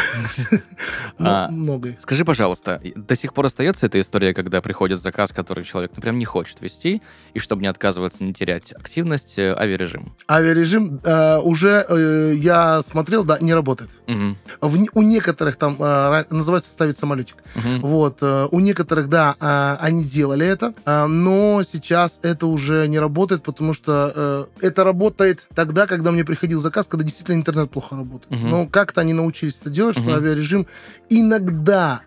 но, 1.17 1.29
А. 1.29 1.49
многое. 1.53 1.95
Скажи, 1.99 2.25
пожалуйста, 2.25 2.81
до 2.95 3.15
сих 3.15 3.33
пор 3.33 3.45
остается 3.45 3.85
эта 3.85 3.99
история, 3.99 4.33
когда 4.33 4.61
приходит 4.61 4.99
заказ, 5.01 5.31
который 5.31 5.63
человек, 5.63 5.91
ну, 5.95 6.01
прям 6.01 6.19
не 6.19 6.25
хочет 6.25 6.61
вести, 6.61 7.01
и 7.33 7.39
чтобы 7.39 7.61
не 7.61 7.67
отказываться, 7.67 8.23
не 8.23 8.33
терять 8.33 8.71
активность, 8.73 9.35
э, 9.37 9.53
авиарежим? 9.55 10.13
Авиарежим 10.29 10.99
э, 11.03 11.37
уже, 11.39 11.85
э, 11.87 12.33
я 12.35 12.81
смотрел, 12.81 13.23
да, 13.23 13.37
не 13.39 13.53
работает. 13.53 13.89
Мгм. 14.07 14.37
В 14.61 14.83
у 14.93 15.01
некоторых 15.01 15.55
там, 15.55 15.77
э, 15.79 16.25
называется 16.29 16.71
ставить 16.71 16.97
самолетик. 16.97 17.35
Мгм. 17.55 17.81
Вот, 17.81 18.17
э, 18.21 18.47
у 18.51 18.59
некоторых, 18.59 19.07
да, 19.09 19.35
э, 19.39 19.75
они 19.79 20.03
сделали 20.03 20.45
это, 20.45 20.73
э, 20.85 21.05
но 21.05 21.61
сейчас 21.63 22.19
это 22.23 22.47
уже 22.47 22.87
не 22.87 22.99
работает, 22.99 23.43
потому 23.43 23.73
что 23.73 24.11
э, 24.61 24.65
это 24.65 24.83
работает 24.83 25.47
тогда, 25.55 25.87
когда 25.87 26.11
мне 26.11 26.23
приходил 26.25 26.59
заказ, 26.59 26.87
когда 26.87 27.03
действительно 27.03 27.35
интернет 27.35 27.69
плохо 27.71 27.95
работает. 27.95 28.31
Мгм. 28.31 28.49
Но 28.49 28.67
как-то 28.67 29.01
они 29.01 29.13
научились 29.13 29.59
это 29.61 29.69
делать, 29.69 29.95
что 29.97 30.05
Мгм. 30.05 30.15
авиарежим 30.15 30.67
иногда, 31.09 31.42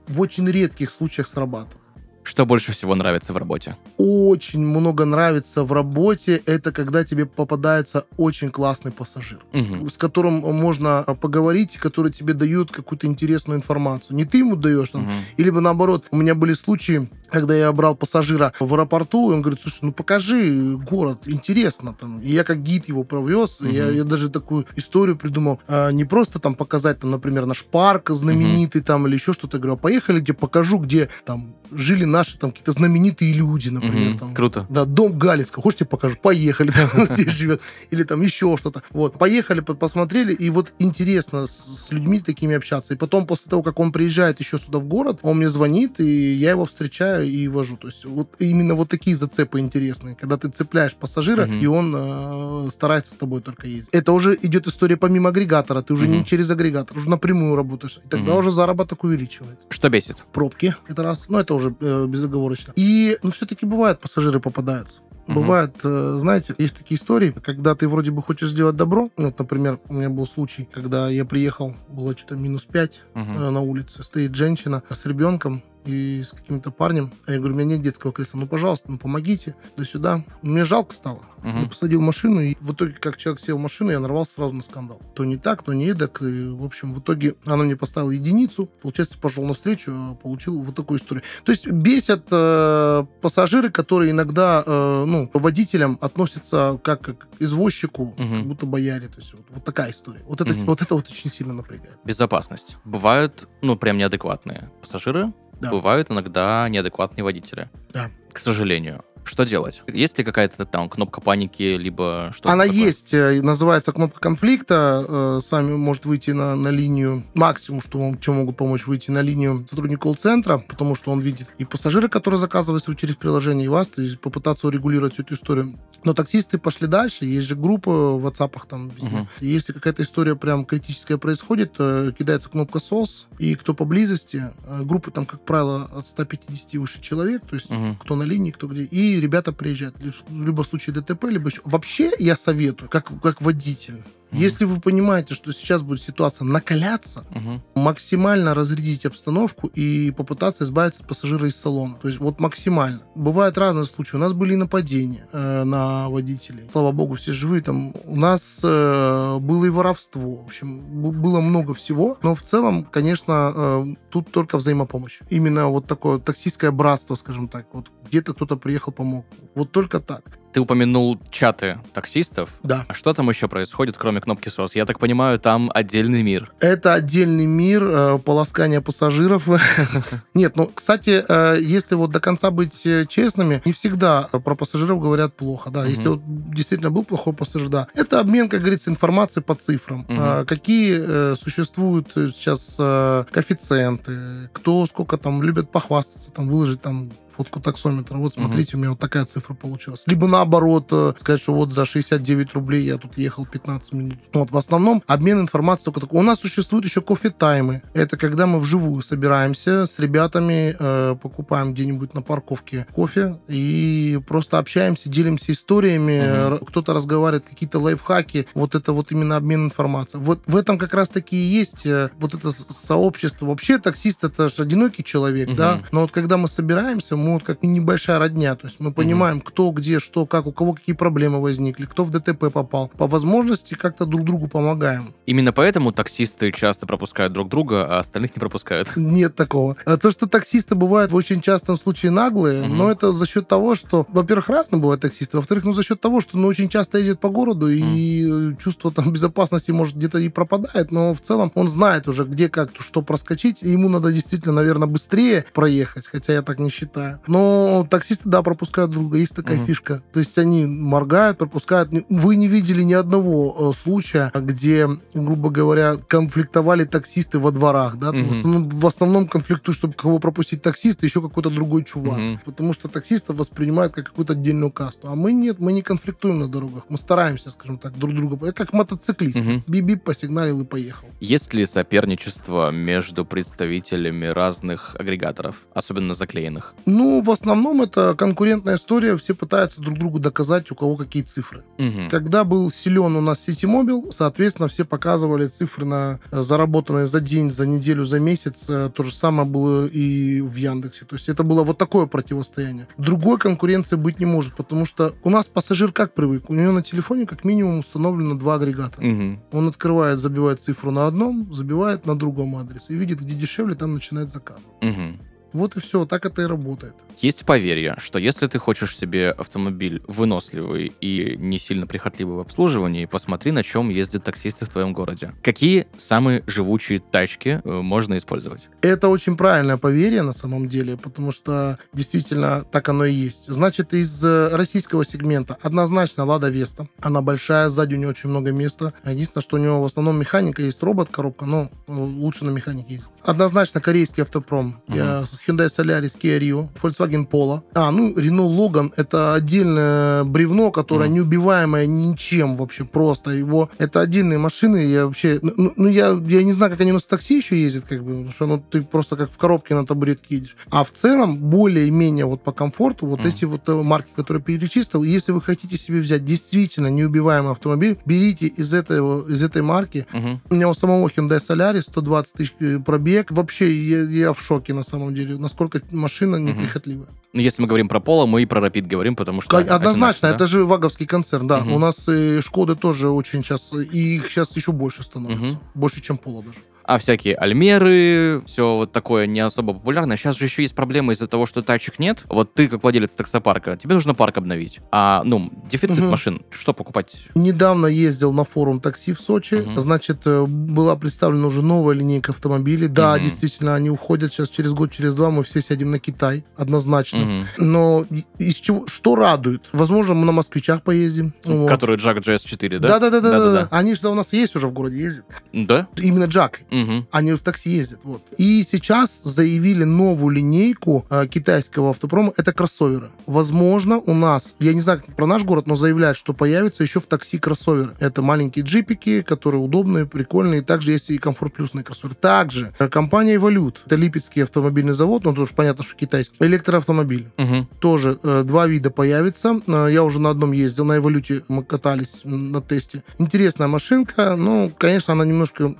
в 0.06 0.20
очень 0.20 0.48
редких 0.50 0.90
случаях 0.90 1.28
срабатывает. 1.28 1.85
Что 2.26 2.44
больше 2.44 2.72
всего 2.72 2.96
нравится 2.96 3.32
в 3.32 3.36
работе? 3.36 3.76
Очень 3.98 4.60
много 4.66 5.04
нравится 5.04 5.62
в 5.62 5.72
работе, 5.72 6.42
это 6.44 6.72
когда 6.72 7.04
тебе 7.04 7.24
попадается 7.24 8.04
очень 8.16 8.50
классный 8.50 8.90
пассажир. 8.90 9.38
Мгм. 9.52 9.88
с 9.88 9.96
которым 9.96 10.40
можно 10.40 11.04
поговорить, 11.20 11.76
который 11.76 12.10
тебе 12.10 12.34
дает 12.34 12.72
какую-то 12.72 13.06
интересную 13.06 13.58
информацию. 13.58 14.16
Не 14.16 14.24
ты 14.24 14.38
ему 14.38 14.56
даешь, 14.56 14.88
там, 14.90 15.02
Мгм. 15.02 15.12
или 15.36 15.50
наоборот, 15.50 16.06
у 16.10 16.16
меня 16.16 16.34
были 16.34 16.54
случаи, 16.54 17.08
когда 17.30 17.54
я 17.54 17.70
брал 17.72 17.94
пассажира 17.94 18.52
в 18.58 18.72
аэропорту, 18.74 19.30
и 19.30 19.34
он 19.34 19.42
говорит, 19.42 19.60
слушай, 19.60 19.78
ну 19.82 19.92
покажи 19.92 20.76
город, 20.76 21.22
интересно 21.26 21.94
там. 21.98 22.20
И 22.20 22.30
я 22.32 22.42
как 22.44 22.62
гид 22.62 22.88
его 22.88 23.04
провез, 23.04 23.60
и 23.60 23.68
я, 23.70 23.88
я 23.90 24.04
даже 24.04 24.28
такую 24.30 24.66
историю 24.76 25.16
придумал. 25.16 25.60
А, 25.68 25.90
не 25.90 26.04
просто 26.04 26.38
там 26.40 26.54
показать, 26.56 26.98
там, 27.00 27.10
например, 27.12 27.46
наш 27.46 27.64
парк 27.64 28.10
знаменитый 28.10 28.80
там 28.82 29.06
или 29.06 29.14
еще 29.14 29.32
что-то. 29.32 29.56
Я 29.58 29.60
говорю, 29.62 29.74
а 29.74 29.76
поехали, 29.78 30.20
где 30.20 30.32
покажу, 30.32 30.78
где 30.78 31.08
там 31.24 31.54
жили 31.70 32.04
наши 32.16 32.38
там 32.38 32.50
какие-то 32.50 32.72
знаменитые 32.72 33.32
люди, 33.32 33.68
например. 33.68 34.10
Мгм. 34.10 34.18
Там, 34.18 34.34
Круто. 34.34 34.66
да, 34.68 34.84
дом 34.84 35.18
Галицкого. 35.18 35.62
Хочешь, 35.62 35.78
тебе 35.80 35.88
покажу? 35.88 36.16
Поехали. 36.22 36.70
Там 36.76 36.90
он 36.96 37.06
здесь 37.06 37.32
живет. 37.32 37.60
Или 37.90 38.02
там 38.04 38.20
еще 38.22 38.56
что-то. 38.56 38.82
Вот. 38.90 39.18
Поехали, 39.18 39.60
по- 39.60 39.74
посмотрели. 39.74 40.32
И 40.32 40.50
вот 40.50 40.72
интересно 40.78 41.46
с, 41.46 41.86
с 41.86 41.92
людьми 41.92 42.20
такими 42.20 42.54
общаться. 42.56 42.94
И 42.94 42.96
потом, 42.96 43.26
после 43.26 43.50
того, 43.50 43.62
как 43.62 43.78
он 43.80 43.92
приезжает 43.92 44.40
еще 44.40 44.58
сюда 44.58 44.78
в 44.78 44.84
город, 44.86 45.18
он 45.22 45.36
мне 45.38 45.48
звонит, 45.48 46.00
и 46.00 46.04
я 46.32 46.50
его 46.50 46.64
встречаю 46.64 47.26
и 47.28 47.48
вожу. 47.48 47.76
То 47.76 47.88
есть 47.88 48.04
вот 48.04 48.28
именно 48.38 48.74
вот 48.74 48.88
такие 48.88 49.16
зацепы 49.16 49.60
интересные. 49.60 50.14
Когда 50.14 50.36
ты 50.36 50.48
цепляешь 50.48 50.94
пассажира, 50.94 51.46
и 51.46 51.66
он 51.66 51.94
э, 51.96 52.68
старается 52.72 53.12
с 53.12 53.16
тобой 53.16 53.40
только 53.42 53.66
ездить. 53.66 53.88
Это 53.92 54.12
уже 54.12 54.38
идет 54.42 54.66
история 54.66 54.96
помимо 54.96 55.28
агрегатора. 55.30 55.82
Ты 55.82 55.92
уже 55.94 56.06
не 56.08 56.24
через 56.24 56.50
агрегатор, 56.50 56.96
уже 56.96 57.08
напрямую 57.10 57.54
работаешь. 57.56 57.98
И 58.04 58.08
тогда 58.08 58.34
уже 58.34 58.50
заработок 58.50 59.04
увеличивается 59.04 59.66
Что 59.70 59.88
бесит? 59.90 60.16
пробки, 60.32 60.74
это 60.88 61.02
раз, 61.02 61.28
ну 61.28 61.38
это 61.38 61.54
уже 61.54 61.74
э, 61.80 62.05
безоговорочно. 62.06 62.72
И, 62.76 63.18
ну, 63.22 63.30
все-таки 63.30 63.66
бывает, 63.66 64.00
пассажиры 64.00 64.40
попадаются. 64.40 65.00
Мгм. 65.26 65.40
Бывает, 65.42 65.74
э, 65.82 66.16
знаете, 66.20 66.54
есть 66.58 66.76
такие 66.78 66.98
истории, 67.00 67.32
когда 67.32 67.74
ты 67.74 67.88
вроде 67.88 68.12
бы 68.12 68.22
хочешь 68.22 68.50
сделать 68.50 68.76
добро. 68.76 69.10
Вот, 69.16 69.38
например, 69.38 69.80
у 69.88 69.94
меня 69.94 70.08
был 70.08 70.26
случай, 70.26 70.68
когда 70.70 71.08
я 71.08 71.24
приехал, 71.24 71.74
было 71.88 72.16
что-то 72.16 72.36
минус 72.36 72.64
5 72.64 73.02
Мгм. 73.14 73.32
э, 73.32 73.50
на 73.50 73.60
улице, 73.60 74.04
стоит 74.04 74.34
женщина 74.36 74.82
с 74.88 75.04
ребенком 75.04 75.62
и 75.86 76.22
с 76.22 76.32
каким-то 76.32 76.70
парнем. 76.70 77.10
А 77.26 77.32
я 77.32 77.38
говорю, 77.38 77.54
у 77.54 77.58
меня 77.58 77.70
нет 77.76 77.82
детского 77.82 78.12
кресла. 78.12 78.38
Ну, 78.38 78.46
пожалуйста, 78.46 78.90
ну, 78.90 78.98
помогите, 78.98 79.54
да 79.76 79.84
сюда. 79.84 80.24
Мне 80.42 80.64
жалко 80.64 80.94
стало. 80.94 81.22
Мгм. 81.42 81.62
Я 81.62 81.68
посадил 81.68 82.00
машину, 82.00 82.40
и 82.40 82.56
в 82.60 82.72
итоге, 82.72 82.92
как 82.94 83.16
человек 83.16 83.40
сел 83.40 83.56
в 83.56 83.60
машину, 83.60 83.90
я 83.92 84.00
нарвался 84.00 84.34
сразу 84.34 84.54
на 84.54 84.62
скандал. 84.62 85.00
То 85.14 85.24
не 85.24 85.36
так, 85.36 85.62
то 85.62 85.72
не 85.72 85.86
эдак. 85.86 86.20
И, 86.22 86.48
в 86.48 86.64
общем, 86.64 86.92
в 86.92 86.98
итоге 87.00 87.36
она 87.44 87.58
мне 87.58 87.76
поставила 87.76 88.10
единицу. 88.10 88.66
Получается, 88.82 89.16
пошел 89.18 89.44
навстречу, 89.44 89.92
а 89.94 90.14
получил 90.14 90.60
вот 90.62 90.74
такую 90.74 90.98
историю. 90.98 91.22
То 91.44 91.52
есть 91.52 91.68
бесят 91.68 92.26
э, 92.32 93.04
пассажиры, 93.20 93.70
которые 93.70 94.10
иногда, 94.10 94.64
э, 94.66 95.04
ну, 95.06 95.30
водителям 95.34 95.98
относятся 96.00 96.80
как, 96.82 97.02
к 97.02 97.26
извозчику, 97.38 98.14
Мгм. 98.18 98.36
как 98.38 98.46
будто 98.46 98.66
бояре. 98.66 99.06
То 99.08 99.18
есть 99.18 99.32
вот, 99.34 99.42
вот 99.50 99.64
такая 99.64 99.92
история. 99.92 100.22
Вот 100.26 100.40
это, 100.40 100.52
Мгм. 100.52 100.66
вот 100.66 100.82
это 100.82 100.94
вот 100.94 101.08
очень 101.08 101.30
сильно 101.30 101.52
напрягает. 101.54 101.96
Безопасность. 102.04 102.76
Бывают, 102.84 103.48
ну, 103.62 103.76
прям 103.76 103.98
неадекватные 103.98 104.70
пассажиры, 104.80 105.32
Да. 105.60 105.70
бывают 105.70 106.10
иногда 106.10 106.68
неадекватные 106.68 107.24
водители. 107.24 107.70
Да. 107.92 108.10
К 108.32 108.38
сожалению. 108.38 109.02
Что 109.26 109.44
делать? 109.44 109.82
Есть 109.88 110.16
ли 110.18 110.24
какая-то 110.24 110.64
там 110.66 110.88
кнопка 110.88 111.20
паники, 111.20 111.76
либо 111.76 112.30
что-то 112.32 112.52
Она 112.52 112.64
такое? 112.64 112.78
есть, 112.80 113.12
э, 113.12 113.42
называется 113.42 113.92
кнопка 113.92 114.20
конфликта. 114.20 115.04
Э, 115.06 115.40
С 115.42 115.50
вами 115.50 115.72
может 115.76 116.04
выйти 116.06 116.30
на, 116.30 116.54
на 116.54 116.68
линию. 116.68 117.24
Максимум, 117.34 117.80
что 117.82 118.14
чем 118.20 118.36
могут 118.36 118.56
помочь, 118.56 118.86
выйти 118.86 119.10
на 119.10 119.20
линию 119.22 119.66
сотрудника 119.68 120.02
колл-центра, 120.02 120.58
потому 120.58 120.94
что 120.94 121.10
он 121.10 121.20
видит 121.20 121.48
и 121.58 121.64
пассажира, 121.64 122.08
которые 122.08 122.38
заказывают 122.40 122.82
всё 122.84 122.94
через 122.94 123.16
приложение, 123.16 123.66
и 123.66 123.68
вас, 123.68 123.88
то 123.88 124.00
есть 124.02 124.20
попытаться 124.20 124.66
урегулировать 124.68 125.14
всю 125.14 125.22
эту 125.22 125.34
историю. 125.34 125.78
Но 126.04 126.14
таксисты 126.14 126.58
пошли 126.58 126.86
дальше, 126.86 127.24
есть 127.24 127.48
же 127.48 127.56
группы 127.56 127.90
в 127.90 128.24
WhatsApp 128.26 128.52
там 128.68 128.88
везде. 128.88 129.08
Мгм. 129.08 129.28
И 129.40 129.48
Если 129.48 129.72
какая-то 129.72 130.02
история 130.04 130.36
прям 130.36 130.64
критическая 130.64 131.18
происходит, 131.18 131.74
э, 131.78 132.12
кидается 132.16 132.48
кнопка 132.48 132.78
SOS, 132.78 133.24
и 133.38 133.54
кто 133.56 133.74
поблизости, 133.74 134.44
группы 134.82 135.10
там, 135.10 135.26
как 135.26 135.40
правило, 135.44 135.90
от 135.94 136.06
150 136.06 136.74
и 136.74 136.78
выше 136.78 137.00
человек, 137.00 137.42
то 137.48 137.56
есть 137.56 137.70
Мгм. 137.70 137.96
кто 137.96 138.14
на 138.14 138.22
линии, 138.22 138.50
кто 138.52 138.68
где. 138.68 138.84
И 138.84 139.15
ребята 139.20 139.52
приезжают. 139.52 139.96
В 140.28 140.46
любом 140.46 140.64
случае 140.64 140.94
ДТП, 140.94 141.24
либо 141.24 141.48
еще. 141.48 141.60
Вообще 141.64 142.12
я 142.18 142.36
советую, 142.36 142.88
как, 142.88 143.10
как 143.20 143.42
водитель, 143.42 144.02
Мгм. 144.30 144.40
если 144.40 144.64
вы 144.64 144.80
понимаете, 144.80 145.34
что 145.34 145.52
сейчас 145.52 145.82
будет 145.82 146.02
ситуация 146.02 146.44
накаляться, 146.44 147.24
Мгм. 147.30 147.62
максимально 147.74 148.54
разрядить 148.54 149.06
обстановку 149.06 149.68
и 149.68 150.10
попытаться 150.10 150.64
избавиться 150.64 151.02
от 151.02 151.08
пассажира 151.08 151.46
из 151.48 151.56
салона. 151.56 151.96
То 152.00 152.08
есть 152.08 152.20
вот 152.20 152.40
максимально. 152.40 153.00
Бывают 153.14 153.56
разные 153.58 153.84
случаи. 153.86 154.16
У 154.16 154.18
нас 154.20 154.32
были 154.32 154.54
нападения 154.54 155.26
э, 155.32 155.64
на 155.64 156.08
водителей. 156.08 156.68
Слава 156.72 156.92
богу, 156.92 157.14
все 157.14 157.32
живые. 157.32 157.62
Там 157.62 157.94
у 158.04 158.16
нас 158.16 158.60
э, 158.62 159.38
было 159.40 159.64
и 159.64 159.70
воровство. 159.70 160.36
В 160.36 160.44
общем, 160.44 160.80
было 160.80 161.40
много 161.40 161.74
всего. 161.74 162.18
Но 162.22 162.34
в 162.34 162.42
целом, 162.42 162.84
конечно, 162.84 163.52
э, 163.56 163.94
тут 164.10 164.30
только 164.30 164.58
взаимопомощь. 164.58 165.20
Именно 165.30 165.68
вот 165.68 165.86
такое 165.86 166.18
таксистское 166.18 166.70
братство, 166.70 167.14
скажем 167.14 167.48
так. 167.48 167.66
Вот 167.72 167.90
где-то 168.08 168.34
кто-то 168.34 168.56
приехал, 168.56 168.92
помог. 168.92 169.24
Вот 169.54 169.70
только 169.72 170.00
так. 170.00 170.38
Ты 170.56 170.62
упомянул 170.62 171.20
чаты 171.30 171.80
таксистов. 171.92 172.48
Да. 172.62 172.86
А 172.88 172.94
что 172.94 173.12
там 173.12 173.28
еще 173.28 173.46
происходит, 173.46 173.98
кроме 173.98 174.22
кнопки 174.22 174.48
SOS? 174.48 174.70
Я 174.72 174.86
так 174.86 174.98
понимаю, 174.98 175.38
там 175.38 175.70
отдельный 175.74 176.22
мир. 176.22 176.50
Это 176.60 176.94
отдельный 176.94 177.44
мир 177.44 177.82
э, 177.84 178.18
полоскания 178.18 178.80
пассажиров. 178.80 179.46
Нет, 180.34 180.56
ну, 180.56 180.70
кстати, 180.74 181.22
э, 181.28 181.58
если 181.60 181.94
вот 181.94 182.10
до 182.10 182.20
конца 182.20 182.50
быть 182.50 182.86
э, 182.86 183.04
честными, 183.06 183.60
не 183.66 183.74
всегда 183.74 184.30
про 184.32 184.54
пассажиров 184.54 184.98
говорят 184.98 185.34
плохо, 185.36 185.68
да. 185.68 185.80
Мгм. 185.80 185.90
Если 185.90 186.08
вот 186.08 186.20
действительно 186.54 186.90
был 186.90 187.04
плохой 187.04 187.34
пассажир, 187.34 187.68
да. 187.68 187.88
Это 187.92 188.20
обмен, 188.20 188.48
как 188.48 188.60
говорится, 188.60 188.88
информацией 188.88 189.44
по 189.44 189.54
цифрам. 189.54 190.06
Мгм. 190.08 190.18
Э, 190.18 190.44
Какие 190.46 190.98
э, 190.98 191.36
существуют 191.36 192.08
э, 192.16 192.30
сейчас 192.34 192.76
э, 192.78 193.24
коэффициенты, 193.30 194.48
кто 194.54 194.86
сколько 194.86 195.18
там 195.18 195.42
любят 195.42 195.70
похвастаться, 195.70 196.32
там 196.32 196.48
выложить 196.48 196.80
там 196.80 197.10
фотку 197.36 197.60
таксометра. 197.60 198.16
Вот 198.18 198.34
смотрите, 198.34 198.76
у 198.76 198.80
меня 198.80 198.90
вот 198.90 198.98
такая 198.98 199.24
цифра 199.24 199.54
получилась. 199.54 200.04
Либо 200.06 200.26
наоборот, 200.26 200.88
э, 200.92 201.12
сказать, 201.18 201.40
что 201.42 201.54
вот 201.54 201.72
за 201.72 201.84
69 201.84 202.54
рублей 202.54 202.84
я 202.84 202.96
тут 202.98 203.16
ехал 203.18 203.44
15 203.46 203.92
минут. 203.92 204.18
Вот 204.32 204.50
в 204.50 204.56
основном 204.56 205.02
обмен 205.06 205.40
информацией 205.40 205.84
только 205.86 206.00
такой. 206.00 206.20
У 206.20 206.22
нас 206.22 206.40
существуют 206.40 206.84
еще 206.86 207.00
кофе-таймы. 207.00 207.82
Это 207.94 208.16
когда 208.16 208.46
мы 208.46 208.58
вживую 208.60 209.02
собираемся 209.02 209.86
с 209.86 209.98
ребятами, 209.98 210.74
э, 210.78 211.16
покупаем 211.20 211.74
где-нибудь 211.74 212.14
на 212.14 212.22
парковке 212.22 212.86
кофе 212.94 213.38
и 213.48 214.18
просто 214.26 214.58
общаемся, 214.58 215.08
делимся 215.10 215.52
историями. 215.52 216.18
Р- 216.18 216.58
Кто-то 216.64 216.94
разговаривает, 216.94 217.46
какие-то 217.48 217.78
лайфхаки. 217.80 218.46
Вот 218.54 218.74
это 218.74 218.92
вот 218.92 219.12
именно 219.12 219.36
обмен 219.36 219.66
информацией. 219.66 220.22
Вот 220.22 220.42
в 220.46 220.56
этом 220.56 220.78
как 220.78 220.94
раз-таки 220.94 221.36
и 221.36 221.46
есть 221.60 221.86
э, 221.86 222.10
вот 222.18 222.34
это 222.34 222.50
сообщество. 222.52 223.46
Вообще 223.46 223.78
таксист 223.78 224.24
это 224.24 224.48
же 224.48 224.62
одинокий 224.62 225.04
человек, 225.04 225.48
Мгм. 225.48 225.56
да? 225.56 225.82
Но 225.92 226.02
вот 226.02 226.12
когда 226.12 226.36
мы 226.36 226.48
собираемся, 226.48 227.16
мы 227.26 227.32
вот 227.34 227.42
как 227.42 227.62
небольшая 227.62 228.18
родня, 228.18 228.54
то 228.54 228.66
есть 228.68 228.78
мы 228.78 228.92
понимаем, 228.92 229.40
кто 229.40 229.70
где, 229.72 229.98
что, 229.98 230.26
как, 230.26 230.46
у 230.46 230.52
кого 230.52 230.74
какие 230.74 230.94
проблемы 230.94 231.40
возникли, 231.42 231.84
кто 231.86 232.04
в 232.04 232.10
ДТП 232.10 232.52
попал. 232.52 232.88
По 232.96 233.06
возможности 233.08 233.74
как-то 233.74 234.06
друг 234.06 234.22
другу 234.24 234.46
помогаем. 234.48 235.12
Именно 235.26 235.52
поэтому 235.52 235.90
таксисты 235.92 236.52
часто 236.52 236.86
пропускают 236.86 237.32
друг 237.32 237.48
друга, 237.48 237.84
а 237.86 237.98
остальных 237.98 238.36
не 238.36 238.40
пропускают. 238.40 238.88
Нет 238.96 239.34
такого. 239.34 239.76
А 239.84 239.96
То, 239.96 240.10
что 240.12 240.28
таксисты 240.28 240.74
бывают 240.76 241.10
в 241.10 241.14
очень 241.16 241.40
частом 241.40 241.76
случае 241.76 242.12
наглые, 242.12 242.62
Мгм. 242.62 242.76
но 242.76 242.90
это 242.90 243.12
за 243.12 243.26
счет 243.26 243.48
того, 243.48 243.74
что, 243.74 244.06
во-первых, 244.08 244.48
разные 244.48 244.80
бывают 244.80 245.02
таксисты, 245.02 245.36
во-вторых, 245.36 245.64
ну, 245.64 245.72
за 245.72 245.82
счет 245.82 246.00
того, 246.00 246.20
что 246.20 246.38
ну, 246.38 246.46
очень 246.46 246.68
часто 246.68 246.98
ездит 246.98 247.18
по 247.20 247.28
городу, 247.28 247.68
и 247.68 248.52
э, 248.52 248.56
чувство 248.62 248.92
там 248.92 249.12
безопасности, 249.12 249.72
может, 249.72 249.96
где-то 249.96 250.18
и 250.18 250.28
пропадает, 250.28 250.92
но 250.92 251.12
в 251.14 251.20
целом 251.20 251.50
он 251.54 251.68
знает 251.68 252.06
уже, 252.08 252.24
где 252.24 252.48
как, 252.48 252.70
что 252.78 253.02
проскочить, 253.02 253.62
и 253.62 253.70
ему 253.70 253.88
надо 253.88 254.12
действительно, 254.12 254.54
наверное, 254.54 254.86
быстрее 254.88 255.44
проехать, 255.52 256.06
хотя 256.06 256.32
я 256.34 256.42
так 256.42 256.58
не 256.58 256.70
считаю. 256.70 257.15
Но 257.26 257.86
таксисты, 257.90 258.28
да, 258.28 258.42
пропускают 258.42 258.90
друг 258.90 259.04
друга. 259.04 259.18
Есть 259.18 259.34
такая 259.34 259.56
Мгм. 259.56 259.66
фишка. 259.66 260.02
То 260.12 260.20
есть 260.20 260.36
они 260.38 260.66
моргают, 260.66 261.38
пропускают. 261.38 261.90
Вы 262.08 262.36
не 262.36 262.48
видели 262.48 262.82
ни 262.82 262.92
одного 262.94 263.70
э, 263.72 263.78
случая, 263.82 264.30
где, 264.34 264.88
грубо 265.14 265.50
говоря, 265.50 265.96
конфликтовали 266.08 266.84
таксисты 266.84 267.38
во 267.38 267.50
дворах, 267.50 267.96
да? 267.96 268.12
Мгм. 268.12 268.28
В, 268.28 268.30
основном, 268.32 268.68
в 268.68 268.86
основном 268.86 269.28
конфликтуют, 269.28 269.76
чтобы 269.76 269.94
кого 269.94 270.18
пропустить 270.18 270.62
таксист, 270.62 271.02
и 271.02 271.06
еще 271.06 271.20
какой-то 271.22 271.50
другой 271.50 271.84
чувак. 271.84 272.18
Мгм. 272.18 272.40
Потому 272.44 272.72
что 272.72 272.88
таксистов 272.88 273.36
воспринимают 273.36 273.92
как 273.92 274.06
какую-то 274.06 274.32
отдельную 274.34 274.70
касту. 274.70 275.08
А 275.08 275.14
мы 275.14 275.32
нет, 275.32 275.58
мы 275.58 275.72
не 275.72 275.82
конфликтуем 275.82 276.38
на 276.40 276.48
дорогах. 276.48 276.84
Мы 276.88 276.98
стараемся, 276.98 277.50
скажем 277.50 277.78
так, 277.78 277.96
друг 277.98 278.14
друга. 278.14 278.36
Это 278.48 278.64
как 278.64 278.72
мотоциклист. 278.72 279.36
Мгм. 279.38 279.64
Биби 279.66 279.96
посигналил 279.96 280.60
и 280.62 280.64
поехал. 280.64 281.08
Есть 281.20 281.54
ли 281.54 281.66
соперничество 281.66 282.70
между 282.70 283.24
представителями 283.24 284.26
разных 284.26 284.94
агрегаторов, 284.98 285.66
особенно 285.74 286.14
заклеенных? 286.14 286.74
Ну, 286.86 287.05
в 287.22 287.30
основном 287.30 287.82
это 287.82 288.14
конкурентная 288.16 288.76
история. 288.76 289.16
Все 289.16 289.34
пытаются 289.34 289.80
друг 289.80 289.98
другу 289.98 290.18
доказать, 290.18 290.70
у 290.70 290.74
кого 290.74 290.96
какие 290.96 291.22
цифры. 291.22 291.62
Мгм. 291.78 292.08
Когда 292.10 292.44
был 292.44 292.70
силен 292.70 293.16
у 293.16 293.20
нас 293.20 293.40
Ситимобил, 293.40 294.12
соответственно, 294.12 294.68
все 294.68 294.84
показывали 294.84 295.46
цифры 295.46 295.84
на 295.84 296.18
э, 296.30 296.42
заработанные 296.42 297.06
за 297.06 297.20
день, 297.20 297.50
за 297.50 297.66
неделю, 297.66 298.04
за 298.04 298.20
месяц. 298.20 298.66
Э, 298.68 298.90
То 298.94 299.02
же 299.02 299.14
самое 299.14 299.48
было 299.48 299.86
и 299.86 300.40
в 300.40 300.54
Яндексе. 300.56 301.04
То 301.04 301.16
есть 301.16 301.28
это 301.28 301.42
было 301.42 301.64
вот 301.64 301.78
такое 301.78 302.06
противостояние. 302.06 302.86
Другой 302.98 303.38
конкуренции 303.38 303.96
быть 303.96 304.20
не 304.20 304.26
может, 304.26 304.54
потому 304.54 304.86
что 304.86 305.14
у 305.24 305.30
нас 305.30 305.46
пассажир 305.46 305.92
как 305.92 306.14
привык? 306.14 306.50
У 306.50 306.54
него 306.54 306.72
на 306.72 306.82
телефоне 306.82 307.26
как 307.26 307.44
минимум 307.44 307.78
установлено 307.80 308.34
два 308.34 308.54
агрегата. 308.54 309.00
Мгм. 309.02 309.40
Он 309.52 309.68
открывает, 309.68 310.18
забивает 310.18 310.62
цифру 310.62 310.90
на 310.90 311.06
одном, 311.06 311.52
забивает 311.52 312.06
на 312.06 312.16
другом 312.16 312.56
адресе. 312.56 312.94
И 312.94 312.96
видит, 312.96 313.20
где 313.20 313.34
дешевле, 313.34 313.74
там 313.74 313.94
начинает 313.94 314.30
заказывать. 314.30 314.66
Мгм. 314.82 315.20
Вот 315.56 315.74
и 315.76 315.80
все, 315.80 316.04
так 316.04 316.26
это 316.26 316.42
и 316.42 316.44
работает. 316.44 316.94
Есть 317.22 317.46
поверье, 317.46 317.96
что 317.98 318.18
если 318.18 318.46
ты 318.46 318.58
хочешь 318.58 318.96
себе 318.96 319.30
автомобиль 319.30 320.02
выносливый 320.06 320.92
и 321.00 321.36
не 321.38 321.58
сильно 321.58 321.86
прихотливый 321.86 322.36
в 322.36 322.40
обслуживании, 322.40 323.06
посмотри, 323.06 323.52
на 323.52 323.62
чем 323.62 323.88
ездят 323.88 324.22
таксисты 324.22 324.66
в 324.66 324.68
твоем 324.68 324.92
городе. 324.92 325.32
Какие 325.42 325.86
самые 325.96 326.44
живучие 326.46 327.00
тачки 327.00 327.62
э, 327.64 327.70
можно 327.70 328.18
использовать? 328.18 328.68
Это 328.82 329.08
очень 329.08 329.38
правильное 329.38 329.78
поверье 329.78 330.20
на 330.22 330.32
самом 330.32 330.68
деле, 330.68 330.98
потому 330.98 331.32
что 331.32 331.78
действительно 331.94 332.64
так 332.70 332.88
оно 332.90 333.06
и 333.06 333.14
есть. 333.14 333.46
Значит, 333.48 333.94
из 333.94 334.22
э, 334.22 334.54
российского 334.54 335.04
сегмента 335.06 335.56
однозначно 335.62 336.24
Лада 336.24 336.50
Веста. 336.50 336.86
Она 337.00 337.22
большая, 337.22 337.70
сзади 337.70 337.94
у 337.94 337.96
нее 337.96 338.08
очень 338.08 338.28
много 338.28 338.52
места. 338.52 338.92
Единственное, 339.06 339.42
что 339.42 339.56
у 339.56 339.60
него 339.60 339.80
в 339.80 339.86
основном 339.86 340.18
механика, 340.18 340.60
есть 340.60 340.82
робот-коробка, 340.82 341.46
но 341.46 341.70
э, 341.86 341.92
лучше 341.92 342.44
на 342.44 342.50
механике 342.50 342.94
ездить. 342.94 343.08
Однозначно 343.22 343.80
корейский 343.80 344.22
автопром. 344.22 344.82
Мгм. 344.86 344.96
Я 344.96 345.24
Hyundai 345.46 345.68
Solaris, 345.68 346.16
Kia 346.20 346.38
Rio, 346.38 346.68
Volkswagen 346.82 347.26
Polo. 347.26 347.62
А, 347.74 347.90
ну, 347.90 348.12
Renault 348.14 348.56
Logan— 348.56 348.92
это 348.96 349.34
отдельное 349.34 350.24
бревно, 350.24 350.70
которое 350.70 351.06
Мгм. 351.08 351.14
неубиваемое 351.14 351.86
ничем 351.86 352.56
вообще 352.56 352.84
просто. 352.84 353.30
Его... 353.30 353.70
Это 353.78 354.00
отдельные 354.00 354.38
машины, 354.38 354.78
я 354.78 355.06
вообще... 355.06 355.38
Ну, 355.42 355.52
ну, 355.56 355.72
ну, 355.76 355.88
я, 355.88 356.08
я 356.26 356.42
не 356.42 356.52
знаю, 356.52 356.72
как 356.72 356.80
они 356.80 356.90
у 356.90 356.94
нас 356.94 357.04
в 357.04 357.08
такси 357.08 357.36
еще 357.36 357.60
ездят, 357.60 357.84
как 357.84 358.02
бы, 358.02 358.10
потому 358.10 358.32
что 358.32 358.46
ну, 358.46 358.62
ты 358.70 358.82
просто 358.82 359.16
как 359.16 359.30
в 359.30 359.36
коробке 359.36 359.74
на 359.74 359.86
табуретке 359.86 360.36
едешь. 360.36 360.56
А 360.70 360.84
в 360.84 360.90
целом, 360.90 361.36
более-менее 361.38 362.24
вот 362.26 362.42
по 362.42 362.52
комфорту, 362.52 363.06
вот 363.06 363.20
Мгм. 363.20 363.28
эти 363.28 363.44
вот 363.44 363.68
э, 363.68 363.74
марки, 363.82 364.08
которые 364.16 364.42
перечислил, 364.42 365.02
если 365.02 365.32
вы 365.32 365.40
хотите 365.42 365.76
себе 365.76 366.00
взять 366.00 366.24
действительно 366.24 366.88
неубиваемый 366.88 367.52
автомобиль, 367.52 367.98
берите 368.04 368.46
из, 368.46 368.72
этого, 368.74 369.28
из 369.28 369.42
этой 369.42 369.62
марки 369.62 370.06
Мгм. 370.12 370.40
у 370.50 370.54
меня 370.54 370.68
у 370.68 370.74
самого 370.74 371.06
Hyundai 371.08 371.38
Solaris 371.38 371.82
120 371.82 372.32
тысяч 372.34 372.54
э, 372.60 372.78
пробег. 372.78 373.30
Вообще, 373.30 373.72
я, 373.72 374.02
я 374.02 374.32
в 374.32 374.40
шоке 374.40 374.74
на 374.74 374.82
самом 374.82 375.14
деле, 375.14 375.35
насколько 375.38 375.80
машина 375.90 376.36
неприхотливая. 376.36 377.08
Ну, 377.32 377.40
если 377.40 377.62
мы 377.62 377.68
говорим 377.68 377.88
про 377.88 378.00
Поло, 378.00 378.26
мы 378.26 378.42
и 378.42 378.46
про 378.46 378.60
Rapid 378.60 378.86
говорим, 378.86 379.14
потому 379.14 379.42
что... 379.42 379.58
Однозначно, 379.58 380.30
да? 380.30 380.34
это 380.34 380.46
же 380.46 380.64
ваговский 380.64 381.06
концерн, 381.06 381.46
да. 381.46 381.60
Мгм. 381.60 381.72
У 381.72 381.78
нас 381.78 382.08
и 382.08 382.40
Шкоды 382.40 382.76
тоже 382.76 383.08
очень 383.08 383.42
сейчас, 383.44 383.72
и 383.74 384.16
их 384.16 384.28
сейчас 384.30 384.56
еще 384.56 384.72
больше 384.72 385.02
становится. 385.02 385.44
Мгм. 385.44 385.58
Больше, 385.74 386.00
чем 386.00 386.16
Пола 386.16 386.42
даже. 386.42 386.58
А 386.86 386.98
всякие 386.98 387.34
Альмеры, 387.34 388.42
все 388.46 388.76
вот 388.76 388.92
такое 388.92 389.26
не 389.26 389.40
особо 389.40 389.74
популярное. 389.74 390.16
Сейчас 390.16 390.36
же 390.36 390.44
еще 390.44 390.62
есть 390.62 390.74
проблема 390.76 391.12
из-за 391.12 391.26
того, 391.26 391.44
что 391.44 391.60
тачек 391.62 391.98
нет. 391.98 392.22
Вот 392.28 392.54
ты, 392.54 392.68
как 392.68 392.82
владелец 392.84 393.10
таксопарка, 393.12 393.76
тебе 393.76 393.94
нужно 393.94 394.14
парк 394.14 394.38
обновить. 394.38 394.78
А, 394.92 395.22
ну, 395.24 395.50
дефицит 395.68 395.98
Мгм. 395.98 396.10
машин, 396.10 396.42
что 396.50 396.72
покупать? 396.72 397.26
Недавно 397.34 397.86
ездил 397.86 398.32
на 398.32 398.44
форум 398.44 398.80
такси 398.80 399.12
в 399.12 399.20
Сочи. 399.20 399.54
Мгм. 399.56 399.80
Значит, 399.80 400.18
э, 400.26 400.44
была 400.46 400.94
представлена 400.94 401.48
уже 401.48 401.62
новая 401.62 401.96
линейка 401.96 402.30
автомобилей. 402.30 402.86
Да, 402.86 403.14
Мгм. 403.14 403.24
действительно, 403.24 403.74
они 403.74 403.90
уходят 403.90 404.32
сейчас 404.32 404.48
через 404.48 404.72
год, 404.72 404.92
через 404.92 405.14
два. 405.16 405.30
Мы 405.30 405.42
все 405.42 405.60
сядем 405.62 405.90
на 405.90 405.98
Китай, 405.98 406.44
однозначно. 406.56 407.18
Мгм. 407.18 407.42
Но 407.58 408.06
из 408.38 408.54
чего, 408.56 408.86
что 408.86 409.16
радует? 409.16 409.62
Возможно, 409.72 410.14
мы 410.14 410.24
на 410.24 410.32
москвичах 410.32 410.82
поедем. 410.82 411.34
Вот. 411.44 411.68
Который 411.68 411.96
Jack 411.96 412.22
GS4, 412.22 412.78
да? 412.78 412.86
Да, 412.88 413.00
да, 413.00 413.10
да, 413.10 413.20
да, 413.20 413.30
Да-да-да. 413.32 413.60
да. 413.62 413.68
Они 413.76 413.94
же 413.96 414.06
у 414.08 414.14
нас 414.14 414.32
есть 414.32 414.54
уже 414.54 414.68
в 414.68 414.72
городе 414.72 414.98
ездят. 415.02 415.24
Да? 415.52 415.88
Именно 415.96 416.24
Джак. 416.26 416.60
Мгм. 416.76 417.06
Они 417.10 417.32
в 417.32 417.42
такси 417.42 417.70
ездят. 417.70 418.00
Вот. 418.04 418.22
И 418.36 418.62
сейчас 418.62 419.22
заявили 419.22 419.84
новую 419.84 420.34
линейку 420.36 421.06
э, 421.10 421.26
китайского 421.26 421.90
автопрома. 421.90 422.32
Это 422.36 422.52
кроссоверы. 422.52 423.10
Возможно, 423.26 423.98
у 423.98 424.14
нас, 424.14 424.54
я 424.58 424.74
не 424.74 424.80
знаю 424.80 425.02
про 425.16 425.26
наш 425.26 425.42
город, 425.42 425.66
но 425.66 425.76
заявляют, 425.76 426.18
что 426.18 426.32
появится 426.32 426.82
еще 426.82 427.00
в 427.00 427.06
такси 427.06 427.38
кроссоверы. 427.38 427.96
Это 427.98 428.22
маленькие 428.22 428.64
джипики, 428.64 429.22
которые 429.22 429.60
удобные, 429.60 430.06
прикольные. 430.06 430.62
Также 430.62 430.92
есть 430.92 431.10
и 431.10 431.18
комфорт 431.18 431.54
плюсные 431.54 431.84
кроссоверы. 431.84 432.16
Также 432.20 432.72
э, 432.78 432.88
компания 432.88 433.36
Evolute. 433.36 433.76
Это 433.86 433.96
липецкий 433.96 434.42
автомобильный 434.42 434.94
завод, 434.94 435.24
ну, 435.24 435.34
тоже 435.34 435.52
понятно, 435.54 435.84
что 435.84 435.94
китайский. 435.94 436.36
Электроавтомобиль. 436.40 437.28
Мгм. 437.36 437.68
Тоже 437.80 438.18
э, 438.22 438.42
два 438.44 438.66
вида 438.66 438.90
появится. 438.90 439.60
Э, 439.66 439.88
я 439.90 440.02
уже 440.04 440.20
на 440.20 440.30
одном 440.30 440.52
ездил, 440.52 440.84
на 440.84 440.98
Эволюте 440.98 441.42
мы 441.48 441.64
катались 441.64 442.22
на 442.24 442.60
тесте. 442.60 443.02
Интересная 443.18 443.68
машинка. 443.68 444.36
Ну, 444.36 444.70
конечно, 444.76 445.12
она 445.12 445.24
немножко 445.24 445.74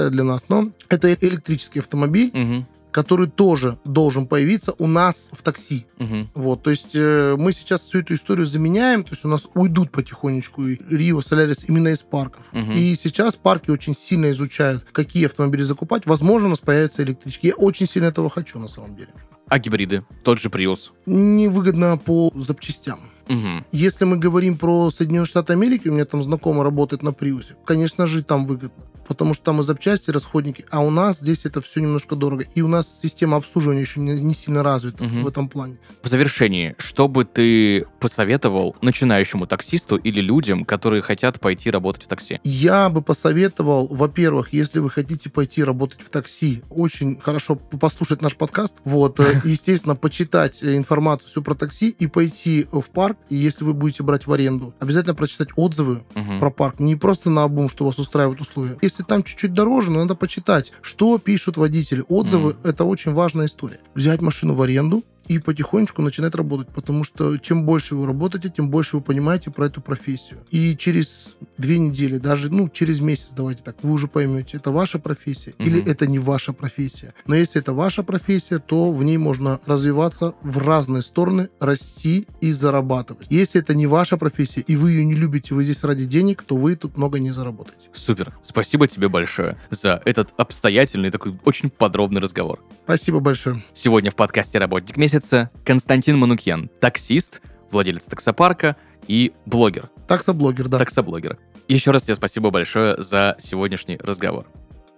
мелковатая 0.00 0.10
для 0.10 0.24
нас, 0.24 0.48
но 0.48 0.70
это 0.88 1.12
электрический 1.14 1.80
автомобиль, 1.80 2.30
Мгм. 2.32 2.66
который 2.92 3.28
тоже 3.28 3.78
должен 3.84 4.26
появиться 4.26 4.72
у 4.78 4.86
нас 4.86 5.30
в 5.32 5.42
такси. 5.42 5.86
Мгм. 5.98 6.30
Вот, 6.34 6.62
то 6.62 6.70
есть 6.70 6.92
э, 6.94 7.36
мы 7.38 7.52
сейчас 7.52 7.82
всю 7.82 8.00
эту 8.00 8.14
историю 8.14 8.46
заменяем, 8.46 9.04
то 9.04 9.10
есть 9.12 9.24
у 9.24 9.28
нас 9.28 9.46
уйдут 9.54 9.90
потихонечку 9.92 10.62
Рио, 10.66 11.20
Солярис 11.22 11.68
именно 11.68 11.88
из 11.88 12.02
парков. 12.02 12.44
Мгм. 12.52 12.72
И 12.72 12.96
сейчас 12.96 13.36
парки 13.36 13.70
очень 13.70 13.94
сильно 13.94 14.30
изучают, 14.32 14.84
какие 14.92 15.26
автомобили 15.26 15.62
закупать. 15.62 16.06
Возможно, 16.06 16.46
у 16.48 16.50
нас 16.50 16.58
появятся 16.60 17.02
электрички. 17.02 17.48
Я 17.48 17.54
очень 17.54 17.86
сильно 17.86 18.06
этого 18.06 18.28
хочу, 18.30 18.58
на 18.58 18.68
самом 18.68 18.96
деле. 18.96 19.10
А 19.48 19.58
гибриды? 19.58 20.04
Тот 20.24 20.38
же 20.38 20.48
Prius. 20.48 20.90
Невыгодно 21.06 21.96
по 21.98 22.32
запчастям. 22.36 23.09
Мгм. 23.30 23.64
Если 23.72 24.04
мы 24.04 24.16
говорим 24.16 24.58
про 24.58 24.90
Соединенные 24.90 25.26
Штаты 25.26 25.52
Америки, 25.52 25.88
у 25.88 25.92
меня 25.92 26.04
там 26.04 26.22
знакомый 26.22 26.64
работает 26.64 27.02
на 27.02 27.12
Приусе, 27.12 27.54
конечно 27.64 28.06
же, 28.06 28.22
там 28.22 28.44
выгодно. 28.46 28.84
Потому 29.06 29.34
что 29.34 29.42
там 29.46 29.60
и 29.60 29.64
запчасти, 29.64 30.10
и 30.10 30.12
расходники. 30.12 30.64
А 30.70 30.84
у 30.84 30.90
нас 30.90 31.18
здесь 31.18 31.44
это 31.44 31.60
все 31.60 31.80
немножко 31.80 32.14
дорого. 32.14 32.44
И 32.54 32.62
у 32.62 32.68
нас 32.68 33.00
система 33.02 33.38
обслуживания 33.38 33.80
еще 33.80 33.98
не, 33.98 34.12
не 34.20 34.34
сильно 34.34 34.62
развита 34.62 35.02
Мгм. 35.02 35.24
в 35.24 35.26
этом 35.26 35.48
плане. 35.48 35.78
В 36.04 36.06
завершении, 36.06 36.76
что 36.78 37.08
бы 37.08 37.24
ты 37.24 37.86
посоветовал 37.98 38.76
начинающему 38.82 39.48
таксисту 39.48 39.96
или 39.96 40.20
людям, 40.20 40.62
которые 40.64 41.02
хотят 41.02 41.40
пойти 41.40 41.72
работать 41.72 42.04
в 42.04 42.06
такси? 42.06 42.38
Я 42.44 42.88
бы 42.88 43.02
посоветовал, 43.02 43.88
во-первых, 43.90 44.52
если 44.52 44.78
вы 44.78 44.90
хотите 44.90 45.28
пойти 45.28 45.64
работать 45.64 46.02
в 46.02 46.08
такси, 46.08 46.62
очень 46.70 47.18
хорошо 47.18 47.56
послушать 47.56 48.22
наш 48.22 48.36
подкаст, 48.36 48.76
вот, 48.84 49.18
э, 49.18 49.40
естественно, 49.44 49.96
почитать 49.96 50.62
э, 50.62 50.76
информацию 50.76 51.30
всю 51.30 51.42
про 51.42 51.54
такси 51.56 51.88
и 51.90 52.06
пойти 52.06 52.68
в 52.70 52.82
парк, 52.82 53.16
и 53.28 53.36
если 53.36 53.64
вы 53.64 53.74
будете 53.74 54.02
брать 54.02 54.26
в 54.26 54.32
аренду, 54.32 54.74
обязательно 54.80 55.14
прочитать 55.14 55.48
отзывы 55.56 56.02
Мгм. 56.14 56.40
про 56.40 56.50
парк. 56.50 56.80
Не 56.80 56.96
просто 56.96 57.30
на 57.30 57.44
обум, 57.44 57.68
что 57.68 57.84
вас 57.84 57.98
устраивают 57.98 58.40
условия. 58.40 58.76
Если 58.82 59.02
там 59.02 59.22
чуть-чуть 59.22 59.52
дороже, 59.54 59.90
но 59.90 60.00
надо 60.00 60.14
почитать, 60.14 60.72
что 60.82 61.18
пишут 61.18 61.56
водители. 61.56 62.04
Отзывы 62.08 62.50
Мгм. 62.54 62.58
это 62.64 62.84
очень 62.84 63.12
важная 63.12 63.46
история. 63.46 63.78
Взять 63.94 64.20
машину 64.20 64.54
в 64.54 64.62
аренду 64.62 65.04
и 65.30 65.38
потихонечку 65.38 66.02
начинать 66.02 66.34
работать, 66.34 66.68
потому 66.74 67.04
что 67.04 67.36
чем 67.38 67.64
больше 67.64 67.94
вы 67.94 68.04
работаете, 68.04 68.50
тем 68.56 68.68
больше 68.68 68.96
вы 68.96 69.02
понимаете 69.02 69.52
про 69.52 69.66
эту 69.66 69.80
профессию. 69.80 70.40
И 70.50 70.76
через 70.76 71.36
две 71.56 71.78
недели, 71.78 72.18
даже, 72.18 72.50
ну, 72.52 72.68
через 72.68 72.98
месяц, 73.00 73.28
давайте 73.36 73.62
так, 73.62 73.76
вы 73.84 73.92
уже 73.92 74.08
поймете, 74.08 74.56
это 74.56 74.72
ваша 74.72 74.98
профессия 74.98 75.54
или 75.60 75.80
Мгм. 75.82 75.88
это 75.88 76.08
не 76.08 76.18
ваша 76.18 76.52
профессия. 76.52 77.14
Но 77.28 77.36
если 77.36 77.60
это 77.60 77.72
ваша 77.72 78.02
профессия, 78.02 78.58
то 78.58 78.90
в 78.92 79.04
ней 79.04 79.18
можно 79.18 79.60
развиваться 79.66 80.34
в 80.42 80.58
разные 80.58 81.02
стороны, 81.02 81.48
расти 81.60 82.26
и 82.40 82.50
зарабатывать. 82.50 83.28
Если 83.30 83.60
это 83.60 83.72
не 83.76 83.86
ваша 83.86 84.16
профессия, 84.16 84.62
и 84.62 84.74
вы 84.74 84.90
ее 84.90 85.04
не 85.04 85.14
любите, 85.14 85.54
вы 85.54 85.62
здесь 85.62 85.84
ради 85.84 86.06
денег, 86.06 86.42
то 86.42 86.56
вы 86.56 86.74
тут 86.74 86.96
много 86.96 87.20
не 87.20 87.30
заработаете. 87.30 87.88
Супер. 87.94 88.34
Спасибо 88.42 88.88
тебе 88.88 89.08
большое 89.08 89.56
за 89.70 90.02
этот 90.04 90.30
обстоятельный, 90.36 91.10
такой 91.12 91.38
очень 91.44 91.70
подробный 91.70 92.20
разговор. 92.20 92.58
Спасибо 92.82 93.20
большое. 93.20 93.62
Сегодня 93.74 94.10
в 94.10 94.16
подкасте 94.16 94.58
«Работник 94.58 94.96
месяца» 94.96 95.19
Константин 95.64 96.18
Манукьян, 96.18 96.70
таксист, 96.80 97.40
владелец 97.70 98.06
таксопарка 98.06 98.76
и 99.06 99.32
блогер, 99.46 99.90
Таксоблогер, 100.06 100.68
да. 100.68 100.78
таксоблогер. 100.78 101.38
Еще 101.68 101.90
раз 101.90 102.02
тебе 102.02 102.14
спасибо 102.16 102.50
большое 102.50 103.00
за 103.00 103.36
сегодняшний 103.38 103.96
разговор. 103.96 104.46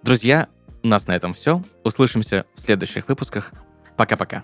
Друзья, 0.01 0.47
у 0.81 0.87
нас 0.87 1.07
на 1.07 1.15
этом 1.15 1.33
все. 1.33 1.61
Услышимся 1.83 2.45
в 2.55 2.61
следующих 2.61 3.07
выпусках. 3.07 3.51
Пока-пока. 3.95 4.43